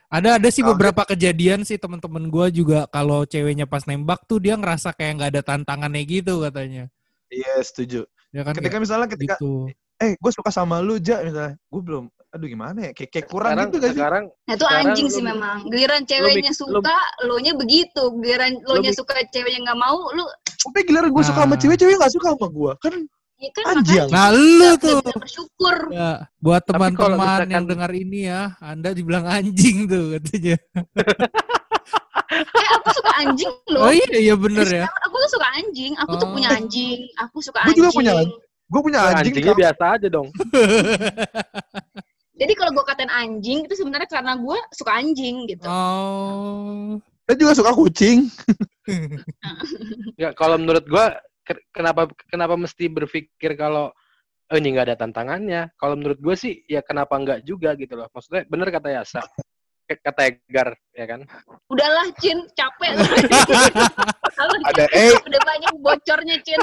Ada 0.09 0.41
ada 0.41 0.49
sih 0.49 0.65
Kaget. 0.65 0.73
beberapa 0.73 1.03
kejadian 1.05 1.61
sih 1.69 1.77
teman-teman 1.77 2.33
gua 2.33 2.49
juga 2.49 2.89
kalau 2.89 3.29
ceweknya 3.29 3.69
pas 3.69 3.85
nembak 3.85 4.25
tuh 4.25 4.41
dia 4.41 4.57
ngerasa 4.57 4.97
kayak 4.97 5.13
nggak 5.21 5.31
ada 5.37 5.43
tantangannya 5.45 6.03
gitu 6.09 6.41
katanya. 6.41 6.89
Iya 7.29 7.61
setuju. 7.61 8.09
Ya 8.33 8.41
kan 8.41 8.57
Ketika 8.57 8.81
kayak 8.81 8.83
misalnya 8.89 9.09
ketika 9.13 9.37
gitu. 9.37 9.69
eh 10.01 10.17
gue 10.17 10.33
suka 10.33 10.49
sama 10.49 10.81
lu 10.81 10.97
ja 10.97 11.21
misalnya 11.21 11.61
gue 11.61 11.83
belum 11.85 12.09
aduh 12.29 12.45
gimana 12.45 12.79
ya 12.85 12.93
kayak, 12.93 13.09
kayak 13.09 13.27
kurang 13.27 13.53
sekarang, 13.53 13.67
gitu 13.67 13.77
gak 13.79 13.89
sih? 13.89 13.97
sekarang 13.97 14.25
Nah 14.29 14.53
itu 14.53 14.61
Sekarang 14.61 14.85
anjing 14.85 15.09
sih 15.09 15.23
memang. 15.23 15.57
Giliran 15.65 16.03
ceweknya 16.05 16.53
lu- 16.53 16.61
suka, 16.61 16.97
lo 17.25 17.37
nya 17.39 17.53
begitu. 17.53 18.03
Giliran 18.19 18.53
lo 18.63 18.75
nya 18.79 18.93
suka, 18.93 19.13
ceweknya 19.27 19.61
nggak 19.65 19.79
mau, 19.79 19.99
lu 20.13 20.25
Tapi 20.59 20.79
giliran 20.85 21.09
gue 21.09 21.25
suka 21.25 21.41
sama 21.43 21.55
Nah. 21.55 21.59
cewek, 21.59 21.77
cewek 21.77 21.97
gak 21.97 22.13
suka 22.13 22.27
sama 22.37 22.47
gue. 22.49 22.73
Kan 22.79 22.95
ya 23.39 23.51
kan 23.55 23.65
Anjing. 23.71 24.09
Nah 24.11 24.29
lu 24.29 24.71
tuh 24.77 24.99
bersyukur. 25.01 25.77
ya 25.89 26.11
buat 26.37 26.63
teman-teman 26.65 27.17
misalkan- 27.17 27.49
yang 27.49 27.65
dengar 27.65 27.91
ini 27.93 28.27
ya, 28.27 28.41
Anda 28.59 28.93
dibilang 28.93 29.25
anjing 29.25 29.87
tuh 29.87 30.19
katanya. 30.19 30.57
Eh 32.29 32.69
aku 32.77 32.89
suka 32.93 33.11
anjing 33.17 33.51
loh. 33.73 33.89
Oh 33.89 33.93
iya 33.95 34.19
iya 34.21 34.35
bener 34.37 34.69
ya. 34.69 34.85
Aku 35.07 35.17
tuh 35.17 35.31
suka 35.33 35.49
anjing. 35.55 35.97
Aku 35.97 36.13
tuh 36.19 36.29
Oh. 36.29 36.33
punya 36.35 36.49
anjing. 36.53 37.01
Aku 37.17 37.41
suka 37.41 37.65
anjing. 37.65 37.79
juga 37.79 37.91
punya 37.91 38.13
anjing. 38.15 38.37
gue 38.69 38.81
punya 38.85 38.99
ya, 39.01 39.07
anjing. 39.17 39.33
anjingnya 39.33 39.55
biasa 39.57 39.85
aja 39.97 40.09
dong. 40.13 40.29
Jadi 42.39 42.53
kalau 42.55 42.71
gue 42.71 42.85
katain 42.87 43.11
anjing 43.11 43.67
itu 43.67 43.75
sebenarnya 43.75 44.07
karena 44.07 44.39
gue 44.39 44.59
suka 44.71 44.95
anjing 44.95 45.51
gitu. 45.51 45.67
Oh. 45.67 47.03
Dia 47.29 47.37
juga 47.37 47.53
suka 47.53 47.73
kucing. 47.77 48.25
Ya 50.17 50.33
kalau 50.33 50.57
menurut 50.57 50.89
gua 50.89 51.21
ke- 51.45 51.61
kenapa 51.77 52.09
kenapa 52.33 52.57
mesti 52.57 52.89
berpikir 52.89 53.53
kalau 53.53 53.93
oh, 54.49 54.57
ini 54.57 54.73
nggak 54.73 54.89
ada 54.89 54.97
tantangannya? 54.97 55.69
Kalau 55.77 55.93
menurut 55.93 56.17
gua 56.25 56.33
sih 56.41 56.65
ya 56.65 56.81
kenapa 56.81 57.21
nggak 57.21 57.45
juga 57.45 57.77
gitu 57.77 58.01
loh. 58.01 58.09
Maksudnya 58.17 58.49
bener 58.49 58.73
kata 58.73 58.89
Yasa. 58.97 59.21
Kata 59.85 60.25
Egar 60.25 60.73
ya 60.97 61.05
kan. 61.05 61.21
Udahlah 61.69 62.09
Cin, 62.17 62.49
capek. 62.57 62.93
Kalau 64.41 64.55
Ada 64.73 64.85
dikit 64.89 64.97
E. 64.97 65.29
udah 65.29 65.41
banyak 65.45 65.75
bocornya 65.85 66.37
Cin. 66.41 66.63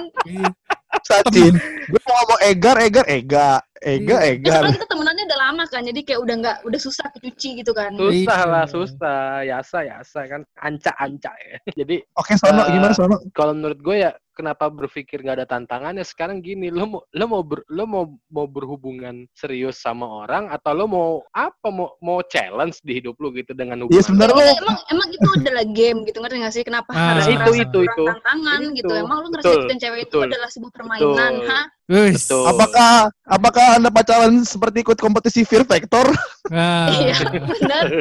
Satin. 1.03 1.53
gue 1.85 2.01
mau 2.03 2.15
ngomong 2.21 2.39
Egar, 2.43 2.77
Egar, 2.79 3.05
Ega. 3.05 3.49
Ega. 3.77 4.17
Ya, 4.17 4.33
Egar. 4.33 4.61
kan 4.65 4.73
kita 4.73 4.87
temenannya 4.87 5.23
udah 5.25 5.39
lama 5.39 5.63
kan, 5.67 5.81
jadi 5.83 5.99
kayak 6.01 6.19
udah 6.19 6.35
nggak 6.35 6.57
udah 6.63 6.79
susah 6.79 7.05
kecuci 7.11 7.61
gitu 7.61 7.71
kan. 7.71 7.93
Susah 7.93 8.13
Iya. 8.41 8.49
lah, 8.49 8.63
susah. 8.65 9.21
Yasa, 9.43 9.79
Yasa 9.83 10.19
kan 10.25 10.41
anca-anca 10.57 11.31
ya. 11.37 11.57
Jadi 11.79 12.01
Oke, 12.13 12.33
Sono, 12.35 12.65
Eh, 12.65 12.73
gimana 12.73 12.93
Sono? 12.93 13.17
kalau 13.31 13.53
menurut 13.53 13.77
gue 13.77 13.95
ya 14.01 14.11
kenapa 14.35 14.67
berpikir 14.67 15.23
nggak 15.23 15.41
ada 15.41 15.47
tantangannya 15.47 16.03
sekarang 16.03 16.37
gini 16.37 16.67
lo 16.67 16.83
mau 16.85 17.01
lo 17.07 17.25
mau 17.25 17.41
ber- 17.41 17.63
lo 17.65 17.83
mau 17.83 18.03
mau 18.27 18.43
berhubungan 18.45 19.23
serius 19.31 19.79
sama 19.79 20.03
orang 20.21 20.51
atau 20.51 20.75
lo 20.75 20.85
mau 20.85 21.09
apa 21.31 21.67
mau 21.67 21.95
mau 21.97 22.19
challenge 22.21 22.83
di 22.83 22.99
hidup 22.99 23.15
lo 23.17 23.31
gitu 23.31 23.55
dengan 23.55 23.79
hubungan 23.81 23.95
Iya, 23.95 24.03
sebenarnya 24.03 24.35
lo? 24.35 24.37
lo- 24.37 24.45
Ya, 24.45 24.55
emang 24.59 24.77
emang 24.91 25.07
itu 25.09 25.27
adalah 25.33 25.65
game 25.65 25.97
gitu 26.03 26.17
ngerti 26.19 26.35
gak 26.37 26.53
sih 26.53 26.63
kenapa 26.63 26.91
Ah, 26.91 27.15
harus 27.15 27.25
itu, 27.25 27.51
itu, 27.57 27.79
itu. 27.81 28.03
tantangan 28.05 28.59
Itu. 28.61 28.75
gitu 28.75 28.93
emang 28.93 29.17
lu 29.23 29.27
ngerasa 29.31 29.51
ikutin 29.55 29.79
cewek 29.79 29.99
itu 30.03 30.11
betul. 30.11 30.27
adalah 30.27 30.49
sebuah 30.51 30.71
permainan 30.75 31.33
Betul. 31.33 31.49
ha. 31.49 31.61
Betul. 31.85 32.43
Apakah 32.49 32.91
apakah 33.23 33.65
Anda 33.77 33.89
pacaran 33.89 34.41
seperti 34.41 34.81
ikut 34.81 34.97
kompetisi 34.97 35.45
Fear 35.45 35.63
Factor? 35.63 36.09
Nah. 36.49 36.89
iya 36.97 37.13
benar 37.53 37.83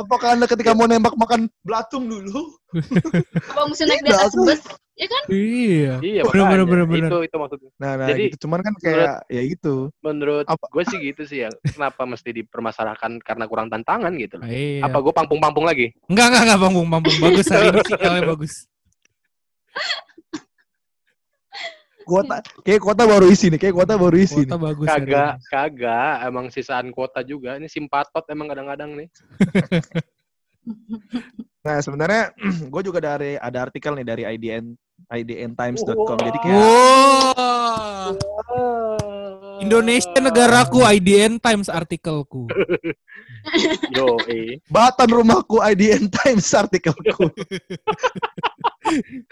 Apakah 0.00 0.28
Anda 0.32 0.46
ketika 0.48 0.72
mau 0.72 0.84
nembak 0.84 1.14
makan 1.14 1.46
belatung 1.62 2.08
dulu? 2.08 2.56
apa 3.50 3.62
mesti 3.66 3.82
naik 3.82 4.02
di 4.06 4.12
atas 4.14 4.30
bus 4.32 4.62
ya 4.94 5.08
kan 5.08 5.22
Iya. 5.26 5.92
iya 6.04 6.22
bener, 6.22 6.62
bener, 6.68 6.86
bener. 6.86 7.08
itu 7.08 7.18
itu 7.26 7.36
maksudnya 7.40 7.70
Nah, 7.80 7.92
nah 7.98 8.06
Jadi, 8.12 8.30
gitu. 8.30 8.46
Cuman 8.46 8.60
kan 8.60 8.74
kayak 8.78 9.24
ya 9.26 9.42
gitu. 9.42 9.74
menurut 10.04 10.44
Apa? 10.46 10.64
gue 10.70 10.84
sih 10.86 10.98
gitu 11.00 11.22
sih 11.24 11.38
ya 11.42 11.50
kenapa 11.66 12.04
mesti 12.04 12.30
dipermasalahkan 12.30 13.18
karena 13.24 13.44
kurang 13.48 13.72
tantangan 13.72 14.12
gitu 14.20 14.38
loh 14.38 14.46
Iya. 14.46 14.86
apa 14.86 15.00
gue 15.00 15.12
pampung-pampung 15.12 15.64
lagi 15.66 15.90
Enggak, 16.06 16.26
enggak, 16.30 16.42
enggak, 16.46 16.58
Bang 16.60 16.72
Bung. 16.76 16.88
Bagus 16.92 17.46
hari 17.48 17.66
ini 17.72 17.80
sinyalnya 17.82 18.22
bagus. 18.28 18.54
Kuota 22.10 22.36
kayak 22.60 22.80
kuota 22.82 23.02
baru 23.06 23.26
isi 23.30 23.46
nih, 23.48 23.60
kayak 23.62 23.74
kuota 23.78 23.94
baru 23.94 24.16
isi 24.18 24.42
Kuota 24.42 24.56
nih. 24.56 24.64
bagus 24.66 24.86
kagak 24.90 25.30
ini. 25.30 25.46
kagak 25.46 26.14
emang 26.26 26.46
sisaan 26.50 26.90
kuota 26.90 27.20
juga 27.22 27.54
ini 27.54 27.70
simpatot 27.70 28.26
emang 28.26 28.50
kadang-kadang 28.50 28.98
nih 28.98 29.08
Nah, 31.60 31.76
sebenarnya 31.78 32.32
gue 32.72 32.82
juga 32.82 32.98
dari 32.98 33.36
ada 33.36 33.58
artikel 33.62 33.92
nih 33.92 34.06
dari 34.06 34.22
IDN 34.24 34.72
idntimes.com. 35.06 36.16
Jadi 36.18 36.38
kayak 36.40 36.56
Wow. 38.00 38.16
Indonesia 39.60 40.16
negaraku 40.16 40.80
IDN 40.80 41.36
Times 41.36 41.68
artikelku. 41.68 42.48
yo 43.96 44.16
eh 44.24 44.56
Batan 44.66 45.12
rumahku 45.12 45.60
IDN 45.60 46.08
Times 46.08 46.48
artikelku. 46.50 47.28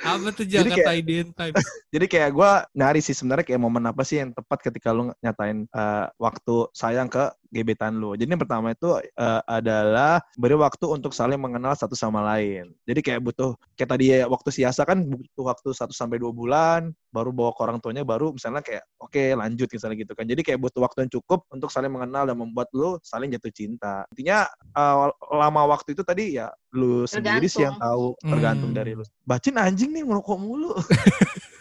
Apa 0.02 0.28
tuh 0.34 0.46
Jadi 0.46 0.74
Jakarta 0.74 0.90
IDN 0.94 1.28
Times? 1.34 1.64
Jadi 1.90 2.06
kayak 2.06 2.30
gue 2.36 2.50
nyari 2.74 3.00
sih 3.00 3.14
sebenarnya 3.14 3.46
kayak 3.46 3.62
momen 3.62 3.84
apa 3.86 4.02
sih 4.02 4.22
yang 4.22 4.34
tepat 4.34 4.58
ketika 4.66 4.90
lu 4.90 5.14
nyatain 5.22 5.66
eh, 5.70 6.06
waktu 6.18 6.56
sayang 6.74 7.08
ke 7.08 7.30
gebetan 7.48 7.96
lu. 7.96 8.12
Jadi 8.14 8.28
yang 8.28 8.42
pertama 8.42 8.72
itu 8.72 9.00
eh, 9.00 9.42
adalah 9.48 10.20
beri 10.36 10.56
waktu 10.56 10.84
untuk 10.88 11.16
saling 11.16 11.40
mengenal 11.40 11.72
satu 11.72 11.96
sama 11.96 12.20
lain. 12.34 12.72
Jadi 12.84 13.00
kayak 13.00 13.20
butuh 13.24 13.56
kayak 13.74 13.90
tadi 13.96 14.04
ya 14.12 14.28
waktu 14.28 14.50
siasa 14.52 14.84
kan 14.84 15.00
butuh 15.04 15.44
waktu 15.48 15.68
1 15.72 15.92
sampai 15.92 16.20
dua 16.20 16.32
bulan 16.32 16.92
baru 17.08 17.32
bawa 17.32 17.56
ke 17.56 17.60
orang 17.64 17.78
tuanya 17.80 18.04
baru 18.04 18.36
misalnya 18.36 18.60
kayak 18.60 18.84
oke 19.00 19.22
lanjut 19.34 19.68
misalnya 19.72 19.96
gitu 19.96 20.12
kan. 20.12 20.24
Jadi 20.28 20.40
kayak 20.44 20.60
butuh 20.60 20.80
waktu 20.84 21.08
yang 21.08 21.12
cukup 21.20 21.40
untuk 21.48 21.72
saling 21.72 21.92
mengenal 21.92 22.28
dan 22.28 22.36
membuat 22.36 22.68
lu 22.76 23.00
saling 23.00 23.32
jatuh 23.32 23.52
cinta. 23.52 24.04
Intinya 24.12 24.44
eh, 24.76 24.96
lama 25.32 25.62
waktu 25.72 25.96
itu 25.96 26.04
tadi 26.04 26.36
ya 26.36 26.52
lu 26.76 27.08
sendiri 27.08 27.48
sih 27.48 27.64
yang 27.64 27.80
tahu 27.80 28.12
tergantung 28.20 28.70
Hmm. 28.70 28.76
dari 28.76 28.92
lu. 28.92 29.04
Bacin 29.24 29.56
anjing 29.56 29.90
nih 29.96 30.04
ngerokok 30.04 30.36
mulu. 30.36 30.76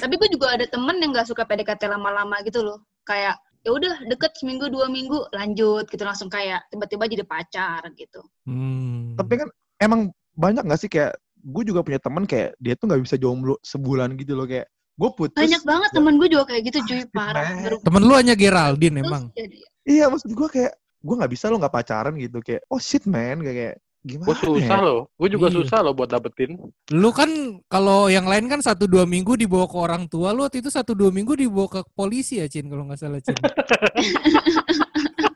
tapi 0.00 0.14
gue 0.16 0.28
juga 0.32 0.56
ada 0.56 0.64
temen 0.64 0.96
yang 1.00 1.12
nggak 1.12 1.28
suka 1.28 1.44
PDKT 1.44 1.84
lama-lama 1.84 2.40
gitu 2.48 2.64
loh 2.64 2.80
kayak 3.04 3.36
ya 3.60 3.70
udah 3.76 3.94
deket 4.08 4.32
seminggu 4.40 4.72
dua 4.72 4.88
minggu 4.88 5.28
lanjut 5.32 5.84
gitu. 5.88 6.02
Langsung 6.02 6.32
kayak 6.32 6.64
tiba-tiba 6.72 7.04
jadi 7.08 7.24
pacar 7.24 7.84
gitu. 7.96 8.20
Hmm. 8.48 9.14
tapi 9.14 9.44
kan 9.44 9.48
emang 9.78 10.10
banyak 10.34 10.64
gak 10.64 10.80
sih 10.80 10.90
kayak 10.90 11.14
gue 11.40 11.62
juga 11.64 11.80
punya 11.80 12.00
teman 12.00 12.24
kayak 12.28 12.52
dia 12.60 12.76
tuh 12.76 12.88
nggak 12.88 13.02
bisa 13.04 13.16
jomblo 13.16 13.56
sebulan 13.64 14.16
gitu 14.16 14.36
loh. 14.36 14.48
Kayak 14.48 14.68
gue 15.00 15.10
putus. 15.16 15.40
Banyak 15.40 15.62
banget 15.64 15.90
temen 15.96 16.14
gue 16.20 16.28
juga 16.28 16.44
kayak 16.52 16.62
gitu 16.68 16.78
cuy. 16.84 17.02
Parah 17.12 17.48
Temen 17.80 18.02
lu 18.04 18.14
hanya 18.16 18.34
Geraldine 18.36 19.00
putus, 19.00 19.08
emang. 19.08 19.22
jadi 19.32 19.58
iya 19.88 20.04
maksud 20.12 20.30
gue 20.32 20.48
kayak 20.48 20.72
gue 21.00 21.14
nggak 21.16 21.32
bisa 21.32 21.48
lo 21.48 21.56
nggak 21.56 21.74
pacaran 21.74 22.14
gitu. 22.20 22.38
Kayak 22.44 22.62
oh 22.68 22.80
shit 22.80 23.04
man 23.08 23.40
kayak 23.40 23.80
gimana 24.02 24.26
gue 24.26 24.36
susah 24.38 24.64
ya? 24.74 24.82
loh 24.82 25.00
gue 25.12 25.28
juga 25.28 25.46
Iya. 25.46 25.56
susah 25.56 25.78
loh 25.80 25.92
buat 25.92 26.08
dapetin 26.08 26.56
Lu 26.90 27.10
kan 27.10 27.28
kalau 27.66 28.06
yang 28.06 28.24
lain 28.24 28.46
kan 28.46 28.58
satu 28.58 28.84
dua 28.84 29.04
minggu 29.04 29.36
dibawa 29.36 29.64
ke 29.64 29.76
orang 29.76 30.04
tua, 30.06 30.30
lu 30.30 30.42
waktu 30.42 30.58
itu 30.58 30.68
satu 30.68 30.92
dua 30.92 31.08
minggu 31.08 31.34
dibawa 31.34 31.68
ke 31.68 31.80
polisi 31.90 32.36
ya 32.36 32.46
Cin 32.46 32.66
kalau 32.66 32.84
nggak 32.84 32.96
salah 32.98 33.20
Cin. 33.20 33.36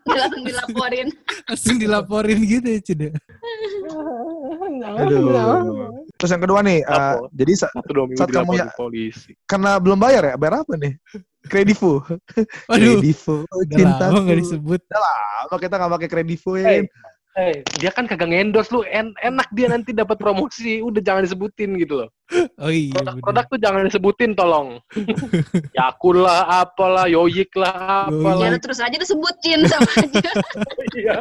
langsung 0.06 0.44
dilaporin 0.44 1.08
Langsung 1.44 1.76
dilaporin 1.76 2.38
gitu 2.40 2.66
ya 2.66 2.80
Cin. 2.80 2.98
ya? 3.02 3.12
aduh 4.96 5.20
terus 6.14 6.30
yang 6.30 6.42
kedua 6.42 6.60
nih 6.60 6.80
eh, 6.80 6.88
Apa? 6.88 7.28
jadi 7.30 7.52
sa- 7.54 7.70
satu 7.70 7.90
dua 7.92 8.04
minggu 8.06 8.18
Saat 8.18 8.30
kamu 8.32 8.52
ya- 8.54 8.72
polisi 8.72 9.32
karena 9.44 9.76
belum 9.76 9.98
bayar 9.98 10.22
ya 10.24 10.36
bayar 10.36 10.62
apa 10.62 10.74
nih 10.74 10.94
kredivo 11.44 12.00
Waduh, 12.70 12.96
kredivo 12.96 13.44
udah 13.44 13.76
cinta 13.76 14.04
lama 14.08 14.32
disebut. 14.32 14.80
lama 14.88 15.56
kita 15.58 15.74
nggak 15.76 15.92
pakai 15.92 16.08
kredivo 16.08 16.50
Hey. 16.56 16.86
Ya 17.34 17.42
Eh, 17.44 17.54
dia 17.82 17.90
kan 17.90 18.06
kagak 18.06 18.30
ngendorse 18.30 18.70
lu, 18.70 18.86
en 18.86 19.10
enak 19.18 19.50
dia 19.50 19.66
nanti 19.66 19.90
dapat 19.90 20.14
promosi, 20.16 20.78
udah 20.78 21.02
jangan 21.02 21.26
disebutin 21.26 21.74
gitu 21.76 22.06
loh. 22.06 22.08
Oh 22.56 22.70
iya. 22.70 22.94
Produk-produk 22.94 23.44
tuh 23.50 23.58
jangan 23.58 23.82
disebutin 23.84 24.32
tolong. 24.32 24.78
Yakul 25.78 26.22
lah, 26.22 26.62
apalah, 26.62 27.10
Yoyik 27.10 27.50
lah, 27.58 28.06
Yoyik. 28.06 28.22
Ya 28.22 28.30
apalah. 28.38 28.48
lu 28.54 28.58
terus 28.62 28.78
aja 28.78 28.96
disebutin 28.96 29.66
sama 29.66 29.90
aja. 29.98 30.30
iya. 30.98 31.16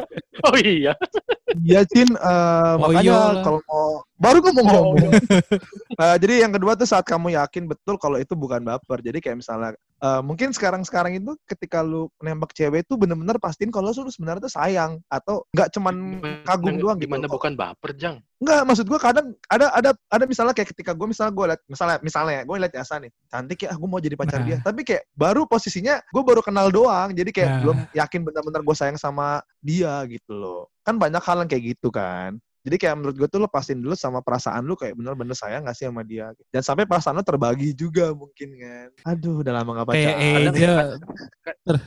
Oh 0.46 0.56
iya. 0.56 0.92
Iya, 1.60 1.80
Cin. 1.90 2.08
eh, 2.14 2.72
Oh, 2.78 2.88
makanya 2.88 3.42
kalau 3.42 3.60
mau 3.66 3.86
baru 4.16 4.38
gue 4.40 4.52
mau 4.54 4.62
Oh, 4.64 4.70
ngomong. 4.94 5.12
Eh, 5.94 6.16
jadi 6.18 6.46
yang 6.46 6.52
kedua 6.52 6.74
tuh 6.74 6.84
saat 6.84 7.06
kamu 7.06 7.34
yakin 7.38 7.64
betul 7.66 7.94
kalau 7.96 8.18
itu 8.18 8.34
bukan 8.34 8.60
baper. 8.60 8.98
Jadi 9.00 9.18
kayak 9.22 9.38
misalnya 9.40 9.70
eh, 10.02 10.20
mungkin 10.20 10.50
sekarang-sekarang 10.52 11.16
itu 11.16 11.32
ketika 11.46 11.80
lu 11.80 12.10
nembak 12.20 12.52
cewek 12.52 12.84
itu 12.84 12.98
bener-bener 12.98 13.38
pastiin 13.38 13.70
kalau 13.70 13.94
lu 13.94 14.10
sebenarnya 14.10 14.44
tuh 14.44 14.52
sayang 14.52 14.98
atau 15.06 15.46
nggak 15.54 15.70
cuman 15.72 15.94
kagum 16.44 16.76
doang 16.76 16.98
gitu. 16.98 17.08
Gimana 17.08 17.26
bukan 17.30 17.54
baper, 17.54 17.94
Jang? 17.94 18.20
Enggak, 18.44 18.60
maksud 18.68 18.84
gua 18.84 19.00
kadang 19.00 19.32
ada 19.48 19.72
ada 19.72 19.90
ada 20.12 20.24
misalnya 20.28 20.52
kayak 20.52 20.76
ketika 20.76 20.92
gue 20.92 21.08
misalnya 21.08 21.32
gue 21.32 21.44
liat 21.48 21.60
misalnya 21.64 21.96
misalnya 22.04 22.40
gue 22.44 22.56
liat 22.60 22.74
Yasa 22.76 23.00
nih 23.00 23.08
cantik 23.32 23.64
ya 23.64 23.72
gue 23.72 23.88
mau 23.88 23.96
jadi 23.96 24.20
pacar 24.20 24.44
Nah. 24.44 24.46
dia 24.52 24.56
tapi 24.60 24.84
kayak 24.84 25.08
baru 25.16 25.48
posisinya 25.48 26.04
gue 26.12 26.22
baru 26.26 26.44
kenal 26.44 26.68
doang 26.68 27.16
jadi 27.16 27.30
kayak 27.32 27.48
Nah. 27.48 27.60
belum 27.64 27.76
yakin 27.96 28.20
benar-benar 28.20 28.60
gue 28.60 28.76
sayang 28.76 29.00
sama 29.00 29.40
dia 29.64 29.96
gitu 30.12 30.36
loh 30.36 30.68
kan 30.84 31.00
banyak 31.00 31.24
hal 31.24 31.40
yang 31.40 31.48
kayak 31.48 31.64
gitu 31.72 31.88
kan 31.88 32.36
jadi 32.64 32.76
kayak 32.80 32.94
menurut 32.96 33.16
gue 33.20 33.28
tuh 33.28 33.38
lo 33.44 33.48
pastiin 33.48 33.84
dulu 33.84 33.92
sama 33.92 34.24
perasaan 34.24 34.64
lu 34.64 34.72
kayak 34.74 34.96
bener-bener 34.96 35.36
sayang 35.36 35.68
gak 35.68 35.76
sih 35.76 35.84
sama 35.84 36.00
dia 36.00 36.32
dan 36.48 36.64
sampai 36.64 36.88
perasaan 36.88 37.20
lu 37.20 37.24
terbagi 37.24 37.76
juga 37.76 38.10
mungkin 38.16 38.48
kan 38.56 38.88
aduh 39.04 39.44
udah 39.44 39.52
lama 39.52 39.70
gak 39.84 39.88
pacaran 39.92 40.48
Eja. 40.50 40.74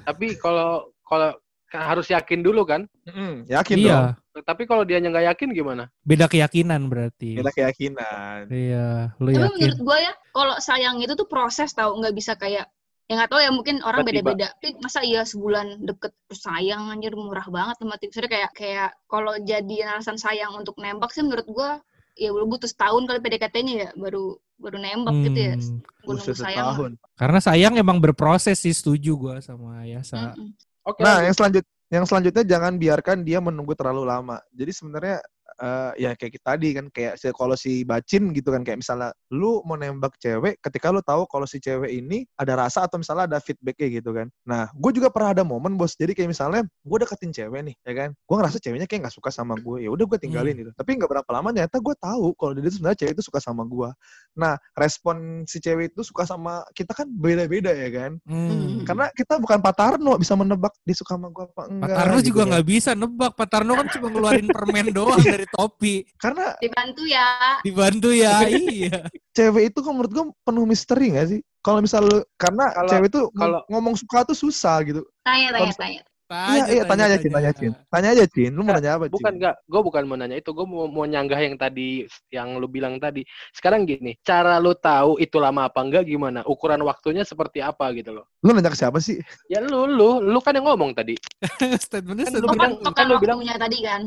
Tapi 0.06 0.38
kalau 0.38 0.94
kalau 1.02 1.34
harus 1.68 2.08
yakin 2.08 2.40
dulu 2.40 2.64
kan? 2.64 2.88
Mm-mm, 3.04 3.44
yakin 3.52 3.76
dong 3.84 4.16
Iya. 4.16 4.42
Tapi 4.46 4.70
kalau 4.70 4.86
dia 4.86 5.02
nggak 5.02 5.34
yakin 5.34 5.50
gimana? 5.50 5.90
Beda 6.06 6.30
keyakinan 6.30 6.86
berarti. 6.88 7.42
kita 7.42 7.50
keyakinan 7.52 8.46
Iya, 8.54 9.18
lu 9.18 9.34
Tapi 9.34 9.42
yakin. 9.42 9.52
menurut 9.58 9.80
gue 9.82 9.98
ya, 9.98 10.14
kalau 10.30 10.56
sayang 10.62 11.02
itu 11.02 11.18
tuh 11.18 11.26
proses 11.26 11.74
tau, 11.74 11.98
nggak 11.98 12.14
bisa 12.14 12.38
kayak 12.38 12.70
ya 13.08 13.14
nggak 13.16 13.32
tahu 13.32 13.40
ya 13.40 13.52
mungkin 13.56 13.76
orang 13.88 14.04
beda-beda. 14.04 14.52
Tapi 14.60 14.78
masa 14.84 15.00
iya 15.02 15.24
sebulan 15.24 15.84
deket 15.88 16.12
terus 16.28 16.44
sayang 16.44 16.92
anjir 16.92 17.16
murah 17.16 17.48
banget 17.48 17.80
sama 17.80 17.96
tips. 17.96 18.20
Kayak 18.28 18.52
kayak 18.52 18.90
kalau 19.08 19.34
jadi 19.40 19.96
alasan 19.96 20.20
sayang 20.20 20.52
untuk 20.60 20.76
nembak 20.78 21.16
sih 21.16 21.24
menurut 21.24 21.48
gue 21.48 21.70
ya 22.18 22.34
lu 22.34 22.50
butuh 22.50 22.68
setahun 22.68 23.06
kali 23.06 23.22
PDKT-nya 23.22 23.74
ya 23.78 23.90
baru 23.96 24.36
baru 24.58 24.78
nembak 24.82 25.16
gitu 25.32 25.40
ya. 25.40 25.56
Hmm, 25.56 25.80
Gue 26.04 26.16
sayang. 26.20 26.36
setahun. 26.36 26.92
Karena 27.14 27.40
sayang 27.40 27.74
emang 27.78 27.98
berproses 28.02 28.58
sih, 28.58 28.74
setuju 28.74 29.14
gua 29.14 29.36
sama 29.40 29.86
Yasa. 29.86 30.34
Mm-mm. 30.34 30.50
Oke. 30.84 31.00
Nah, 31.06 31.22
lanjut. 31.22 31.26
yang 31.30 31.36
selanjut 31.38 31.66
yang 31.88 32.06
selanjutnya 32.10 32.44
jangan 32.44 32.74
biarkan 32.76 33.18
dia 33.24 33.40
menunggu 33.40 33.72
terlalu 33.78 34.04
lama. 34.04 34.42
Jadi 34.52 34.72
sebenarnya 34.76 35.24
eh, 35.58 35.92
ya 36.08 36.12
kayak 36.18 36.32
kita 36.40 36.46
tadi 36.58 36.70
kan 36.74 36.86
kayak 36.90 37.14
kalau 37.36 37.54
si 37.60 37.84
bacin 37.84 38.32
gitu 38.32 38.50
kan 38.56 38.64
kayak 38.64 38.80
misalnya 38.82 39.12
lu 39.36 39.60
mau 39.68 39.76
nembak 39.76 40.16
cewek 40.18 40.58
ketika 40.64 40.90
lu 40.90 41.04
tahu 41.04 41.28
kalau 41.28 41.44
si 41.44 41.60
cewek 41.60 41.92
ini 41.92 42.24
ada 42.40 42.56
rasa 42.56 42.88
atau 42.88 42.98
misalnya 42.98 43.28
ada 43.28 43.38
feedbacknya 43.44 43.88
gitu 44.02 44.16
kan. 44.16 44.28
Nah, 44.48 44.72
gue 44.72 44.92
juga 44.96 45.12
pernah 45.12 45.36
ada 45.36 45.44
momen 45.44 45.76
bos. 45.76 45.94
Jadi 46.00 46.16
kayak 46.16 46.32
misalnya 46.32 46.62
gue 46.66 46.98
deketin 47.04 47.32
cewek 47.36 47.62
nih, 47.68 47.76
ya 47.84 47.94
kan. 47.94 48.10
Gue 48.26 48.36
ngerasa 48.40 48.58
ceweknya 48.64 48.88
kayak 48.88 49.02
nggak 49.08 49.16
suka 49.20 49.30
sama 49.30 49.60
gue. 49.60 49.84
Ya 49.84 49.90
udah 49.92 50.06
gue 50.08 50.20
tinggalin 50.20 50.54
Hmm. 50.56 50.62
gitu. 50.66 50.72
Tapi 50.74 50.90
nggak 50.98 51.10
berapa 51.12 51.30
lama 51.30 51.48
ternyata 51.52 51.78
gue 51.84 51.96
tahu 52.00 52.28
kalau 52.40 52.52
dia 52.56 52.62
itu 52.64 52.72
sebenarnya 52.80 53.00
cewek 53.04 53.14
itu 53.20 53.24
suka 53.28 53.40
sama 53.44 53.64
gue. 53.68 53.90
Nah, 54.38 54.54
respon 54.78 55.44
si 55.50 55.58
cewek 55.58 55.92
itu 55.92 56.06
suka 56.06 56.24
sama 56.24 56.62
kita 56.78 56.94
kan 56.94 57.10
beda-beda 57.10 57.74
ya 57.74 57.90
kan. 57.90 58.12
Hmm. 58.30 58.86
Karena 58.86 59.10
kita 59.12 59.42
bukan 59.42 59.58
Pak 59.58 59.74
Tarno 59.74 60.14
bisa 60.22 60.38
menebak 60.38 60.78
dia 60.86 60.94
suka 60.94 61.18
sama 61.18 61.34
gua 61.34 61.50
apa 61.50 61.54
Pak 61.58 61.66
enggak. 61.74 61.98
Tarno 61.98 62.18
gitu 62.22 62.28
juga 62.30 62.42
kan. 62.42 62.48
nggak 62.54 62.66
bisa 62.70 62.92
nebak. 62.94 63.32
Pak 63.34 63.48
Tarno 63.50 63.72
kan 63.74 63.88
cuma 63.90 64.08
ngeluarin 64.14 64.48
permen 64.54 64.88
doang 64.94 65.18
dari 65.26 65.46
topi. 65.50 66.06
Karena 66.22 66.54
Dibantu 66.62 67.04
ya. 67.10 67.28
Dibantu 67.66 68.10
ya, 68.14 68.46
iya. 68.46 69.10
cewek 69.34 69.74
itu 69.74 69.80
kan 69.82 69.92
menurut 69.98 70.12
gua 70.14 70.26
penuh 70.46 70.66
misteri 70.70 71.18
gak 71.18 71.28
sih? 71.34 71.42
Kalau 71.66 71.82
misal 71.84 72.06
lu, 72.06 72.22
karena 72.40 72.70
Kalau- 72.72 72.92
cewek 72.94 73.08
itu 73.12 73.22
kalau- 73.34 73.64
ngomong 73.68 73.98
suka 73.98 74.24
tuh 74.24 74.38
susah 74.38 74.80
gitu. 74.86 75.02
Tanya 75.26 75.52
tanya 75.52 75.68
misal- 75.74 76.06
tanya. 76.28 76.54
Iya, 76.54 76.64
iya, 76.70 76.84
tanya 76.84 77.04
aja, 77.08 77.18
Cin, 77.18 77.32
tanya, 77.32 77.52
Cin. 77.56 77.72
Tanya 77.88 78.10
aja, 78.12 78.26
Cin. 78.28 78.52
Lu 78.52 78.62
mau 78.62 78.76
nanya 78.76 78.92
apa, 79.00 79.08
Cin? 79.08 79.16
Bukan 79.16 79.34
enggak, 79.40 79.56
gue 79.64 79.82
bukan 79.82 80.04
mau 80.04 80.18
nanya 80.20 80.38
itu, 80.38 80.50
gue 80.52 80.66
mau, 80.68 80.86
mau 80.86 81.08
nyanggah 81.08 81.40
yang 81.40 81.56
tadi 81.56 82.04
yang 82.30 82.60
lu 82.60 82.68
bilang 82.68 83.00
tadi. 83.00 83.24
Sekarang 83.56 83.88
gini, 83.88 84.20
cara 84.22 84.60
lu 84.60 84.76
tahu 84.76 85.18
itu 85.18 85.40
lama 85.40 85.72
apa 85.72 85.80
enggak 85.80 86.04
gimana? 86.04 86.44
Ukuran 86.44 86.84
waktunya 86.84 87.24
seperti 87.24 87.64
apa 87.64 87.90
gitu 87.96 88.12
loh. 88.12 88.28
Lu 88.44 88.52
nanya 88.52 88.70
ke 88.70 88.78
siapa 88.78 89.00
sih? 89.00 89.18
Ya 89.48 89.64
lu 89.64 89.88
lu 89.88 90.20
lu 90.20 90.40
kan 90.44 90.52
yang 90.54 90.68
ngomong 90.68 90.92
tadi. 90.92 91.16
Statementnya 91.80 92.28
Kan 92.28 92.36
lu 92.38 92.48
Oh, 92.48 92.52
statement. 92.52 92.56
bilang- 92.60 92.76
kan, 92.84 92.92
kan 92.92 92.94
kan 92.94 93.06
lu 93.08 93.16
bilang- 93.24 93.42
tadi 93.58 93.78
kan. 93.82 94.02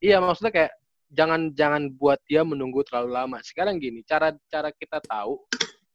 Iya, 0.00 0.16
maksudnya 0.24 0.52
kayak 0.52 0.72
jangan 1.12 1.40
jangan 1.54 1.82
buat 1.94 2.18
dia 2.26 2.42
menunggu 2.42 2.82
terlalu 2.82 3.10
lama. 3.14 3.38
Sekarang 3.44 3.76
gini, 3.78 4.00
cara 4.02 4.32
cara 4.48 4.72
kita 4.74 4.98
tahu 5.04 5.38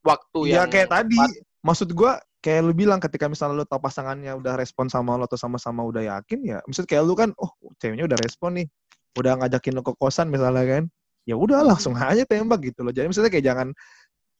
waktu 0.01 0.39
Iya, 0.49 0.65
yang 0.65 0.69
kayak 0.69 0.89
tadi. 0.89 1.19
Maksud 1.61 1.93
gua 1.93 2.17
kayak 2.41 2.61
lu 2.65 2.73
bilang 2.73 2.97
ketika 2.97 3.29
misalnya 3.29 3.61
lu 3.61 3.65
tahu 3.69 3.79
pasangannya 3.85 4.33
udah 4.33 4.57
respon 4.57 4.89
sama 4.89 5.13
lu 5.15 5.29
atau 5.29 5.37
sama-sama 5.37 5.85
udah 5.85 6.01
yakin 6.17 6.39
ya. 6.41 6.57
Maksud 6.65 6.89
kayak 6.89 7.05
lu 7.05 7.13
kan, 7.13 7.29
oh 7.37 7.53
ceweknya 7.77 8.09
udah 8.09 8.19
respon 8.19 8.57
nih. 8.57 8.67
Udah 9.15 9.37
ngajakin 9.37 9.73
lu 9.77 9.81
ke 9.85 9.93
kosan 9.95 10.27
misalnya 10.33 10.65
kan. 10.65 10.83
Ya 11.29 11.37
udah 11.37 11.61
langsung 11.61 11.93
aja 11.93 12.25
tembak 12.25 12.65
gitu 12.65 12.81
loh. 12.81 12.89
Jadi 12.89 13.05
misalnya 13.13 13.29
kayak 13.29 13.45
jangan 13.45 13.67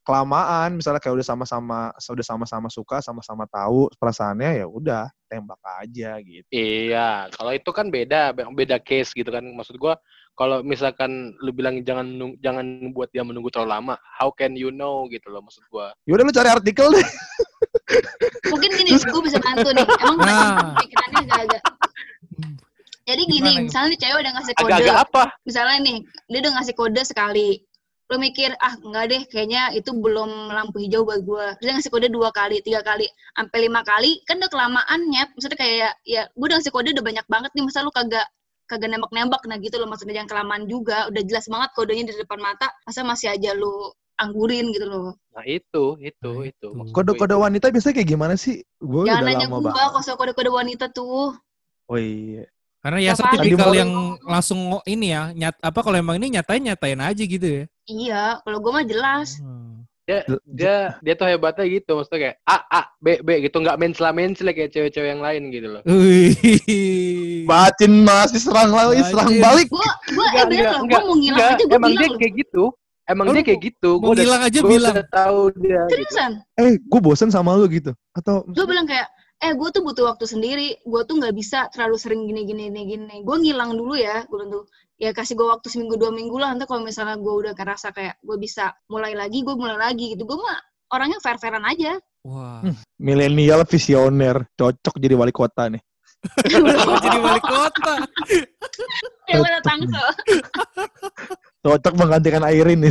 kelamaan 0.02 0.74
misalnya 0.74 0.98
kayak 0.98 1.22
udah 1.22 1.26
sama-sama 1.26 1.78
udah 1.94 2.26
sama-sama 2.26 2.66
suka 2.66 2.98
sama-sama 2.98 3.46
tahu 3.46 3.86
perasaannya 3.96 4.62
ya 4.62 4.66
udah 4.66 5.06
tembak 5.30 5.58
aja 5.80 6.18
gitu 6.20 6.44
Iya, 6.50 7.30
kalau 7.32 7.54
itu 7.54 7.70
kan 7.72 7.88
beda, 7.88 8.36
be- 8.36 8.50
beda 8.52 8.76
case 8.76 9.14
gitu 9.16 9.32
kan. 9.32 9.40
Maksud 9.40 9.80
gua 9.80 9.96
kalau 10.36 10.60
misalkan 10.60 11.32
lu 11.40 11.52
bilang 11.52 11.80
jangan 11.86 12.04
jangan 12.42 12.92
buat 12.92 13.08
dia 13.14 13.24
menunggu 13.24 13.48
terlalu 13.48 13.72
lama, 13.72 13.94
how 14.20 14.28
can 14.28 14.52
you 14.52 14.68
know 14.68 15.08
gitu 15.08 15.32
loh 15.32 15.40
maksud 15.40 15.64
gua. 15.72 15.96
ya 16.04 16.12
udah 16.12 16.24
lu 16.28 16.32
cari 16.34 16.50
artikel 16.52 16.86
deh 16.92 17.08
Mungkin 18.50 18.70
gini, 18.74 18.90
gue 18.98 19.22
bisa 19.24 19.38
bantu 19.40 19.70
nih. 19.72 19.86
Emang 20.02 20.18
Nah. 20.18 20.76
pikirannya 20.76 21.20
agak-agak. 21.24 21.62
Jadi 23.02 23.22
gini, 23.26 23.50
Gimana, 23.50 23.66
misalnya 23.66 23.88
nih 23.90 23.98
cewek 23.98 24.18
udah 24.22 24.32
ngasih 24.38 24.54
kode. 24.54 24.66
Agak-agak 24.70 24.98
apa? 25.02 25.22
Misalnya 25.42 25.76
nih, 25.82 25.96
dia 26.30 26.38
udah 26.42 26.52
ngasih 26.58 26.74
kode 26.78 27.02
sekali. 27.02 27.48
Lo 28.10 28.16
mikir, 28.20 28.52
ah 28.60 28.74
enggak 28.82 29.04
deh, 29.08 29.22
kayaknya 29.30 29.72
itu 29.72 29.90
belum 29.94 30.50
lampu 30.52 30.82
hijau 30.82 31.06
buat 31.06 31.22
gue. 31.22 31.46
Terus 31.60 31.64
dia 31.64 31.72
ngasih 31.78 31.92
kode 31.92 32.08
dua 32.12 32.28
kali, 32.34 32.60
tiga 32.60 32.80
kali, 32.84 33.06
sampai 33.38 33.58
lima 33.66 33.80
kali, 33.86 34.20
kan 34.28 34.36
udah 34.42 34.50
kelamaan 34.52 35.00
nyet. 35.08 35.30
Maksudnya 35.32 35.58
kayak, 35.58 35.92
ya 36.04 36.22
gue 36.28 36.46
udah 36.46 36.56
ngasih 36.60 36.74
kode 36.74 36.88
udah 36.92 37.04
banyak 37.04 37.26
banget 37.30 37.50
nih, 37.56 37.62
masa 37.64 37.80
lu 37.80 37.92
kagak 37.94 38.26
kagak 38.68 38.88
nembak-nembak, 38.88 39.42
nah 39.48 39.56
gitu 39.60 39.76
loh. 39.80 39.88
Maksudnya 39.88 40.22
jangan 40.22 40.30
kelamaan 40.32 40.64
juga, 40.68 41.08
udah 41.08 41.22
jelas 41.24 41.44
banget 41.48 41.70
kodenya 41.76 42.04
di 42.08 42.14
depan 42.16 42.40
mata, 42.40 42.68
masa 42.84 43.00
masih 43.04 43.28
aja 43.32 43.52
lu 43.52 43.92
anggurin 44.20 44.70
gitu 44.70 44.86
loh. 44.86 45.16
Nah, 45.32 45.44
itu, 45.48 45.84
itu, 45.98 46.30
Nah, 46.30 46.46
itu. 46.46 46.68
kode-kode 46.92 47.34
wanita 47.34 47.72
biasanya 47.72 47.94
kayak 47.96 48.08
gimana 48.12 48.34
sih 48.36 48.60
gue 48.62 49.02
jangan 49.08 49.24
udah 49.24 49.28
nanya 49.32 49.46
lama 49.48 49.56
gue 49.56 49.72
banget 49.72 49.90
kalau 49.96 50.16
kode-kode 50.20 50.50
wanita 50.52 50.84
tuh. 50.92 51.32
oh 51.88 51.98
iya 51.98 52.44
Karena 52.82 52.98
Apaan? 53.14 53.38
tipikal 53.38 53.70
yang 53.78 54.18
langsung 54.26 54.58
ini 54.90 55.14
ya, 55.14 55.30
nyat 55.30 55.54
apa 55.62 55.80
kalau 55.86 55.94
emang 55.94 56.18
ini 56.18 56.34
nyatain 56.34 56.66
nyatain 56.66 56.98
aja 56.98 57.22
gitu 57.22 57.46
ya. 57.46 57.64
Iya, 57.84 58.38
kalau 58.42 58.58
gue 58.62 58.72
mah 58.72 58.86
jelas. 58.86 59.38
Hmm. 59.42 59.84
Dia 60.02 60.26
dia 60.42 60.76
dia 60.98 61.14
tuh 61.14 61.30
hebatnya 61.30 61.62
gitu, 61.62 61.94
maksudnya 61.94 62.20
kayak 62.26 62.36
A 62.42 62.56
A 62.74 62.82
B 62.98 63.22
B 63.22 63.38
gitu, 63.46 63.54
nggak 63.62 63.78
mensela 63.78 64.10
mensela 64.10 64.50
kayak 64.50 64.74
cewek-cewek 64.74 65.14
yang 65.14 65.22
lain 65.22 65.46
gitu 65.54 65.78
loh. 65.78 65.82
Bacin 67.46 68.02
masih 68.02 68.42
serang 68.42 68.74
lagi 68.74 68.98
serang 69.06 69.30
balik 69.38 69.70
Gue 69.70 69.78
gue 70.10 70.26
Enggak, 70.26 70.42
eh 70.42 70.46
bener 70.50 70.64
loh, 70.66 70.70
gue 70.74 70.82
enggak, 70.82 71.02
mau 71.06 71.14
ngilang 71.14 71.38
Enggak, 71.38 71.54
aja 71.54 71.62
gue 71.62 71.78
emang 71.78 71.90
bilang 71.94 72.02
dia 72.02 72.10
loh. 72.10 72.18
kayak 72.18 72.34
gitu. 72.34 72.64
Emang 73.02 73.26
Oh, 73.26 73.34
dia 73.34 73.42
kayak 73.46 73.60
gitu. 73.66 73.90
Mau 73.98 74.02
Gue 74.02 74.14
udah, 74.14 74.24
bilang 74.26 74.42
aja 74.42 74.58
gua 74.62 74.70
bilang. 74.70 74.94
udah 74.94 75.08
tahu 75.10 75.40
dia 75.58 75.80
gitu. 75.82 75.90
Seriusan, 75.90 76.30
eh 76.58 76.70
gue 76.78 77.00
bosen 77.02 77.28
sama 77.30 77.50
lu 77.54 77.66
gitu 77.66 77.90
atau 78.10 78.34
gue 78.46 78.64
bilang 78.66 78.86
kayak, 78.86 79.06
eh 79.42 79.52
gue 79.58 79.68
tuh 79.74 79.82
butuh 79.82 80.14
waktu 80.14 80.24
sendiri, 80.30 80.78
gue 80.86 81.02
tuh 81.02 81.18
nggak 81.18 81.34
bisa 81.34 81.66
terlalu 81.74 81.96
sering 81.98 82.22
gini 82.30 82.46
gini 82.46 82.70
gini 82.70 82.82
gini. 82.86 83.16
Gue 83.26 83.36
ngilang 83.42 83.74
dulu 83.74 83.98
ya, 83.98 84.22
gue 84.30 84.42
tuh, 84.46 84.64
ya 85.02 85.10
kasih 85.10 85.34
gue 85.34 85.46
waktu 85.50 85.66
seminggu 85.66 85.98
dua 85.98 86.14
minggu 86.14 86.38
lah. 86.38 86.54
Nanti 86.54 86.70
kalau 86.70 86.86
misalnya 86.86 87.18
gue 87.18 87.34
udah 87.34 87.52
ngerasa 87.58 87.90
kayak 87.90 88.22
gue 88.22 88.36
bisa 88.38 88.70
mulai 88.86 89.18
lagi, 89.18 89.42
gue 89.42 89.54
mulai 89.58 89.74
lagi 89.74 90.14
gitu. 90.14 90.22
Gue 90.22 90.38
mah 90.38 90.58
orangnya 90.94 91.18
fair 91.18 91.42
fairan 91.42 91.66
aja. 91.66 91.98
Wah. 92.22 92.62
Hmm. 92.62 92.78
milenial 93.02 93.66
visioner 93.66 94.46
cocok 94.54 94.94
jadi 95.02 95.18
wali 95.18 95.34
kota 95.34 95.66
nih 95.66 95.82
jadi 97.02 97.18
wali 97.18 97.42
kota? 97.42 97.94
Kayak 99.26 99.40
udah 99.42 99.62
tangsel. 99.66 100.08
cocok 101.62 101.94
menggantikan 101.98 102.42
Airin 102.46 102.86
ini 102.86 102.90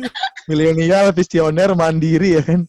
milenial 0.48 1.12
visioner 1.16 1.72
mandiri 1.76 2.40
ya 2.40 2.42
kan 2.44 2.64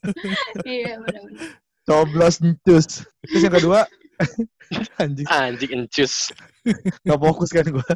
Iya 0.67 0.99
benar-benar. 1.03 1.47
Coblos 1.89 2.38
ncus 2.39 3.02
terus 3.25 3.41
yang 3.41 3.56
kedua 3.58 3.89
anjing 5.02 5.25
Anjing 5.25 5.71
encus. 5.73 6.30
gak 7.02 7.17
fokus 7.17 7.49
kan 7.49 7.65
gue 7.65 7.89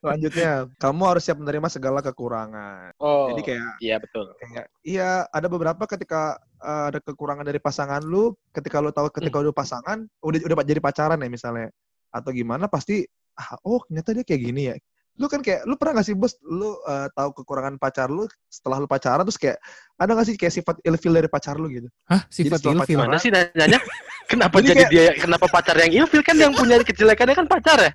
selanjutnya 0.00 0.64
kamu 0.80 1.02
harus 1.04 1.22
siap 1.28 1.36
menerima 1.36 1.68
segala 1.68 2.00
kekurangan 2.00 2.96
Oh. 2.96 3.28
jadi 3.36 3.42
kayak 3.44 3.72
Iya 3.78 3.96
betul. 4.00 4.24
kayak 4.40 4.66
iya 4.80 5.28
ada 5.28 5.44
beberapa 5.46 5.84
ketika 5.84 6.40
uh, 6.56 6.88
ada 6.88 7.04
kekurangan 7.04 7.44
dari 7.44 7.60
pasangan 7.60 8.00
lu 8.00 8.32
ketika 8.50 8.80
lu 8.80 8.88
tahu 8.90 9.12
ketika 9.12 9.36
Hmm. 9.36 9.44
udah 9.44 9.54
pasangan 9.54 9.98
udah 10.24 10.38
udah 10.40 10.56
jadi 10.64 10.80
pacaran 10.80 11.20
ya 11.20 11.28
misalnya 11.28 11.68
atau 12.08 12.32
gimana 12.32 12.64
pasti 12.66 13.04
ah, 13.36 13.60
oh 13.60 13.84
ternyata 13.84 14.16
dia 14.16 14.24
kayak 14.24 14.40
gini 14.40 14.62
ya 14.72 14.76
lu 15.16 15.26
kan 15.26 15.40
kayak 15.40 15.64
lu 15.64 15.74
pernah 15.74 15.98
gak 15.98 16.06
sih 16.06 16.14
bos 16.14 16.38
lu 16.40 16.78
eh, 16.82 17.08
tahu 17.10 17.34
kekurangan 17.34 17.76
pacar 17.76 18.06
lu 18.06 18.24
setelah 18.46 18.78
lu 18.78 18.86
pacaran 18.86 19.20
terus 19.20 19.36
kayak 19.36 19.58
ada 19.94 20.12
gak 20.12 20.24
sih 20.24 20.34
kayak 20.34 20.54
sifat 20.54 20.76
ilfil 20.80 21.10
dari 21.10 21.26
pacar 21.26 21.54
lu 21.54 21.66
gitu 21.66 21.88
Hah, 22.06 22.22
Jadi 22.26 22.46
sifat 22.46 22.58
setelah 22.58 22.76
ilfil. 22.80 22.98
Mana 22.98 23.18
sih 23.18 23.28
nanyanya? 23.28 23.80
Kenapa 24.30 24.56
Ini 24.56 24.66
jadi 24.68 24.76
kayak- 24.80 24.92
dia 24.92 25.06
kenapa 25.18 25.46
pacar 25.46 25.74
yang 25.76 25.92
ilfil 25.96 26.22
kan 26.22 26.36
yang 26.36 26.54
punya 26.54 26.78
kejelekannya 26.80 27.34
kan 27.34 27.46
pacar 27.46 27.78
ya? 27.80 27.92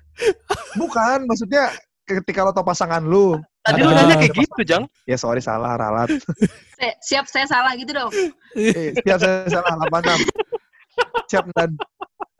bukan 0.74 1.24
maksudnya 1.24 1.72
ketika 2.04 2.40
lo 2.40 2.52
tau 2.52 2.60
pasangan 2.62 3.00
lu 3.00 3.40
Tadi 3.60 3.80
lu 3.80 3.90
nanya 3.90 4.14
kayak 4.14 4.36
gitu, 4.36 4.60
Jang. 4.62 4.84
ya 5.02 5.16
sorry 5.16 5.40
salah 5.40 5.74
ralat 5.74 6.12
Eh, 6.78 6.92
siap 7.00 7.24
saya 7.24 7.48
salah 7.48 7.72
gitu 7.72 7.88
dong. 7.90 8.12
eh, 8.54 8.92
siap 8.94 9.16
saya 9.16 9.48
salah 9.48 9.72
86 9.82 10.28
siap 11.26 11.44
dan 11.50 11.70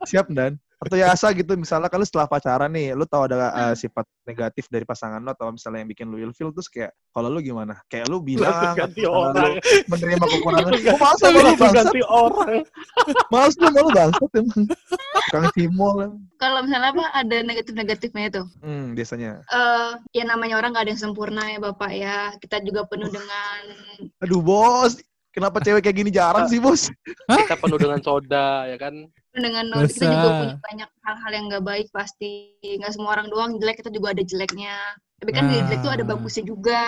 siap 0.03 0.27
dan 0.29 0.61
atau 0.77 0.93
ya 0.93 1.09
asa 1.09 1.33
gitu 1.33 1.57
misalnya 1.57 1.89
kalau 1.89 2.05
setelah 2.05 2.29
pacaran 2.29 2.69
nih 2.69 2.93
lu 2.93 3.01
tahu 3.09 3.25
ada 3.25 3.49
uh, 3.49 3.73
sifat 3.73 4.05
negatif 4.29 4.69
dari 4.69 4.85
pasangan 4.85 5.17
lo 5.25 5.33
atau 5.33 5.49
misalnya 5.49 5.81
yang 5.81 5.89
bikin 5.89 6.05
lu 6.05 6.21
ilfil 6.21 6.53
terus 6.53 6.69
kayak 6.69 6.93
kalau 7.09 7.33
lu 7.33 7.41
gimana 7.41 7.81
kayak 7.89 8.05
lu 8.05 8.21
bilang 8.21 8.77
ganti 8.77 9.01
orang. 9.09 9.57
lu 9.57 9.89
menerima 9.89 10.25
kekurangan 10.29 10.69
Lu 10.69 10.77
oh, 10.93 10.99
masa 11.01 11.25
Lu 11.33 11.41
ganti 11.57 12.01
orang. 12.05 12.61
males 13.33 13.55
lu 13.57 13.67
malu 13.73 13.89
bangsat 13.89 14.31
emang 14.37 14.63
tukang 14.69 15.45
cimol. 15.57 15.97
Kalau 16.37 16.59
misalnya 16.61 16.93
apa 16.93 17.05
ada 17.09 17.37
negatif-negatifnya 17.41 18.23
itu. 18.29 18.41
hmm 18.61 18.93
biasanya 18.93 19.41
eh 19.49 19.91
ya 20.13 20.23
namanya 20.29 20.61
orang 20.61 20.77
nggak 20.77 20.85
ada 20.85 20.91
yang 20.93 21.01
sempurna 21.01 21.41
ya 21.49 21.57
Bapak 21.57 21.91
ya. 21.97 22.17
Kita 22.37 22.61
juga 22.61 22.85
penuh 22.85 23.09
dengan 23.09 23.61
aduh 24.21 24.45
bos 24.45 25.01
kenapa 25.33 25.57
cewek 25.57 25.81
kayak 25.81 25.97
gini 26.05 26.13
jarang 26.13 26.45
sih 26.45 26.61
bos 26.61 26.93
Kita 27.25 27.57
penuh 27.57 27.81
dengan 27.81 27.97
soda, 28.05 28.69
ya 28.69 28.77
kan? 28.77 29.09
Dengan 29.39 29.63
no- 29.65 29.83
kita 29.83 30.05
juga 30.05 30.29
punya 30.35 30.55
banyak 30.59 30.89
hal-hal 31.01 31.31
yang 31.31 31.45
nggak 31.47 31.63
baik 31.63 31.87
pasti 31.89 32.31
nggak 32.61 32.91
semua 32.91 33.13
orang 33.13 33.27
doang 33.27 33.51
jelek 33.55 33.79
kita 33.79 33.89
juga 33.89 34.11
ada 34.11 34.21
jeleknya 34.21 34.75
tapi 35.17 35.31
kan 35.31 35.45
di 35.45 35.57
jelek 35.59 35.79
itu 35.79 35.89
ada 35.89 35.99
Nah. 35.99 36.09
bagusnya 36.09 36.43
juga 36.43 36.81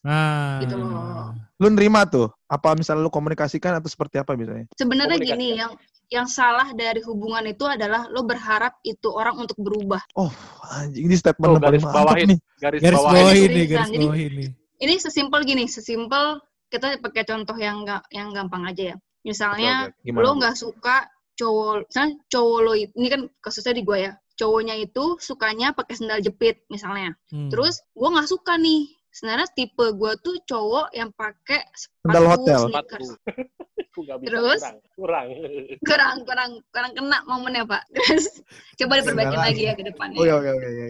Nah. 0.00 0.60
Gitu 0.60 0.74
loh. 0.74 1.32
lu 1.54 1.66
nerima 1.70 2.02
tuh 2.04 2.28
apa 2.44 2.74
misalnya 2.74 3.00
lu 3.00 3.10
komunikasikan 3.10 3.74
atau 3.74 3.86
seperti 3.86 4.16
apa 4.16 4.32
biasanya 4.32 4.66
sebenarnya 4.72 5.16
gini 5.18 5.54
yang 5.54 5.72
yang 6.08 6.26
salah 6.26 6.68
dari 6.72 7.00
hubungan 7.00 7.46
itu 7.46 7.64
adalah 7.64 8.04
lo 8.06 8.22
berharap 8.22 8.76
itu 8.82 9.08
orang 9.08 9.38
untuk 9.38 9.56
berubah 9.56 10.02
oh 10.14 10.28
anjing 10.72 11.06
ini 11.06 11.14
statement 11.14 11.46
Tuh, 11.46 11.54
yang 11.54 11.62
paling 11.62 11.72
garis 11.72 11.84
mantap 11.86 12.04
bawahin. 12.04 12.26
nih 12.26 12.38
Garis, 12.58 12.80
Garis 12.80 12.98
bawah. 12.98 13.12
bawah 13.12 13.32
Ini 13.32 13.40
ini, 13.40 13.62
garis 13.64 13.90
bawah 13.96 14.16
ini. 14.18 14.44
ini 14.76 14.94
sesimpel 14.98 15.40
gini 15.42 15.64
sesimpel 15.64 16.24
kita 16.66 16.98
pakai 16.98 17.22
contoh 17.22 17.54
yang 17.54 17.76
nggak 17.82 18.02
yang 18.10 18.28
gampang 18.30 18.66
aja 18.66 18.82
ya 18.92 18.96
misalnya. 19.22 19.94
Gimana? 20.02 20.20
lo 20.20 20.30
nggak 20.36 20.54
suka 20.54 20.96
cowok 21.34 21.90
misalnya 21.90 22.14
cowok 22.30 22.58
lo 22.62 22.72
ini 22.74 23.08
kan 23.10 23.22
kasusnya 23.42 23.74
di 23.76 23.82
gue 23.82 23.98
ya. 24.10 24.12
Cowoknya 24.34 24.74
itu 24.82 25.04
sukanya 25.22 25.70
pakai 25.70 25.94
sendal 25.94 26.18
jepit 26.18 26.66
misalnya. 26.66 27.14
Hmm. 27.30 27.50
terus 27.50 27.82
gue 27.94 28.08
nggak 28.08 28.30
suka 28.30 28.58
nih 28.58 28.90
sebenarnya 29.14 29.46
tipe 29.54 29.86
gue 29.94 30.12
tuh 30.18 30.36
cowok 30.42 30.90
yang 30.90 31.14
pakai 31.14 31.62
sepatu 31.70 32.26
hotel. 32.26 32.58
sneakers 32.66 33.08
bisa 33.94 34.18
Terus? 34.26 34.60
kurang. 34.60 34.76
Kurang. 34.98 35.28
kurang 35.86 36.16
kurang 36.26 36.50
kurang 36.74 36.90
kena 36.98 37.18
momennya 37.30 37.62
pak 37.62 37.82
terus 37.94 38.26
coba 38.82 38.98
diperbaiki 38.98 39.38
lagi 39.38 39.62
ya 39.70 39.72
ke 39.78 39.86
depannya 39.86 40.18
Oke 40.18 40.30
oke 40.34 40.50
oke. 40.50 40.66
oke. 40.66 40.88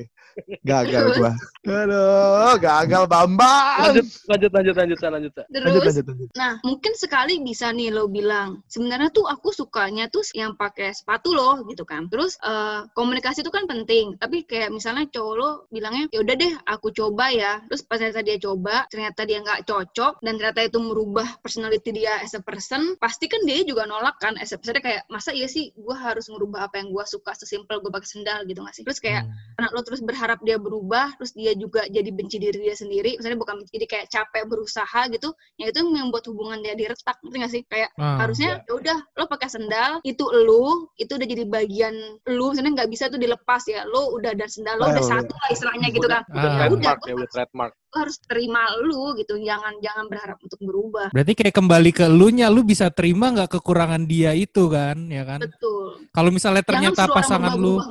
Gagal 0.66 1.14
gua. 1.14 1.32
Aduh, 1.62 2.58
gagal 2.58 3.06
Bambang. 3.06 3.94
Lanjut, 3.94 4.06
lanjut, 4.26 4.50
lanjut, 4.50 4.74
lanjut, 4.74 4.98
lanjut. 4.98 5.32
terus 5.46 5.62
lanjut 5.62 5.82
lanjut. 5.86 6.04
lanjut. 6.10 6.28
Nah, 6.34 6.52
mungkin 6.66 6.92
sekali 6.98 7.38
bisa 7.38 7.70
nih 7.70 7.94
lo 7.94 8.10
bilang, 8.10 8.62
sebenarnya 8.66 9.14
tuh 9.14 9.30
aku 9.30 9.54
sukanya 9.54 10.10
tuh 10.10 10.26
yang 10.34 10.58
pakai 10.58 10.90
sepatu 10.90 11.32
loh 11.32 11.62
gitu 11.70 11.86
kan. 11.86 12.10
Terus 12.10 12.34
eh, 12.42 12.82
komunikasi 12.98 13.46
itu 13.46 13.52
kan 13.54 13.70
penting, 13.70 14.18
tapi 14.18 14.42
kayak 14.42 14.74
misalnya 14.74 15.06
cowok 15.14 15.34
lo 15.38 15.50
bilangnya, 15.70 16.10
ya 16.10 16.20
udah 16.26 16.34
deh 16.34 16.52
aku 16.66 16.90
coba 16.90 17.30
ya. 17.30 17.62
Terus 17.70 17.82
pas 17.86 18.02
ternyata 18.14 18.30
dia 18.30 18.38
coba, 18.46 18.76
ternyata 18.86 19.20
dia 19.26 19.38
nggak 19.42 19.60
cocok 19.66 20.14
dan 20.22 20.32
ternyata 20.38 20.60
itu 20.70 20.78
merubah 20.78 21.26
personality 21.42 21.90
dia 21.90 22.22
as 22.22 22.30
a 22.38 22.42
person, 22.46 22.94
pasti 23.02 23.26
kan 23.26 23.42
dia 23.42 23.66
juga 23.66 23.90
nolak 23.90 24.22
kan 24.22 24.38
as 24.38 24.54
a 24.54 24.58
person 24.62 24.78
kayak 24.78 25.02
masa 25.10 25.34
iya 25.34 25.50
sih 25.50 25.74
gue 25.74 25.96
harus 25.98 26.30
merubah 26.30 26.70
apa 26.70 26.78
yang 26.78 26.94
gue 26.94 27.02
suka 27.10 27.34
sesimpel 27.34 27.82
gue 27.82 27.90
pakai 27.90 28.06
sendal 28.06 28.46
gitu 28.46 28.62
nggak 28.62 28.76
sih? 28.78 28.86
Terus 28.86 29.02
kayak 29.02 29.26
Hmm. 29.26 29.34
karena 29.58 29.68
lo 29.74 29.80
terus 29.82 30.00
berharap 30.04 30.38
dia 30.46 30.56
berubah, 30.62 31.16
terus 31.18 31.32
dia 31.34 31.52
juga 31.58 31.82
jadi 31.90 32.06
benci 32.14 32.38
diri 32.38 32.58
dia 32.62 32.76
sendiri, 32.78 33.18
misalnya 33.18 33.38
bukan 33.40 33.56
jadi 33.72 33.86
kayak 33.90 34.06
capek 34.14 34.46
berusaha 34.46 35.00
gitu, 35.10 35.34
ya 35.58 35.74
itu 35.74 35.78
yang 35.82 35.90
membuat 36.12 36.28
hubungan 36.30 36.62
dia 36.62 36.78
diretak, 36.78 37.18
ngerti 37.24 37.36
gak 37.42 37.50
sih? 37.50 37.62
Kayak 37.66 37.90
Ah, 37.98 38.26
harusnya 38.26 38.62
ya 38.62 38.72
udah 38.74 38.98
lo 39.18 39.24
pakai 39.26 39.48
sendal, 39.50 39.98
itu 40.06 40.22
lu, 40.28 40.86
itu 41.00 41.14
udah 41.14 41.26
jadi 41.26 41.44
bagian 41.48 41.94
lu, 42.30 42.52
misalnya 42.52 42.82
nggak 42.82 42.90
bisa 42.90 43.08
tuh 43.08 43.18
dilepas 43.18 43.62
ya, 43.66 43.86
lo 43.88 44.12
udah 44.18 44.34
dan 44.36 44.50
sendal 44.50 44.76
lo 44.78 44.90
udah 44.92 45.00
Well, 45.00 45.10
satu 45.24 45.34
lah 45.34 45.48
istilahnya 45.50 45.88
gitu 45.94 46.06
kan. 46.06 46.22
Udah. 46.28 46.34
Ya 46.34 46.38
udah, 46.44 46.52
trademark 46.58 47.00
lo 47.00 47.08
ya, 47.08 47.14
udah 47.16 47.30
trademark. 47.32 47.72
Lo 47.94 48.02
harus 48.02 48.18
terima 48.26 48.66
lu 48.82 49.14
gitu, 49.14 49.38
jangan 49.38 49.78
jangan 49.78 50.10
berharap 50.10 50.42
untuk 50.42 50.58
berubah. 50.58 51.14
Berarti 51.14 51.32
kayak 51.38 51.54
kembali 51.54 51.90
ke 51.94 52.10
elunya, 52.10 52.50
lu 52.50 52.66
bisa 52.66 52.90
terima 52.90 53.30
nggak 53.30 53.54
kekurangan 53.54 54.02
dia 54.10 54.34
itu 54.34 54.66
kan, 54.66 54.98
ya 55.06 55.22
kan? 55.22 55.46
Betul. 55.46 56.10
Kalau 56.10 56.30
misalnya 56.34 56.66
ternyata 56.66 57.06
pasangan 57.06 57.54
lu 57.54 57.78
berubah 57.78 57.86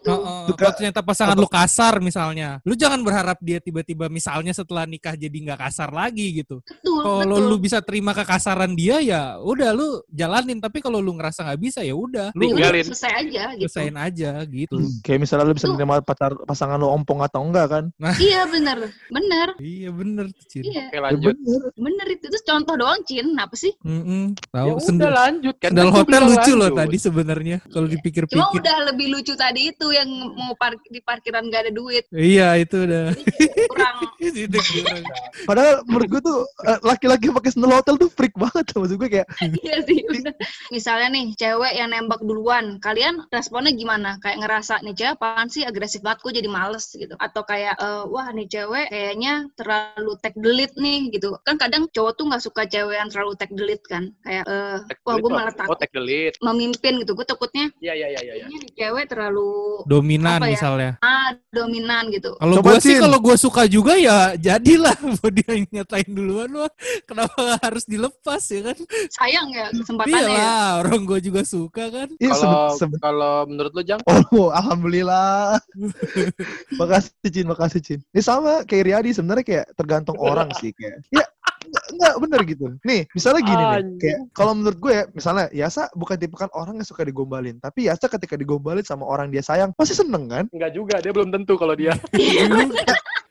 gitu. 0.00 0.08
Heeh, 0.10 0.40
Suka- 0.46 0.56
kalau 0.58 0.72
ternyata 0.74 1.00
pasangan 1.00 1.36
lu 1.36 1.44
kasar 1.46 1.94
misalnya, 2.00 2.48
lu 2.62 2.72
jangan 2.72 3.00
berharap 3.00 3.36
dia 3.38 3.58
tiba-tiba 3.58 4.08
misalnya 4.08 4.50
setelah 4.50 4.84
nikah 4.84 5.12
jadi 5.12 5.30
nggak 5.32 5.60
kasar 5.60 5.90
lagi 5.90 6.32
gitu. 6.34 6.64
Betul, 6.64 7.00
Kalau 7.00 7.36
betul. 7.36 7.50
lu 7.50 7.56
bisa 7.58 7.78
terima 7.80 8.12
kekasaran 8.12 8.72
dia 8.72 8.96
ya 8.98 9.22
udah 9.36 9.70
lu 9.70 9.88
jalanin. 10.08 10.56
Tapi 10.56 10.80
kalau 10.80 10.98
lu 10.98 11.12
ngerasa 11.12 11.44
nggak 11.44 11.60
bisa 11.60 11.80
ya 11.80 11.92
udah, 11.92 12.32
lu 12.32 12.48
Udah, 12.48 12.72
tinggalin. 12.72 12.84
selesai 12.86 13.12
aja 13.14 13.42
gitu. 13.54 13.68
selesain 13.68 13.94
aja 13.94 14.30
gitu. 14.42 14.76
Kayak 15.00 15.20
misalnya 15.20 15.44
lu 15.44 15.54
bisa 15.54 15.66
Tuh. 15.66 15.74
menerima 15.74 15.94
pacar 16.00 16.32
pasangan 16.40 16.76
lu 16.76 16.88
ompong 16.88 17.20
atau 17.20 17.40
enggak 17.42 17.66
kan? 17.68 17.84
iya 18.18 18.44
bener, 18.46 18.78
bener, 19.06 19.48
Iya 19.58 19.90
bener 19.90 20.24
tuh, 20.30 20.44
Cin. 20.46 20.62
iya 20.64 20.88
Oke, 20.88 20.96
Ya 20.96 21.00
lanjut. 21.02 21.34
bener. 21.36 21.62
bener 21.76 22.06
itu. 22.08 22.24
Itu 22.26 22.38
contoh 22.42 22.74
doang, 22.74 23.00
Cin. 23.04 23.26
Apa 23.34 23.54
sih? 23.54 23.72
Mm-mm, 23.80 24.32
Ya 24.32 24.48
tahu 24.54 24.68
udah 24.70 24.82
sendal, 24.82 25.12
lanjut 25.12 25.54
kan. 25.56 25.70
sendal 25.70 25.90
hotel 25.90 26.22
lucu 26.24 26.52
loh 26.52 26.58
lanjut. 26.66 26.78
tadi 26.78 26.96
sebenarnya 26.96 27.56
kalau 27.66 27.86
Cuma 27.86 27.94
dipikir-pikir. 27.94 28.38
udah 28.56 28.76
lebih 28.86 29.06
lucu 29.10 29.34
tadi 29.34 29.60
itu 29.68 29.86
yang 29.90 30.08
mau 30.32 30.54
par 30.54 30.74
di 30.88 31.00
parkiran 31.00 31.46
gak 31.48 31.68
ada 31.68 31.72
duit. 31.72 32.04
Iya 32.10 32.56
itu 32.56 32.86
udah. 32.86 33.12
Kurang. 33.66 33.96
Itu 34.20 34.58
kurang. 34.60 35.02
Padahal 35.44 35.80
menurut 35.88 36.08
gue 36.08 36.20
tuh 36.22 36.38
eh, 36.64 36.78
laki-laki 36.82 37.32
pakai 37.32 37.50
sandal 37.50 37.72
hotel 37.80 37.96
tuh 37.96 38.10
freak 38.12 38.36
banget 38.36 38.64
maksud 38.70 38.96
gue 38.96 39.08
kayak 39.10 39.28
Iya 39.64 39.76
sih, 39.84 39.98
bener. 40.04 40.34
Misalnya 40.70 41.08
nih, 41.10 41.26
cewek 41.34 41.72
yang 41.74 41.90
nembak 41.90 42.20
duluan, 42.22 42.78
kalian 42.78 43.24
responnya 43.28 43.72
gimana? 43.72 44.16
Kayak 44.20 44.46
ngerasa, 44.46 44.80
nih 44.84 44.94
cewek 44.94 45.12
apaan 45.16 45.48
sih 45.48 45.64
agresif 45.64 46.00
banget, 46.00 46.20
kok 46.22 46.32
jadi 46.32 46.48
males 46.48 46.86
gitu. 46.92 47.14
Atau 47.18 47.42
kayak, 47.44 47.76
eh, 47.76 48.04
wah 48.06 48.28
nih 48.30 48.46
cewek 48.46 48.86
kayaknya 48.88 49.48
terlalu 49.56 50.12
tag 50.20 50.34
delete 50.36 50.76
nih 50.76 51.10
gitu. 51.10 51.34
Kan 51.42 51.56
kadang 51.56 51.88
cowok 51.90 52.12
tuh 52.14 52.24
nggak 52.30 52.42
suka 52.42 52.62
cewek 52.66 52.96
yang 52.96 53.10
terlalu 53.10 53.32
tag 53.36 53.50
delete 53.52 53.84
kan. 53.88 54.12
Kayak, 54.22 54.44
eh, 54.46 54.76
Tag 54.86 54.98
wah 55.04 55.16
gue 55.16 55.30
malah 55.30 55.50
apa? 55.50 55.64
Oh, 55.66 55.74
takut 55.74 55.78
tag 55.80 55.92
delete. 55.92 56.36
memimpin 56.40 56.94
gitu. 57.02 57.12
Gue 57.16 57.26
takutnya, 57.26 57.66
Iya, 57.80 57.94
iya, 57.96 58.06
iya, 58.10 58.20
iya. 58.20 58.32
kayaknya 58.44 58.58
nih 58.60 58.72
cewek 58.76 59.04
terlalu 59.08 59.79
Dominan 59.86 60.40
ya? 60.44 60.50
misalnya. 60.52 60.90
ah, 61.00 61.30
dominan 61.50 62.08
gitu. 62.10 62.34
Kalau 62.36 62.54
gue 62.62 62.76
sih 62.80 62.96
kalau 62.98 63.18
gue 63.18 63.36
suka 63.36 63.62
juga 63.66 63.94
ya 63.96 64.34
jadilah 64.38 64.96
mau 65.18 65.28
dia 65.30 65.50
yang 65.52 65.66
nyatain 65.70 66.08
duluan 66.10 66.50
wah 66.54 66.72
kenapa 67.06 67.58
harus 67.62 67.84
dilepas 67.86 68.42
ya 68.50 68.60
kan 68.70 68.78
Sayang 69.10 69.48
ya 69.50 69.66
kesempatannya 69.74 70.38
ya. 70.38 70.78
orang 70.82 71.00
gue 71.06 71.18
juga 71.20 71.42
suka 71.42 71.90
kan 71.90 72.08
Iya 72.16 72.32
Kalau 72.34 72.66
kalau 72.98 73.34
menurut 73.46 73.72
lu 73.74 73.82
Jang, 73.82 74.00
Oh, 74.06 74.50
alhamdulillah. 74.58 75.58
makasih 76.80 77.30
Cin, 77.30 77.46
makasih 77.46 77.80
Cin. 77.80 78.00
Ini 78.10 78.22
sama 78.22 78.62
kayak 78.66 78.84
Riyadi 78.90 79.10
sebenarnya 79.14 79.44
kayak 79.46 79.66
tergantung 79.78 80.16
orang 80.18 80.50
sih 80.58 80.74
kayak. 80.74 81.02
Ya 81.10 81.24
enggak, 81.70 81.86
enggak 81.94 82.14
bener 82.18 82.40
gitu. 82.44 82.66
Nih, 82.82 83.00
misalnya 83.14 83.42
gini 83.46 83.62
nih. 83.62 83.82
Kayak 84.02 84.18
kalau 84.34 84.52
menurut 84.58 84.78
gue 84.82 84.92
ya, 84.92 85.04
misalnya 85.14 85.46
Yasa 85.54 85.86
bukan 85.94 86.16
tipe 86.18 86.34
kan 86.34 86.50
orang 86.52 86.82
yang 86.82 86.88
suka 86.88 87.06
digombalin, 87.06 87.62
tapi 87.62 87.86
Yasa 87.86 88.10
ketika 88.10 88.34
digombalin 88.34 88.82
sama 88.82 89.06
orang 89.06 89.30
dia 89.30 89.40
sayang, 89.40 89.70
pasti 89.78 89.94
seneng 89.94 90.26
kan? 90.26 90.44
enggak 90.50 90.72
juga, 90.74 90.98
dia 90.98 91.12
belum 91.14 91.30
tentu 91.30 91.54
kalau 91.54 91.78
dia. 91.78 91.94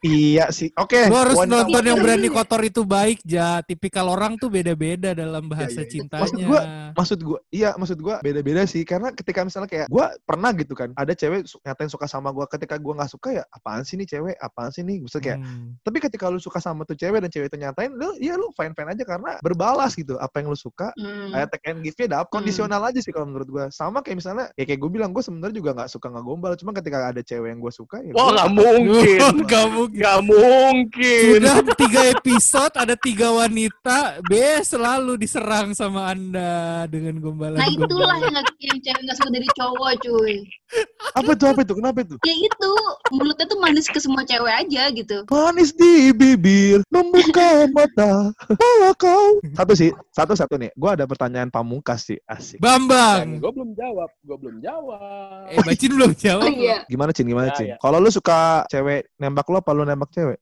Iya 0.01 0.47
sih. 0.49 0.71
Oke. 0.73 1.05
Lu 1.05 1.15
harus 1.15 1.35
wanita- 1.35 1.67
nonton 1.67 1.83
yang 1.83 1.99
berani 1.99 2.27
kotor 2.27 2.61
itu 2.61 2.81
baik 2.81 3.19
ja 3.21 3.59
tipikal 3.61 4.07
orang 4.07 4.35
tuh 4.35 4.47
beda-beda 4.47 5.11
dalam 5.11 5.45
bahasa 5.45 5.79
iya, 5.79 5.83
iya. 5.83 5.91
cintanya 5.91 6.23
Maksud 6.23 6.39
gua, 6.41 6.61
maksud 6.91 7.19
gue 7.21 7.39
iya 7.49 7.69
maksud 7.73 7.97
gue 7.97 8.15
beda-beda 8.19 8.63
sih 8.63 8.81
karena 8.81 9.11
ketika 9.11 9.41
misalnya 9.41 9.67
kayak 9.67 9.87
gue 9.87 10.05
pernah 10.21 10.51
gitu 10.51 10.73
kan 10.73 10.89
ada 10.93 11.11
cewek 11.11 11.43
su- 11.45 11.59
nyatain 11.61 11.87
suka 11.87 12.05
sama 12.05 12.29
gue 12.29 12.45
ketika 12.49 12.75
gue 12.75 12.93
nggak 12.93 13.09
suka 13.09 13.29
ya 13.33 13.43
apaan 13.49 13.81
sih 13.81 13.95
nih 13.95 14.07
cewek 14.07 14.35
apaan 14.35 14.69
sih 14.69 14.81
nih 14.81 14.99
Maksudnya 14.99 15.25
kayak 15.25 15.39
Hmm. 15.39 15.69
tapi 15.79 15.97
ketika 15.99 16.25
lu 16.27 16.37
suka 16.37 16.57
sama 16.57 16.83
tuh 16.83 16.95
cewek 16.95 17.19
dan 17.19 17.29
cewek 17.29 17.47
itu 17.47 17.57
nyatain 17.57 17.91
lu 17.91 18.15
ya 18.17 18.33
lu 18.33 18.51
fine 18.51 18.71
fine 18.71 18.89
aja 18.89 19.03
karena 19.03 19.35
berbalas 19.39 19.93
gitu 19.93 20.15
apa 20.15 20.39
yang 20.39 20.47
lu 20.47 20.57
suka 20.57 20.91
Hmm. 20.95 21.31
kayak 21.31 21.47
take 21.49 21.67
and 21.67 21.81
give-nya 21.81 22.07
dapet 22.09 22.29
kondisional 22.29 22.81
aja 22.81 22.97
sih 22.97 23.09
kalau 23.09 23.25
menurut 23.25 23.47
gue 23.47 23.65
sama 23.69 23.99
kayak 23.99 24.17
misalnya 24.17 24.45
ya 24.53 24.63
kayak 24.63 24.77
gue 24.77 24.91
bilang 24.91 25.09
gue 25.09 25.19
sebenarnya 25.19 25.55
juga 25.55 25.71
nggak 25.73 25.89
suka 25.89 26.07
ngegombal 26.09 26.55
cuma 26.55 26.71
ketika 26.71 26.97
ada 27.05 27.19
cewek 27.19 27.49
yang 27.49 27.59
gue 27.59 27.73
suka 27.73 27.99
ya 27.99 28.11
Wah, 28.11 28.23
gua- 28.23 28.33
nggak 28.33 28.49
mungkin. 28.53 29.19
Gak 29.49 29.65
mungkin 29.67 29.88
mungkin. 29.89 29.99
Gak 29.99 30.19
mungkin. 30.23 31.21
Sudah 31.35 31.55
tiga 31.75 32.01
episode 32.09 32.73
ada 32.75 32.95
tiga 32.95 33.27
wanita, 33.31 33.97
B 34.23 34.31
selalu 34.61 35.17
diserang 35.17 35.73
sama 35.73 36.09
anda 36.09 36.85
dengan 36.85 37.17
gombalan. 37.17 37.57
Nah 37.57 37.67
itulah 37.67 38.15
yang, 38.17 38.33
nggak- 38.33 38.57
yang 38.61 38.77
cewek 38.79 39.01
nggak 39.01 39.17
suka 39.17 39.29
dari 39.29 39.47
cowok 39.51 39.91
cuy. 39.99 40.35
Apa 41.17 41.31
itu? 41.33 41.45
Apa 41.45 41.59
itu? 41.65 41.73
Kenapa 41.73 41.97
itu? 41.99 42.15
Ya 42.21 42.35
itu 42.35 42.71
mulutnya 43.09 43.45
tuh 43.45 43.57
manis 43.57 43.85
ke 43.85 43.97
semua 43.97 44.21
cewek 44.21 44.53
aja 44.53 44.83
gitu. 44.91 45.17
Manis 45.25 45.73
di 45.73 46.13
bibir, 46.13 46.85
membuka 46.87 47.49
mata, 47.75 48.29
bawa 48.47 48.91
kau. 48.93 49.41
Satu 49.55 49.73
sih, 49.73 49.89
satu 50.11 50.37
satu 50.37 50.55
nih. 50.55 50.69
Gue 50.75 50.89
ada 50.93 51.09
pertanyaan 51.09 51.49
pamungkas 51.49 52.05
sih, 52.05 52.21
asik. 52.23 52.61
Bambang. 52.61 53.41
Gue 53.41 53.49
belum 53.49 53.73
jawab, 53.73 54.09
gue 54.21 54.37
belum 54.37 54.57
jawab. 54.61 55.49
Eh, 55.49 55.57
Bacin 55.59 55.91
belum 55.91 56.11
jawab. 56.13 56.45
Oh 56.45 56.51
iya. 56.51 56.85
Gimana 56.85 57.09
Cin? 57.09 57.25
Gimana 57.25 57.49
Ya, 57.49 57.55
Cin? 57.55 57.67
ya. 57.67 57.75
Kalau 57.79 57.97
lu 57.97 58.09
suka 58.09 58.63
cewek 58.69 59.09
nembak 59.17 59.47
lo, 59.47 59.57
apa 59.57 59.71
lu 59.73 59.78
nembak 59.83 60.11
cewek? 60.11 60.39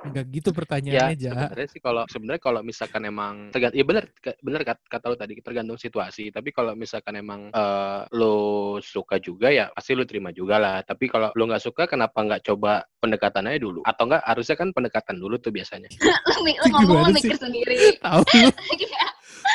Enggak 0.00 0.24
gitu 0.30 0.48
ya 0.48 0.56
pertanyaannya, 0.56 1.18
Ja. 1.18 1.32
sebenarnya 1.34 1.68
sih 1.68 1.80
kalau 1.82 2.02
sebenarnya 2.06 2.40
kalau 2.40 2.60
misalkan 2.62 3.02
emang 3.04 3.34
tergantung 3.50 3.76
ya 3.76 3.84
benar 3.84 4.04
benar 4.40 4.60
kata, 4.62 4.80
kata 4.86 5.04
lu 5.10 5.16
tadi 5.18 5.32
tergantung 5.42 5.76
situasi 5.76 6.30
tapi 6.30 6.54
kalau 6.54 6.72
misalkan 6.78 7.18
emang 7.18 7.40
eh, 7.50 8.00
lo 8.14 8.36
suka 8.78 9.18
juga 9.18 9.50
ya 9.50 9.68
pasti 9.74 9.92
lu 9.92 10.06
terima 10.06 10.30
juga 10.30 10.56
lah 10.56 10.76
tapi 10.86 11.10
kalau 11.10 11.34
lo 11.34 11.42
nggak 11.44 11.60
suka 11.66 11.84
kenapa 11.90 12.16
nggak 12.16 12.46
coba 12.46 12.80
pendekatannya 13.02 13.58
dulu 13.58 13.80
atau 13.82 14.02
enggak 14.06 14.22
harusnya 14.24 14.56
kan 14.56 14.68
pendekatan 14.70 15.16
dulu 15.18 15.34
tuh 15.36 15.50
biasanya 15.50 15.90
Lu, 16.40 16.46
lu 16.46 16.76
ngomong 16.86 17.10
lu 17.10 17.12
mikir 17.12 17.36
sendiri. 17.36 17.98
Tahu 18.00 18.22
lu. 18.22 18.48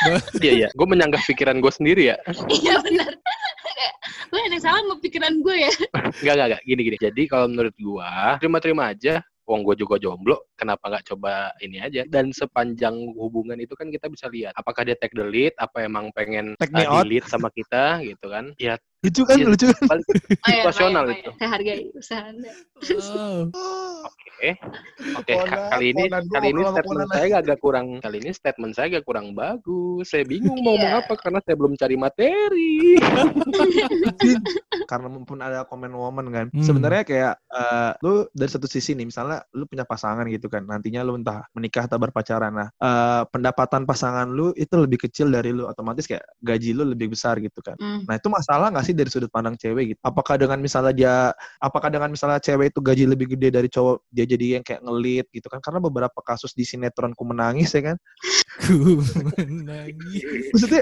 iya 0.44 0.52
iya 0.66 0.70
gue 0.76 0.88
menyanggah 0.88 1.24
pikiran 1.24 1.58
gue 1.64 1.72
sendiri 1.72 2.12
ya 2.14 2.18
Iya 2.52 2.84
benar. 2.84 3.16
Kayak, 3.76 3.94
Lu 4.32 4.38
ada 4.40 4.58
salah 4.64 4.82
sama 4.82 4.96
pikiran 5.04 5.34
gue 5.44 5.56
ya. 5.68 5.72
Enggak, 6.24 6.34
enggak, 6.34 6.48
enggak. 6.48 6.62
Gini, 6.64 6.82
gini. 6.88 6.98
Jadi 6.98 7.22
kalau 7.28 7.46
menurut 7.52 7.76
gua, 7.76 8.40
terima-terima 8.40 8.96
aja. 8.96 9.20
Wong 9.46 9.62
gue 9.62 9.78
juga 9.78 10.02
jomblo, 10.02 10.42
kenapa 10.58 10.90
nggak 10.90 11.06
coba 11.14 11.54
ini 11.62 11.78
aja? 11.78 12.02
Dan 12.10 12.34
sepanjang 12.34 12.98
hubungan 13.14 13.62
itu 13.62 13.78
kan 13.78 13.94
kita 13.94 14.10
bisa 14.10 14.26
lihat, 14.26 14.58
apakah 14.58 14.82
dia 14.82 14.98
take 14.98 15.14
the 15.14 15.22
lead, 15.22 15.54
apa 15.62 15.86
emang 15.86 16.10
pengen 16.18 16.58
Take 16.58 16.74
me 16.74 16.82
uh, 16.82 16.98
out. 16.98 17.06
delete 17.06 17.30
sama 17.30 17.54
kita 17.54 18.02
gitu 18.02 18.26
kan? 18.34 18.58
Ya, 18.58 18.82
Lucu 19.06 19.22
kan? 19.24 19.36
Iya. 19.36 19.48
Lucu 19.48 19.66
kan? 19.70 19.80
Oh, 20.46 20.50
iya, 20.50 20.62
Situasional 20.62 21.06
itu. 21.10 21.30
Saya 21.36 21.50
hargai 21.50 21.80
usaha 21.92 22.22
Anda. 22.24 22.52
Oh. 23.16 23.50
oke. 24.06 24.50
Oke, 25.16 25.34
ka- 25.34 25.70
kali 25.72 25.86
ini 25.90 26.04
keponan 26.06 26.24
gua 26.28 26.38
kali 26.38 26.50
ini 26.52 26.62
statement 26.68 27.10
saya 27.10 27.36
agak 27.40 27.58
kurang 27.58 27.88
kali 27.98 28.18
ini 28.20 28.32
statement 28.32 28.74
saya 28.74 28.86
agak 28.92 29.04
kurang 29.04 29.28
bagus. 29.32 30.06
Saya 30.06 30.24
bingung 30.24 30.60
mau 30.60 30.76
ngomong 30.76 30.92
Iya. 30.92 31.02
apa 31.02 31.14
karena 31.16 31.40
saya 31.40 31.56
belum 31.56 31.74
cari 31.76 31.96
materi. 31.96 32.76
Karena 34.86 35.08
mumpun 35.08 35.40
ada 35.40 35.66
komen 35.66 35.92
woman 35.92 36.28
kan 36.30 36.46
Hmm. 36.48 36.62
sebenarnya 36.62 37.04
kayak 37.04 37.34
eh, 37.50 37.92
lu 38.00 38.28
dari 38.30 38.48
satu 38.48 38.66
sisi 38.66 38.94
nih 38.94 39.08
misalnya 39.08 39.42
lu 39.52 39.66
punya 39.66 39.84
pasangan 39.84 40.28
gitu 40.28 40.46
kan 40.46 40.62
nantinya 40.64 41.02
lu 41.02 41.18
entah 41.18 41.48
menikah 41.52 41.86
atau 41.86 41.98
berpacaran 41.98 42.54
nah 42.54 42.70
eh, 42.72 43.24
pendapatan 43.28 43.84
pasangan 43.84 44.30
lu 44.30 44.54
itu 44.54 44.76
lebih 44.76 45.02
kecil 45.02 45.28
dari 45.28 45.50
lu 45.50 45.66
otomatis 45.66 46.06
kayak 46.06 46.24
gaji 46.40 46.72
lu 46.72 46.86
lebih 46.86 47.10
besar 47.10 47.40
gitu 47.40 47.60
kan 47.60 47.76
Hmm. 47.76 48.02
nah 48.04 48.16
itu 48.16 48.28
masalah 48.28 48.70
nggak 48.70 48.84
sih 48.84 48.95
dari 48.96 49.10
sudut 49.12 49.30
pandang 49.30 49.60
cewek 49.60 49.96
gitu. 49.96 50.00
Apakah 50.02 50.40
dengan 50.40 50.58
misalnya 50.64 50.94
dia 50.96 51.16
apakah 51.60 51.92
dengan 51.92 52.10
misalnya 52.10 52.40
cewek 52.40 52.72
itu 52.72 52.80
gaji 52.80 53.04
lebih 53.06 53.36
gede 53.36 53.52
dari 53.52 53.70
cowok 53.70 54.08
dia 54.10 54.26
jadi 54.26 54.60
yang 54.60 54.64
kayak 54.64 54.82
ngelit 54.82 55.28
gitu 55.36 55.48
kan? 55.52 55.60
Karena 55.60 55.80
beberapa 55.84 56.20
kasus 56.24 56.56
di 56.56 56.64
sinetron 56.64 57.12
ku 57.14 57.24
menangis 57.28 57.76
ya 57.76 57.94
kan? 57.94 57.98
Ku 58.66 59.04
menangis. 59.36 60.24
maksudnya 60.56 60.82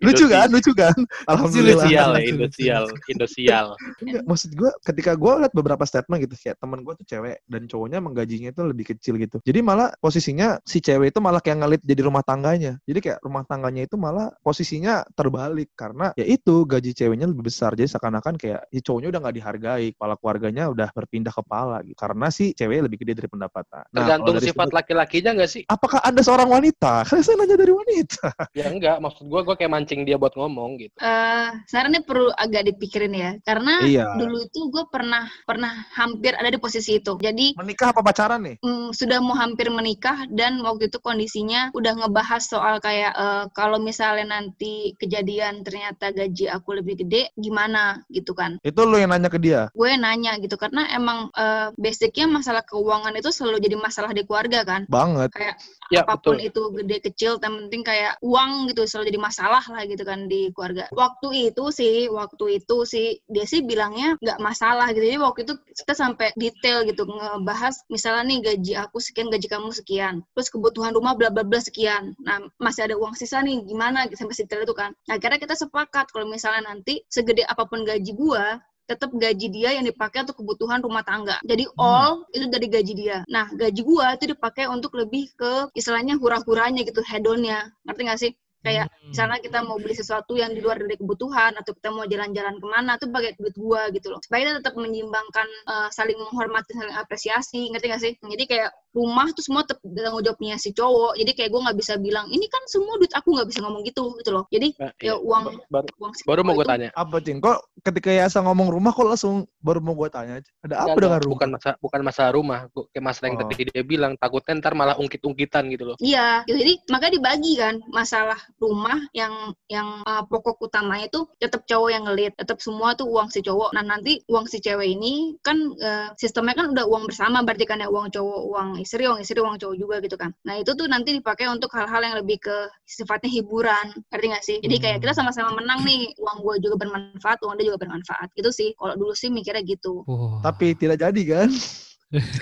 lucu 0.00 0.24
kan? 0.30 0.48
Lucu 0.48 0.72
kan? 0.72 0.98
Alhamdulillah. 1.26 1.84
Indosial 1.84 2.10
ya. 2.14 2.22
Indosial, 2.30 2.84
Indosial. 3.10 3.66
Enggak, 3.98 4.22
maksud 4.24 4.50
gue 4.54 4.70
ketika 4.86 5.12
gue 5.18 5.32
liat 5.44 5.52
beberapa 5.52 5.82
statement 5.82 6.24
gitu 6.24 6.34
kayak 6.38 6.56
temen 6.62 6.86
gue 6.86 6.94
tuh 7.02 7.06
cewek 7.06 7.42
dan 7.50 7.62
cowoknya 7.66 7.96
emang 7.98 8.14
gajinya 8.14 8.50
itu 8.54 8.62
lebih 8.62 8.84
kecil 8.94 9.18
gitu. 9.18 9.42
Jadi 9.42 9.58
malah 9.60 9.90
posisinya 9.98 10.62
si 10.62 10.78
cewek 10.78 11.10
itu 11.10 11.18
malah 11.18 11.42
kayak 11.42 11.64
ngelit 11.64 11.82
jadi 11.82 12.02
rumah 12.06 12.22
tangganya. 12.22 12.78
Jadi 12.86 12.98
kayak 13.02 13.18
rumah 13.24 13.42
tangganya 13.44 13.82
itu 13.84 13.96
malah 13.98 14.30
posisinya 14.44 15.02
terbalik. 15.12 15.74
Karena 15.74 16.14
ya 16.14 16.24
itu 16.24 16.64
gaji 16.64 16.94
ceweknya 16.94 17.26
lebih 17.28 17.47
besar. 17.48 17.72
Jadi 17.72 17.88
seakan-akan 17.96 18.34
kayak 18.36 18.68
si 18.68 18.84
cowoknya 18.84 19.08
udah 19.16 19.20
nggak 19.24 19.36
dihargai 19.40 19.86
kepala 19.96 20.14
keluarganya 20.20 20.64
udah 20.68 20.88
berpindah 20.92 21.32
kepala 21.32 21.80
gitu. 21.82 21.96
Karena 21.96 22.28
si 22.28 22.52
cewek 22.52 22.84
lebih 22.84 23.00
gede 23.00 23.24
dari 23.24 23.28
pendapatan. 23.32 23.88
Nah, 23.88 24.04
Tergantung 24.04 24.36
sifat 24.44 24.68
laki-lakinya 24.76 25.32
nggak 25.40 25.50
sih? 25.50 25.62
apakah 25.78 26.02
anda 26.04 26.20
seorang 26.20 26.50
wanita? 26.50 27.02
Kan 27.08 27.24
saya 27.24 27.40
nanya 27.40 27.56
dari 27.56 27.72
wanita. 27.72 28.28
Ya 28.52 28.68
enggak, 28.68 28.98
maksud 28.98 29.24
gua 29.30 29.46
gua 29.46 29.54
kayak 29.54 29.72
mancing 29.72 30.02
dia 30.04 30.20
buat 30.20 30.34
ngomong 30.34 30.76
gitu. 30.82 30.96
Eh, 30.98 31.48
sekarang 31.70 31.94
ini 31.94 32.00
perlu 32.04 32.28
agak 32.34 32.66
dipikirin 32.68 33.14
ya, 33.14 33.30
karena 33.46 33.86
iya. 33.86 34.06
dulu 34.18 34.42
itu 34.42 34.60
gue 34.68 34.84
pernah 34.90 35.30
pernah 35.46 35.86
hampir 35.94 36.34
ada 36.34 36.50
di 36.50 36.58
posisi 36.58 36.98
itu. 36.98 37.14
Jadi 37.16 37.54
menikah 37.54 37.94
apa 37.94 38.02
pacaran 38.02 38.42
nih? 38.44 38.56
mm, 38.60 38.90
sudah 38.92 39.22
mau 39.22 39.38
hampir 39.38 39.70
menikah 39.70 40.26
dan 40.34 40.60
waktu 40.60 40.90
itu 40.90 40.98
kondisinya 40.98 41.70
udah 41.72 42.04
ngebahas 42.04 42.42
soal 42.42 42.82
kayak 42.82 43.14
eh, 43.14 43.44
kalau 43.54 43.78
misalnya 43.78 44.40
nanti 44.40 44.92
kejadian 44.98 45.62
ternyata 45.62 46.10
gaji 46.10 46.50
aku 46.50 46.80
lebih 46.82 47.06
gede 47.06 47.27
gimana 47.36 48.00
gitu 48.08 48.32
kan. 48.32 48.56
itu 48.62 48.80
lo 48.84 48.96
yang 48.96 49.10
nanya 49.12 49.28
ke 49.28 49.38
dia? 49.40 49.68
Gue 49.74 49.92
nanya 49.98 50.36
gitu 50.40 50.54
karena 50.56 50.88
emang 50.94 51.28
eh, 51.34 51.68
basicnya 51.76 52.26
masalah 52.30 52.62
keuangan 52.64 53.14
itu 53.16 53.30
selalu 53.32 53.58
jadi 53.60 53.76
masalah 53.76 54.10
di 54.14 54.22
keluarga 54.24 54.64
kan. 54.64 54.84
banget. 54.88 55.30
Kayak 55.34 55.56
Ya, 55.88 56.04
apa 56.04 56.20
pun 56.20 56.36
betul. 56.36 56.52
itu 56.52 56.62
gede 56.84 56.96
kecil 57.00 57.32
yang 57.40 57.54
penting 57.64 57.80
kayak 57.80 58.20
uang 58.20 58.68
gitu 58.68 58.84
selalu 58.84 59.08
jadi 59.08 59.20
masalah 59.24 59.64
lah 59.72 59.82
gitu 59.88 60.04
kan 60.04 60.28
di 60.28 60.52
keluarga. 60.52 60.84
Waktu 60.92 61.48
itu 61.48 61.64
sih 61.72 62.12
waktu 62.12 62.60
itu 62.60 62.76
sih 62.84 63.06
dia 63.24 63.48
sih 63.48 63.64
bilangnya 63.64 64.20
nggak 64.20 64.36
masalah 64.36 64.92
gitu. 64.92 65.08
Jadi 65.08 65.16
waktu 65.16 65.40
itu 65.48 65.54
kita 65.56 65.96
sampai 65.96 66.36
detail 66.36 66.84
gitu 66.84 67.08
ngebahas 67.08 67.88
misalnya 67.88 68.28
nih 68.28 68.38
gaji 68.52 68.72
aku 68.76 69.00
sekian 69.00 69.32
gaji 69.32 69.48
kamu 69.48 69.72
sekian. 69.72 70.20
Terus 70.36 70.52
kebutuhan 70.52 70.92
rumah 70.92 71.16
bla 71.16 71.32
bla 71.32 71.40
bla 71.40 71.56
sekian. 71.56 72.12
Nah 72.20 72.44
masih 72.60 72.84
ada 72.84 72.94
uang 73.00 73.16
sisa 73.16 73.40
nih 73.40 73.64
gimana? 73.64 74.04
Sampai 74.12 74.36
detail 74.36 74.68
itu 74.68 74.76
kan. 74.76 74.92
Nah 75.08 75.16
akhirnya 75.16 75.40
kita 75.40 75.56
sepakat 75.56 76.12
kalau 76.12 76.28
misalnya 76.28 76.68
nanti 76.68 77.00
segede 77.18 77.42
apa 77.42 77.66
pun 77.66 77.82
gaji 77.82 78.14
gua 78.14 78.62
tetap 78.88 79.12
gaji 79.12 79.52
dia 79.52 79.76
yang 79.76 79.84
dipakai 79.84 80.24
untuk 80.24 80.40
kebutuhan 80.40 80.80
rumah 80.80 81.04
tangga. 81.04 81.36
Jadi 81.44 81.68
all 81.76 82.24
itu 82.32 82.48
dari 82.48 82.72
gaji 82.72 82.92
dia. 82.96 83.18
Nah, 83.28 83.52
gaji 83.52 83.84
gua 83.84 84.16
itu 84.16 84.32
dipakai 84.32 84.64
untuk 84.64 84.96
lebih 84.96 85.28
ke 85.36 85.68
istilahnya 85.76 86.16
hura-huranya 86.16 86.80
gitu, 86.88 87.04
hedonnya. 87.04 87.68
Ngerti 87.84 88.02
gak 88.08 88.20
sih? 88.22 88.32
Kayak 88.58 88.90
Hmm. 88.90 89.14
misalnya 89.14 89.38
kita 89.38 89.58
mau 89.62 89.78
beli 89.78 89.94
sesuatu 89.94 90.34
yang 90.34 90.50
di 90.50 90.58
luar 90.58 90.76
dari 90.76 90.94
kebutuhan 90.94 91.54
atau 91.54 91.70
kita 91.72 91.88
mau 91.88 92.04
jalan-jalan 92.04 92.58
ke 92.58 92.66
mana 92.66 92.98
tuh 92.98 93.08
pakai 93.08 93.38
duit 93.38 93.54
gua 93.54 93.86
gitu 93.88 94.10
loh. 94.10 94.18
Supaya 94.18 94.44
kita 94.44 94.54
tetap 94.58 94.74
menyimbangkan 94.74 95.46
eh, 95.64 95.88
saling 95.90 96.18
menghormati, 96.18 96.74
saling 96.74 96.92
apresiasi, 96.92 97.70
ngerti 97.70 97.86
gak 97.86 98.02
sih? 98.02 98.12
Jadi 98.18 98.44
kayak 98.44 98.70
rumah 98.90 99.30
tuh 99.30 99.44
semua 99.44 99.62
tetap 99.62 99.78
tanggung 99.84 100.20
jawabnya 100.20 100.56
si 100.56 100.72
cowok. 100.72 101.14
Jadi 101.14 101.30
kayak 101.32 101.50
gua 101.50 101.60
nggak 101.70 101.78
bisa 101.78 101.94
bilang 101.96 102.26
ini 102.28 102.46
kan 102.46 102.62
semua 102.66 102.98
duit 102.98 103.12
aku 103.14 103.30
nggak 103.30 103.46
bisa 103.46 103.60
ngomong 103.62 103.82
gitu 103.86 104.10
gitu 104.18 104.30
loh. 104.32 104.44
Jadi 104.50 104.74
Nah, 104.74 104.90
ya 104.98 105.12
iya. 105.12 105.14
uang 105.14 105.42
baru, 105.68 105.88
uang 105.96 106.12
si 106.12 106.22
baru 106.24 106.40
mau 106.42 106.54
itu 106.54 106.66
tanya. 106.66 106.88
apa 106.92 107.16
cing 107.20 107.38
kok 107.38 107.58
ketika 107.80 108.10
Yasa 108.10 108.42
ngomong 108.42 108.68
rumah 108.68 108.90
kok 108.90 109.06
langsung 109.06 109.34
baru 109.58 109.78
mau 109.78 109.94
gue 109.94 110.08
tanya 110.08 110.42
aja 110.42 110.50
ada 110.60 110.74
apa 110.76 110.92
Enggak, 110.92 111.02
dengan 111.04 111.20
rumah 111.22 111.36
Bukan 111.38 111.50
masalah 111.54 111.76
bukan 111.78 112.00
masalah 112.02 112.30
rumah, 112.34 112.60
Gua- 112.74 112.88
kayak 112.90 113.04
masalah 113.04 113.26
yang 113.28 113.36
Oh. 113.38 113.42
tadi 113.46 113.62
dia 113.68 113.84
bilang 113.84 114.12
takutnya 114.16 114.52
ntar 114.58 114.72
malah 114.74 114.96
ungkit-ungkitan 114.98 115.62
gitu 115.70 115.84
loh. 115.84 115.96
Iya, 116.00 116.42
gitu. 116.44 116.58
jadi 116.58 116.72
makanya 116.90 117.12
dibagi 117.14 117.52
kan 117.54 117.74
masalah 117.88 118.40
rumah 118.58 118.98
yang 119.12 119.52
yang 119.68 120.00
uh, 120.08 120.24
pokok 120.24 120.58
utamanya 120.64 121.06
itu 121.06 121.28
tetap 121.38 121.68
cowok 121.68 121.90
yang 121.92 122.04
ngelit, 122.08 122.32
tetap 122.40 122.58
semua 122.58 122.96
tuh 122.96 123.06
uang 123.06 123.28
si 123.28 123.44
cowok. 123.44 123.76
Nah 123.76 123.84
nanti 123.84 124.24
uang 124.26 124.48
si 124.48 124.58
cewek 124.58 124.88
ini 124.98 125.36
kan 125.44 125.56
uh, 125.78 126.10
sistemnya 126.16 126.56
kan 126.56 126.72
udah 126.72 126.84
uang 126.88 127.06
bersama, 127.06 127.44
berarti 127.44 127.64
kan 127.68 127.78
ya 127.84 127.88
uang 127.92 128.10
cowok, 128.10 128.42
uang 128.48 128.68
istri, 128.82 129.04
uang 129.06 129.20
istri, 129.22 129.38
uang 129.38 129.60
cowok 129.60 129.76
juga 129.76 129.96
gitu 130.02 130.16
kan. 130.16 130.32
Nah 130.48 130.58
itu 130.58 130.72
tuh 130.74 130.88
nanti 130.88 131.14
dipakai 131.14 131.46
untuk 131.52 131.70
hal-hal 131.76 132.00
yang 132.02 132.16
lebih 132.18 132.40
ke 132.42 132.56
sifatnya 132.88 133.30
hiburan, 133.30 133.92
ngerti 134.10 134.26
nggak 134.26 134.44
sih? 134.44 134.56
Jadi 134.64 134.76
kayak 134.80 134.98
kita 135.04 135.12
sama-sama 135.14 135.54
menang 135.54 135.84
nih, 135.84 136.10
uang 136.18 136.42
gue 136.42 136.54
juga 136.64 136.76
bermanfaat, 136.80 137.38
uang 137.44 137.54
dia 137.60 137.70
juga 137.70 137.84
bermanfaat. 137.84 138.32
Itu 138.34 138.50
sih, 138.50 138.72
kalau 138.74 138.96
dulu 138.96 139.12
sih 139.12 139.28
mikirnya 139.28 139.62
gitu. 139.62 140.02
Wah. 140.08 140.40
tapi 140.44 140.72
tidak 140.78 141.02
jadi 141.02 141.22
kan 141.24 141.50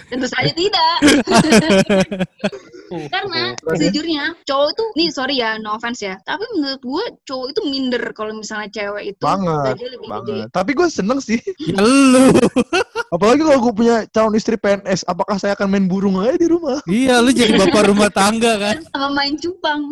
Tentu 0.07 0.27
saja 0.31 0.51
tidak. 0.55 0.95
Karena 2.87 3.51
sejujurnya 3.59 4.25
cowok 4.47 4.69
itu 4.71 4.85
nih 4.95 5.09
sorry 5.11 5.35
ya 5.43 5.59
no 5.59 5.75
offense 5.75 6.07
ya 6.07 6.15
tapi 6.23 6.47
menurut 6.55 6.79
gue 6.79 7.05
cowok 7.27 7.47
itu 7.51 7.61
minder 7.67 8.03
kalau 8.15 8.31
misalnya 8.31 8.71
cewek 8.71 9.11
itu 9.17 9.23
Banget, 9.27 9.75
gajinya 9.75 9.91
lebih 9.91 10.07
gede 10.07 10.15
banget 10.23 10.49
tapi 10.55 10.71
gue 10.71 10.87
seneng 10.87 11.19
sih 11.19 11.41
Ya 11.67 11.83
lu. 11.83 12.31
apalagi 13.15 13.43
kalau 13.43 13.59
gue 13.59 13.75
punya 13.75 13.97
calon 14.15 14.39
istri 14.39 14.55
PNS 14.55 15.03
apakah 15.03 15.35
saya 15.35 15.59
akan 15.59 15.67
main 15.67 15.87
burung 15.91 16.23
aja 16.23 16.39
di 16.39 16.47
rumah 16.47 16.79
Iya, 16.87 17.19
lu 17.19 17.35
jadi 17.35 17.59
bapak 17.59 17.91
rumah 17.91 18.07
tangga 18.07 18.55
kan. 18.55 18.77
sama 18.95 19.09
main 19.19 19.35
cupang 19.35 19.91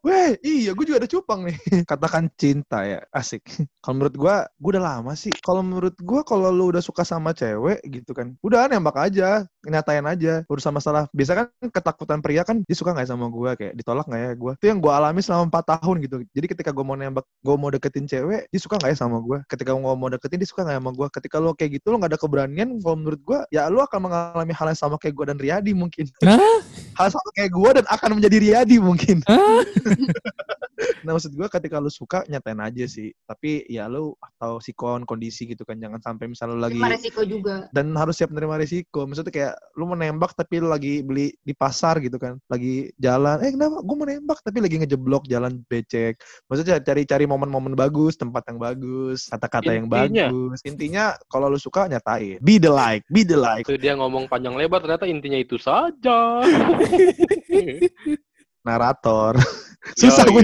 Weh, 0.00 0.40
iya 0.40 0.72
gue 0.72 0.84
juga 0.86 1.04
ada 1.04 1.10
cupang 1.10 1.44
nih. 1.44 1.58
Katakan 1.82 2.30
cinta 2.38 2.86
ya, 2.86 3.02
asik. 3.10 3.42
Kalau 3.82 3.98
menurut 3.98 4.14
gue, 4.14 4.34
gue 4.46 4.70
udah 4.78 4.84
lama 4.84 5.12
sih. 5.18 5.34
Kalau 5.42 5.60
menurut 5.60 5.98
gue, 5.98 6.20
kalau 6.22 6.54
lu 6.54 6.70
udah 6.70 6.78
suka 6.78 7.02
sama 7.02 7.34
cewek 7.34 7.82
gitu 7.82 8.14
kan, 8.14 8.32
udah 8.40 8.70
aneh 8.70 8.77
nembak 8.78 8.96
aja, 9.10 9.44
nyatain 9.66 10.06
aja 10.06 10.46
urusan 10.46 10.72
masalah. 10.72 11.10
Biasa 11.10 11.32
kan 11.34 11.46
ketakutan 11.68 12.18
pria 12.22 12.42
kan 12.46 12.62
dia 12.64 12.76
suka 12.78 12.94
nggak 12.94 13.04
ya 13.04 13.10
sama 13.12 13.26
gue 13.28 13.50
kayak 13.58 13.72
ditolak 13.76 14.06
nggak 14.06 14.22
ya 14.22 14.32
gue. 14.38 14.52
Itu 14.62 14.66
yang 14.70 14.78
gue 14.78 14.92
alami 14.92 15.20
selama 15.20 15.50
empat 15.50 15.64
tahun 15.78 15.96
gitu. 16.06 16.16
Jadi 16.32 16.46
ketika 16.54 16.70
gue 16.70 16.84
mau 16.86 16.94
nembak, 16.94 17.26
gue 17.26 17.56
mau 17.58 17.68
deketin 17.68 18.06
cewek, 18.06 18.46
dia 18.48 18.60
suka 18.62 18.78
nggak 18.78 18.90
ya 18.94 18.98
sama 18.98 19.18
gue. 19.20 19.38
Ketika 19.50 19.74
gue 19.74 19.82
mau 19.82 20.08
deketin 20.08 20.38
dia 20.38 20.48
suka 20.48 20.62
nggak 20.64 20.76
ya 20.78 20.80
sama 20.80 20.92
gue. 20.94 21.06
Ketika 21.10 21.36
lo 21.42 21.50
kayak 21.52 21.70
gitu 21.82 21.86
lo 21.90 21.96
nggak 22.00 22.12
ada 22.16 22.20
keberanian, 22.20 22.68
kalau 22.80 22.96
menurut 22.96 23.20
gue 23.26 23.38
ya 23.50 23.66
lo 23.68 23.82
akan 23.84 24.00
mengalami 24.08 24.52
hal 24.54 24.66
yang 24.70 24.80
sama 24.80 24.96
kayak 24.96 25.14
gue 25.18 25.26
dan 25.28 25.38
Riyadi 25.42 25.72
mungkin. 25.74 26.06
Hah? 26.22 26.58
hal 26.98 27.14
sama 27.14 27.30
kayak 27.34 27.50
gue 27.54 27.70
dan 27.82 27.84
akan 27.86 28.10
menjadi 28.18 28.36
Riyadi 28.38 28.76
mungkin. 28.78 29.22
Hah? 29.26 29.62
Nah 31.02 31.14
maksud 31.14 31.34
gue 31.34 31.48
ketika 31.50 31.82
lu 31.82 31.90
suka 31.90 32.22
nyatain 32.30 32.58
aja 32.62 32.84
sih. 32.86 33.10
Tapi 33.26 33.66
ya 33.66 33.90
lu 33.90 34.14
atau 34.22 34.62
sikon 34.62 35.02
kondisi 35.02 35.46
gitu 35.50 35.66
kan. 35.66 35.78
Jangan 35.78 35.98
sampai 36.02 36.30
misalnya 36.30 36.54
lu 36.54 36.62
lagi 36.62 36.78
Terima 36.78 36.94
resiko 36.94 37.22
juga. 37.26 37.66
dan 37.74 37.90
harus 37.98 38.14
siap 38.18 38.30
menerima 38.30 38.56
risiko. 38.68 39.08
Maksudnya 39.08 39.32
kayak 39.32 39.54
lu 39.80 39.88
menembak 39.88 40.36
tapi 40.36 40.60
lu 40.60 40.68
lagi 40.68 41.00
beli 41.00 41.32
di 41.40 41.56
pasar 41.56 41.96
gitu 42.04 42.20
kan. 42.20 42.36
Lagi 42.52 42.92
jalan, 43.00 43.40
eh 43.40 43.56
kenapa 43.56 43.80
gue 43.80 43.96
menembak 43.96 44.44
tapi 44.44 44.60
lagi 44.60 44.76
ngejeblok 44.76 45.24
jalan 45.24 45.64
becek. 45.72 46.20
Maksudnya 46.52 46.84
cari-cari 46.84 47.24
momen-momen 47.24 47.72
bagus, 47.72 48.20
tempat 48.20 48.44
yang 48.52 48.60
bagus, 48.60 49.32
kata-kata 49.32 49.72
yang 49.72 49.88
Intinya. 49.88 50.28
bagus. 50.28 50.58
Intinya 50.68 51.04
kalau 51.32 51.48
lu 51.48 51.56
suka 51.56 51.88
nyatain. 51.88 52.36
Be 52.44 52.60
the 52.60 52.68
like, 52.68 53.08
be 53.08 53.24
the 53.24 53.40
like. 53.40 53.64
Itu 53.64 53.80
dia 53.80 53.96
ngomong 53.96 54.28
panjang 54.28 54.52
lebar 54.52 54.84
ternyata 54.84 55.08
intinya 55.08 55.40
itu 55.40 55.56
saja. 55.56 56.44
Narator. 58.66 59.38
Susah 60.00 60.26
gue. 60.28 60.42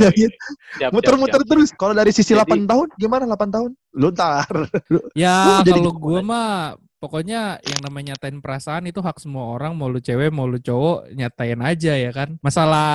Siap, 0.81 0.91
Muter-muter 0.95 1.43
terus. 1.45 1.69
Kalau 1.77 1.93
dari 1.93 2.15
sisi 2.15 2.33
Jadi- 2.33 2.65
8 2.65 2.71
tahun, 2.71 2.89
gimana 2.97 3.29
8 3.29 3.51
tahun? 3.53 3.71
Lu 3.93 4.09
ntar. 4.15 4.49
Ya 5.13 5.37
Lu 5.47 5.53
jadi 5.67 5.81
kalau 5.85 5.93
gue 5.93 6.21
mah 6.25 6.79
pokoknya 7.05 7.61
yang 7.61 7.81
namanya 7.85 8.17
nyatain 8.17 8.41
perasaan 8.41 8.89
itu 8.89 9.05
hak 9.05 9.21
semua 9.21 9.53
orang 9.53 9.77
mau 9.77 9.93
lu 9.93 10.01
cewek 10.01 10.33
mau 10.33 10.49
lu 10.49 10.57
cowok 10.57 11.13
nyatain 11.13 11.61
aja 11.61 11.93
ya 11.93 12.11
kan. 12.11 12.41
Masalah 12.41 12.89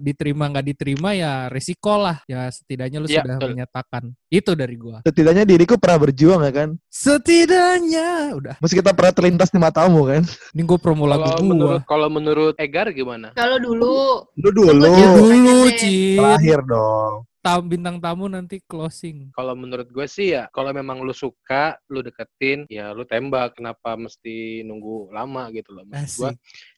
diterima 0.00 0.48
nggak 0.48 0.66
diterima 0.72 1.12
ya 1.12 1.52
resiko 1.52 2.00
lah. 2.00 2.24
Ya 2.24 2.48
setidaknya 2.48 3.04
lu 3.04 3.08
Iya, 3.12 3.20
sudah 3.20 3.36
betul. 3.36 3.48
menyatakan. 3.52 4.02
Itu 4.32 4.56
dari 4.56 4.80
gua. 4.80 5.04
Setidaknya 5.04 5.44
diriku 5.44 5.76
pernah 5.76 6.08
berjuang 6.08 6.40
ya 6.40 6.52
kan. 6.56 6.68
Setidaknya 6.88 8.08
udah. 8.32 8.54
Meski 8.58 8.80
kita 8.80 8.96
pernah 8.96 9.12
terlintas 9.12 9.52
di 9.52 9.60
matamu 9.60 10.08
kan. 10.08 10.22
Ini 10.56 10.62
gue 10.62 10.78
promo 10.80 11.04
lagu 11.04 11.28
Kalau 11.28 11.36
gua. 11.36 11.50
menurut 11.52 11.82
kalau 11.84 12.08
menurut 12.08 12.54
Egar 12.56 12.88
gimana? 12.90 13.36
Kalau 13.36 13.60
dulu 13.60 14.24
Lu 14.40 14.48
dulu. 14.48 14.72
Lu 14.72 14.88
Dulu 14.88 15.56
deh. 15.68 15.76
Cin. 15.76 16.16
Terakhir 16.16 16.64
dong. 16.64 17.28
Tam, 17.42 17.66
bintang 17.66 17.98
tamu 17.98 18.30
nanti 18.30 18.62
closing. 18.62 19.34
Kalau 19.34 19.58
menurut 19.58 19.90
gue 19.90 20.06
sih 20.06 20.30
ya, 20.30 20.46
kalau 20.54 20.70
memang 20.70 21.02
lu 21.02 21.10
suka, 21.10 21.74
lu 21.90 21.98
deketin, 21.98 22.70
ya 22.70 22.94
lu 22.94 23.02
tembak. 23.02 23.58
Kenapa 23.58 23.98
mesti 23.98 24.62
nunggu 24.62 25.10
lama 25.10 25.50
gitu 25.50 25.74
loh? 25.74 25.82
Maksud 25.82 26.22
gue, 26.22 26.30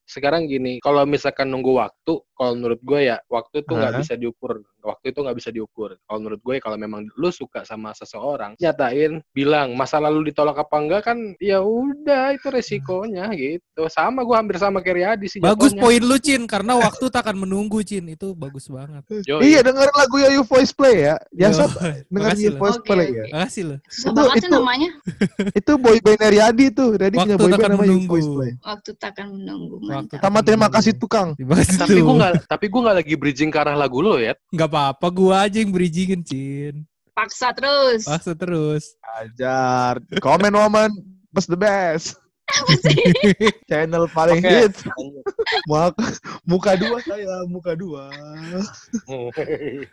sekarang 0.09 0.49
gini, 0.49 0.81
kalau 0.81 1.05
misalkan 1.05 1.53
nunggu 1.53 1.77
waktu, 1.77 2.17
kalau 2.33 2.57
menurut 2.57 2.81
gue 2.81 3.13
ya, 3.13 3.21
waktu 3.29 3.61
itu 3.61 3.73
nggak 3.77 3.93
Hah? 3.93 4.01
bisa 4.01 4.15
diukur. 4.17 4.65
Waktu 4.85 5.17
itu 5.17 5.19
nggak 5.25 5.37
bisa 5.41 5.49
diukur. 5.49 5.97
Kalau 6.05 6.19
menurut 6.21 6.45
gue, 6.45 6.61
kalau 6.61 6.77
memang 6.77 7.09
lu 7.17 7.33
suka 7.33 7.65
sama 7.65 7.97
seseorang, 7.97 8.53
nyatain, 8.61 9.25
bilang, 9.33 9.73
masa 9.73 9.97
lalu 9.97 10.29
ditolak 10.29 10.61
apa 10.61 10.77
enggak 10.77 11.03
kan, 11.09 11.17
ya 11.41 11.65
udah 11.65 12.37
itu 12.37 12.53
resikonya 12.53 13.33
gitu. 13.33 13.89
Sama 13.89 14.21
gue 14.21 14.37
hampir 14.37 14.61
sama 14.61 14.85
kayak 14.85 14.97
Riyadi 15.01 15.27
sih. 15.33 15.41
Bagus 15.41 15.73
jatuhnya. 15.73 15.83
poin 15.89 16.03
lu 16.05 16.17
Cin 16.21 16.45
karena 16.45 16.77
waktu 16.77 17.05
tak 17.09 17.25
akan 17.25 17.49
menunggu 17.49 17.81
Cin. 17.81 18.05
Itu 18.13 18.37
bagus 18.37 18.69
banget. 18.69 19.01
Yoi. 19.25 19.41
Iya 19.57 19.65
dengerin 19.65 19.97
lagu 19.97 20.17
Yoyu 20.21 20.43
Voice 20.45 20.77
Play 20.77 21.09
ya. 21.09 21.17
Ya 21.33 21.49
Yo, 21.49 21.65
sob, 21.65 21.73
Yoyu 22.13 22.53
loh. 22.53 22.61
Voice 22.61 22.79
Oke, 22.79 22.87
Play 22.93 23.09
ya. 23.09 23.25
Makasih 23.33 23.63
susah 23.89 24.11
Itu- 24.13 24.29
itu- 24.37 24.53
namanya. 24.53 24.91
Itu 25.57 25.73
boy 25.81 25.97
band 26.05 26.21
Riyadi 26.29 26.67
tuh. 26.77 27.01
Riyadi 27.01 27.17
punya 27.17 27.35
Waktu 27.35 27.41
boy 27.41 27.51
takkan 27.57 27.63
band 27.65 27.73
namanya 27.73 27.89
menunggu. 27.89 28.13
Voice 28.13 28.29
Play. 28.29 28.51
Waktu 28.61 28.91
takkan 29.01 29.27
menunggu. 29.33 29.75
Waktu 29.81 29.89
Mantap. 29.89 30.19
Sama 30.21 30.41
terima 30.45 30.69
kasih 30.69 30.93
tukang. 30.93 31.29
Terima 31.41 31.55
kasih 31.57 31.77
tapi 31.81 31.99
gue 32.05 32.15
nggak, 32.21 32.33
tapi 32.45 32.65
gue 32.69 32.81
nggak 32.85 32.97
lagi 33.01 33.15
bridging 33.17 33.49
ke 33.49 33.59
arah 33.59 33.73
lagu 33.73 34.05
lo 34.05 34.21
ya. 34.21 34.37
Nggak 34.53 34.71
apa-apa, 34.75 35.07
gua 35.15 35.47
aja 35.47 35.63
yang 35.63 35.71
bridgingin, 35.71 36.27
Cin. 36.27 36.83
Paksa 37.15 37.55
terus. 37.55 38.11
Paksa 38.11 38.35
terus. 38.35 38.99
Ajar. 39.23 40.03
Comment 40.19 40.51
woman. 40.51 40.91
Best 41.31 41.47
the 41.47 41.55
best. 41.55 42.19
Apa 42.45 42.75
sih? 42.85 42.99
Channel 43.71 44.05
paling 44.11 44.43
Oke. 44.43 44.51
hits. 44.51 44.83
Muka, 45.71 45.95
muka 46.45 46.73
dua 46.77 46.99
saya. 47.01 47.47
Muka 47.49 47.73
dua. 47.79 48.11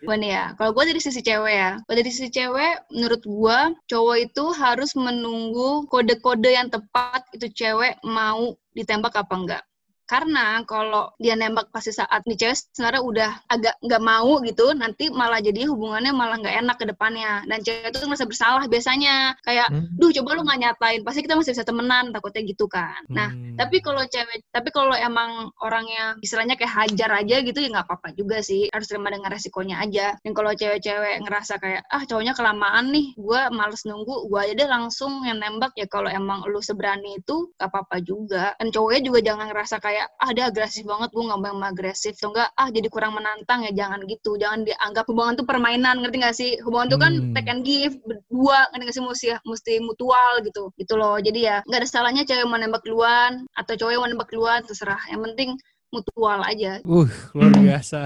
Gue 0.02 0.16
nih 0.18 0.32
ya, 0.36 0.46
kalau 0.58 0.74
gue 0.76 0.84
dari 0.92 1.00
sisi 1.00 1.22
cewek 1.24 1.54
ya, 1.54 1.72
kalau 1.86 1.96
dari 1.96 2.10
sisi 2.12 2.30
cewek, 2.34 2.90
menurut 2.92 3.22
gue 3.24 3.60
cowok 3.88 4.18
itu 4.20 4.46
harus 4.58 4.92
menunggu 4.98 5.86
kode-kode 5.88 6.52
yang 6.52 6.68
tepat 6.68 7.24
itu 7.38 7.48
cewek 7.54 7.96
mau 8.04 8.58
ditembak 8.76 9.16
apa 9.16 9.34
enggak. 9.38 9.64
Karena 10.12 10.60
kalau 10.68 11.08
dia 11.16 11.40
nembak 11.40 11.72
pasti 11.72 11.96
saat 11.96 12.28
nih 12.28 12.36
cewek 12.36 12.76
sebenarnya 12.76 13.00
udah 13.00 13.32
agak 13.48 13.80
nggak 13.80 14.04
mau 14.04 14.44
gitu, 14.44 14.76
nanti 14.76 15.08
malah 15.08 15.40
jadi 15.40 15.64
hubungannya 15.72 16.12
malah 16.12 16.36
nggak 16.36 16.56
enak 16.68 16.76
ke 16.76 16.86
depannya. 16.92 17.48
Dan 17.48 17.64
cewek 17.64 17.96
itu 17.96 18.04
merasa 18.04 18.28
bersalah 18.28 18.68
biasanya. 18.68 19.40
Kayak, 19.48 19.72
Hmm. 19.72 19.88
duh 19.96 20.12
coba 20.12 20.36
lu 20.36 20.44
nggak 20.44 20.60
nyatain, 20.60 21.00
pasti 21.08 21.24
kita 21.24 21.40
masih 21.40 21.56
bisa 21.56 21.64
temenan, 21.64 22.12
takutnya 22.12 22.44
gitu 22.44 22.68
kan. 22.68 23.00
Nah, 23.08 23.32
Hmm. 23.32 23.56
tapi 23.56 23.80
kalau 23.80 24.04
cewek, 24.04 24.44
tapi 24.52 24.68
kalau 24.76 24.92
emang 24.92 25.48
orangnya 25.64 26.20
istilahnya 26.20 26.60
kayak 26.60 26.76
hajar 26.76 27.24
aja 27.24 27.36
gitu 27.40 27.64
ya 27.64 27.72
nggak 27.72 27.88
apa-apa 27.88 28.12
juga 28.12 28.44
sih. 28.44 28.68
Harus 28.68 28.92
terima 28.92 29.08
dengan 29.16 29.32
resikonya 29.32 29.80
aja. 29.80 30.20
Dan 30.20 30.36
kalau 30.36 30.52
cewek-cewek 30.52 31.24
ngerasa 31.24 31.56
kayak 31.64 31.88
ah 31.88 32.04
cowoknya 32.04 32.36
kelamaan 32.36 32.92
nih, 32.92 33.16
gue 33.16 33.42
males 33.56 33.88
nunggu, 33.88 34.28
gue 34.28 34.40
aja 34.44 34.54
deh 34.60 34.68
langsung 34.68 35.24
yang 35.24 35.40
nembak 35.40 35.72
ya 35.80 35.88
kalau 35.88 36.12
emang 36.12 36.44
lu 36.52 36.60
seberani 36.60 37.22
itu 37.22 37.54
gak 37.56 37.72
apa-apa 37.72 38.04
juga. 38.04 38.58
Dan 38.60 38.74
cowoknya 38.76 39.02
juga 39.06 39.20
jangan 39.24 39.48
ngerasa 39.48 39.78
kayak 39.80 40.01
ah 40.22 40.32
dia 40.32 40.50
agresif 40.50 40.84
banget, 40.88 41.10
gue 41.14 41.24
nggak 41.24 41.40
mau 41.42 41.66
agresif. 41.68 42.14
Atau 42.18 42.34
enggak 42.34 42.50
ah 42.56 42.70
jadi 42.70 42.88
kurang 42.88 43.14
menantang 43.18 43.66
ya 43.68 43.72
jangan 43.74 44.06
gitu. 44.06 44.38
Jangan 44.40 44.66
dianggap 44.68 45.06
hubungan 45.10 45.34
tuh 45.40 45.46
permainan, 45.48 46.02
ngerti 46.02 46.18
gak 46.22 46.36
sih? 46.38 46.52
Hubungan 46.66 46.88
tuh 46.92 47.00
kan 47.02 47.14
Hmm. 47.18 47.34
take 47.36 47.50
and 47.52 47.62
give 47.66 47.96
berdua, 48.08 48.70
ngerti 48.72 48.84
gak 48.88 48.96
sih 48.96 49.04
mesti 49.04 49.28
mesti 49.44 49.74
mutual 49.84 50.34
gitu. 50.46 50.72
Gitu 50.80 50.94
loh. 50.96 51.18
Jadi 51.20 51.40
ya 51.48 51.62
nggak 51.68 51.80
ada 51.84 51.90
salahnya 51.90 52.24
cewek 52.26 52.46
mau 52.48 52.58
nembak 52.58 52.84
duluan 52.86 53.46
atau 53.58 53.74
cowok 53.78 53.98
mau 54.02 54.10
nembak 54.10 54.30
duluan 54.32 54.62
terserah. 54.66 55.02
Yang 55.12 55.22
penting 55.32 55.50
mutual 55.92 56.40
aja. 56.42 56.80
Uh, 56.82 57.04
luar 57.36 57.52
Hmm. 57.52 57.62
biasa. 57.62 58.02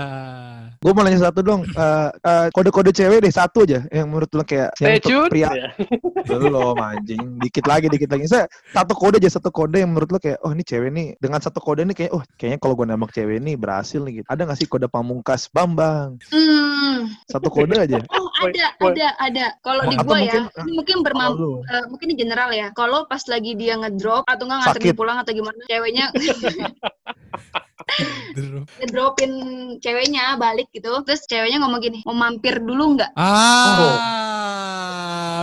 Gue 0.77 0.91
mau 0.91 1.01
nanya 1.01 1.21
satu 1.23 1.39
dong. 1.39 1.61
Eh, 1.63 2.09
eh, 2.11 2.47
kode-kode 2.49 2.89
cewek 2.89 3.21
deh 3.21 3.29
satu 3.29 3.61
aja 3.61 3.85
yang 3.87 4.09
menurut 4.09 4.29
lo 4.31 4.41
kayak 4.41 4.73
Stay 4.73 4.97
yang 4.97 5.29
pria 5.29 5.49
Ya. 5.53 5.69
belum 6.27 6.75
anjing. 6.75 7.37
Dikit 7.39 7.63
lagi, 7.63 7.87
dikit 7.87 8.09
lagi. 8.09 8.25
Saya 8.25 8.45
satu 8.71 8.93
kode 8.93 9.17
aja 9.17 9.29
satu 9.31 9.49
kode 9.49 9.77
yang 9.77 9.93
menurut 9.93 10.09
lo 10.09 10.17
kayak 10.17 10.41
oh 10.41 10.49
ini 10.49 10.61
cewek 10.61 10.89
nih 10.89 11.07
dengan 11.15 11.39
satu 11.39 11.57
kode 11.57 11.85
ini 11.85 11.93
kayak 11.93 12.11
oh 12.11 12.25
kayaknya 12.35 12.57
kalau 12.57 12.73
gue 12.73 12.85
nembak 12.85 13.11
cewek 13.11 13.37
ini 13.37 13.53
berhasil 13.53 14.01
nih 14.01 14.21
gitu. 14.21 14.27
Ada 14.27 14.41
gak 14.43 14.57
sih 14.57 14.67
kode 14.67 14.87
pamungkas 14.87 15.47
Bambang? 15.47 16.17
Hmm. 16.27 17.05
Satu 17.25 17.47
kode 17.47 17.77
aja. 17.77 18.01
Oh 18.35 18.51
ada, 18.51 18.67
ada, 18.83 19.07
ada. 19.15 19.45
Kalau 19.63 19.87
di 19.87 19.95
gua 19.95 20.19
ya, 20.19 20.43
mungkin- 20.43 20.67
ini 20.67 20.71
mungkin 20.75 20.97
Kalau 20.99 21.05
bermam 21.07 21.29
lu. 21.39 21.51
eh, 21.63 21.85
mungkin 21.87 22.07
di 22.11 22.15
general 22.19 22.51
ya. 22.51 22.67
Kalau 22.75 23.07
pas 23.07 23.23
lagi 23.31 23.55
dia 23.55 23.79
ngedrop 23.79 24.27
atau 24.27 24.43
enggak 24.43 24.59
nganterin 24.75 24.91
pulang 24.91 25.17
atau 25.23 25.31
gimana, 25.31 25.55
ceweknya. 25.65 26.11
ngedropin 28.81 29.31
ceweknya 29.79 30.35
balik 30.41 30.67
gitu. 30.73 31.03
Terus 31.05 31.25
ceweknya 31.29 31.61
ngomong 31.61 31.81
gini, 31.81 31.99
mau 32.03 32.17
mampir 32.17 32.57
dulu 32.59 32.97
nggak? 32.97 33.13
Ah. 33.17 33.85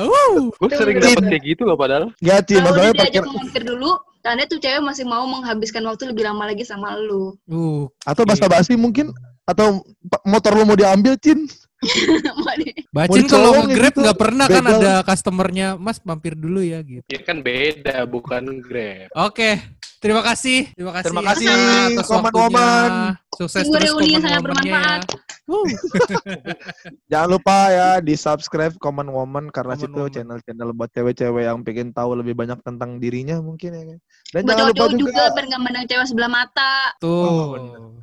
Wuh. 0.02 0.50
Gue 0.58 0.70
sering 0.74 0.98
dapet 0.98 1.24
kayak 1.30 1.44
gitu 1.46 1.62
loh 1.64 1.76
padahal. 1.78 2.10
Gak 2.18 2.50
sih, 2.50 2.58
Kalau 2.58 2.74
masalahnya 2.74 2.94
parkir 2.98 3.22
mau 3.22 3.34
mampir 3.38 3.62
dulu, 3.62 3.90
tanda 4.22 4.44
tuh 4.46 4.58
cewek 4.58 4.82
masih 4.82 5.04
mau 5.06 5.24
menghabiskan 5.26 5.82
waktu 5.86 6.10
lebih 6.10 6.26
lama 6.26 6.50
lagi 6.50 6.64
sama 6.66 6.98
lu. 6.98 7.38
Uh, 7.46 7.86
atau 8.02 8.26
basa-basi 8.26 8.74
mungkin 8.74 9.14
atau 9.46 9.82
motor 10.22 10.54
lu 10.54 10.62
mau 10.66 10.78
diambil 10.78 11.18
Cin 11.18 11.50
Bacin 12.94 13.26
kalau 13.26 13.64
nge-grab 13.66 13.90
gitu, 13.90 14.00
nggak 14.04 14.18
pernah 14.20 14.46
kan 14.46 14.64
ada 14.68 15.02
customernya, 15.02 15.74
Mas 15.80 15.98
mampir 16.06 16.38
dulu 16.38 16.62
ya 16.62 16.78
gitu. 16.84 17.02
Ya 17.08 17.20
kan 17.24 17.42
beda, 17.42 18.06
bukan 18.06 18.62
Grab. 18.62 19.08
Oke, 19.16 19.58
terima 20.02 20.22
kasih. 20.26 20.68
Terima 20.74 20.92
kasih. 20.92 21.06
Terima 21.08 21.22
kasih, 21.30 21.46
atas 21.94 22.08
Komen. 22.10 22.32
Woman. 22.34 22.90
Sukses 23.32 23.64
Tunggu 23.64 23.80
terus 23.80 23.96
reuni 23.96 24.12
yang 24.12 24.20
Komen 24.20 24.28
sangat 24.28 24.42
bermanfaat. 24.44 25.02
ya. 25.08 25.20
Jangan 27.12 27.28
lupa 27.28 27.56
ya 27.72 27.88
di 28.00 28.14
subscribe 28.14 28.74
Common 28.78 29.08
Woman 29.08 29.48
karena 29.48 29.74
Common 29.74 29.82
situ 29.88 30.02
channel-channel 30.20 30.70
buat 30.76 30.90
cewek-cewek 30.92 31.44
yang 31.48 31.60
pengen 31.64 31.90
tahu 31.92 32.16
lebih 32.18 32.36
banyak 32.36 32.60
tentang 32.60 33.00
dirinya 33.00 33.40
mungkin 33.40 33.70
ya 33.72 33.82
kan. 33.94 33.98
Dan 34.32 34.42
Buat 34.44 34.48
jangan 34.52 34.66
lupa 34.68 34.84
juga, 34.92 35.00
juga, 35.00 35.22
biar 35.32 35.44
nggak 35.48 35.62
cewek 35.88 36.06
sebelah 36.08 36.30
mata. 36.30 36.72
Tuh. 37.00 37.56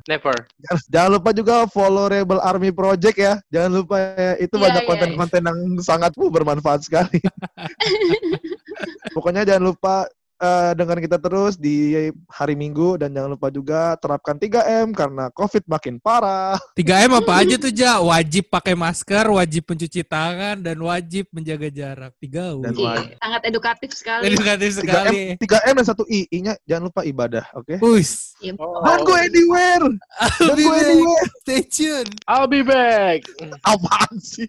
Never. 0.08 0.36
jangan 0.88 1.10
lupa 1.20 1.30
juga 1.36 1.54
follow 1.70 2.06
Rebel 2.10 2.40
Army 2.42 2.70
Project 2.74 3.16
ya. 3.18 3.34
Jangan 3.52 3.70
lupa 3.82 3.96
ya 3.98 4.32
itu 4.40 4.54
Iya, 4.56 4.62
banyak 4.66 4.82
iya, 4.82 4.88
konten-konten 4.88 5.42
yang 5.46 5.58
sangat 5.84 6.12
uh, 6.16 6.30
bermanfaat 6.30 6.80
sekali. 6.86 7.20
Pokoknya 9.16 9.44
jangan 9.46 9.74
lupa 9.74 10.08
eh, 10.40 10.70
dengerin 10.72 11.04
kita 11.04 11.18
terus 11.18 11.54
di 11.54 11.92
hari 12.26 12.56
Minggu 12.56 12.96
dan 12.96 13.12
jangan 13.12 13.30
lupa 13.30 13.48
juga 13.48 13.94
terapkan 13.96 14.34
3M 14.34 14.90
karena 14.90 15.28
COVID 15.30 15.68
makin 15.68 15.96
parah. 15.96 16.56
3M 16.78 17.20
apa 17.20 17.32
aja 17.38 17.54
tuh, 17.54 17.70
Ja? 17.70 18.00
Wajib 18.00 18.48
pakai 18.48 18.72
masker, 18.72 19.28
wajib 19.28 19.62
mencuci 19.64 20.00
tangan, 20.02 20.56
dan 20.58 20.80
wajib 20.80 21.28
menjaga 21.30 21.68
jarak. 21.68 22.12
3 22.18 22.58
Dan 22.60 22.72
U. 22.72 22.80
wajib. 22.80 23.06
Iya, 23.06 23.16
sangat 23.20 23.42
edukatif 23.44 23.90
sekali. 23.92 24.22
Edukatif 24.26 24.70
3M, 24.72 24.78
sekali. 24.80 25.20
3M 25.38 25.74
dan 25.76 25.86
satu 25.86 26.04
I. 26.08 26.20
I-nya 26.30 26.54
jangan 26.64 26.82
lupa 26.88 27.00
ibadah, 27.02 27.44
oke? 27.52 27.76
Us. 27.82 28.32
Iya. 28.40 28.56
Oh, 28.56 28.80
Don't 28.80 29.04
go 29.04 29.14
anywhere. 29.14 29.84
I'll 30.16 30.48
Don't 30.48 30.56
be 30.56 30.64
go 30.64 30.72
back. 30.72 30.86
anywhere. 30.86 31.26
Stay 31.40 31.60
tune. 31.62 32.08
I'll 32.24 32.48
be 32.48 32.62
back. 32.62 33.20
Apaan 33.62 34.16
sih? 34.16 34.48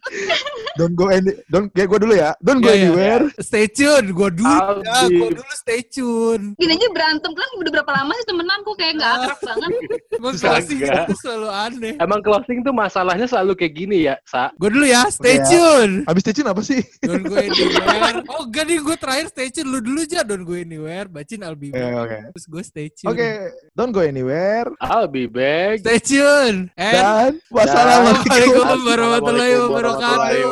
Don't 0.80 0.96
go 0.96 1.10
any 1.10 1.36
Don't 1.48 1.68
kayak 1.70 1.88
gue 1.89 2.00
dulu 2.00 2.14
ya. 2.16 2.32
Don't 2.39 2.60
go 2.60 2.70
Iya, 2.70 2.76
iya. 2.78 2.84
anywhere. 2.88 3.24
Stay 3.38 3.68
tune. 3.68 4.08
Gua 4.12 4.32
dulu, 4.32 4.48
ya. 4.82 5.10
Gua 5.10 5.30
dulu 5.34 5.52
stay 5.54 5.81
tune. 5.88 6.54
Gini 6.56 6.74
aja 6.76 6.88
berantem 6.92 7.32
kan 7.32 7.50
udah 7.58 7.72
berapa 7.72 7.92
lama 7.92 8.12
sih 8.14 8.28
temenan 8.28 8.60
kok 8.62 8.76
kayak 8.76 8.94
nggak 9.00 9.12
akrab 9.18 9.40
banget. 9.50 9.72
Emang 10.12 10.36
closing 10.38 10.80
itu 10.82 11.14
selalu 11.20 11.48
aneh. 11.50 11.94
Emang 11.98 12.20
closing 12.22 12.60
tuh 12.62 12.74
masalahnya 12.74 13.26
selalu 13.26 13.54
kayak 13.56 13.74
gini 13.74 13.98
ya, 14.06 14.16
Sa. 14.24 14.52
Gue 14.56 14.70
dulu 14.70 14.86
ya, 14.86 15.08
stay 15.08 15.38
Oke 15.38 15.44
ya. 15.44 15.50
tune. 15.50 15.94
Habis 16.06 16.22
station 16.22 16.46
apa 16.46 16.62
sih? 16.62 16.82
Don't 17.08 17.26
go 17.26 17.36
anywhere. 17.36 18.22
Oh 18.30 18.46
enggak 18.46 18.64
nih, 18.66 18.78
gue 18.78 18.96
terakhir 18.96 19.26
stay 19.30 19.48
tune. 19.50 19.68
Lu 19.68 19.80
dulu 19.80 20.00
aja, 20.02 20.22
don't 20.22 20.44
go 20.44 20.54
anywhere. 20.54 21.08
Bacin 21.08 21.42
I'll 21.42 21.56
be 21.56 21.72
Oke, 21.72 21.80
back. 21.80 21.94
oke. 21.98 22.18
Terus 22.36 22.46
gue 22.46 22.64
stay 22.64 22.88
tune. 22.92 23.10
Oke, 23.10 23.30
don't 23.74 23.90
go 23.92 24.02
anywhere. 24.02 24.68
I'll 24.78 25.10
be 25.10 25.26
back. 25.26 25.82
Stay 25.82 25.98
tune. 25.98 26.70
And 26.76 26.94
Dan 26.94 27.32
wassalamualaikum. 27.50 28.66
Warahmatullahi 28.84 29.54
wabarakatuh. 29.58 30.44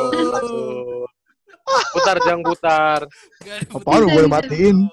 Putar 1.94 2.18
jang 2.26 2.42
putar. 2.42 3.06
Gak 3.46 3.70
Apaan 3.70 4.02
lu 4.02 4.10
boleh 4.10 4.26
matiin? 4.26 4.90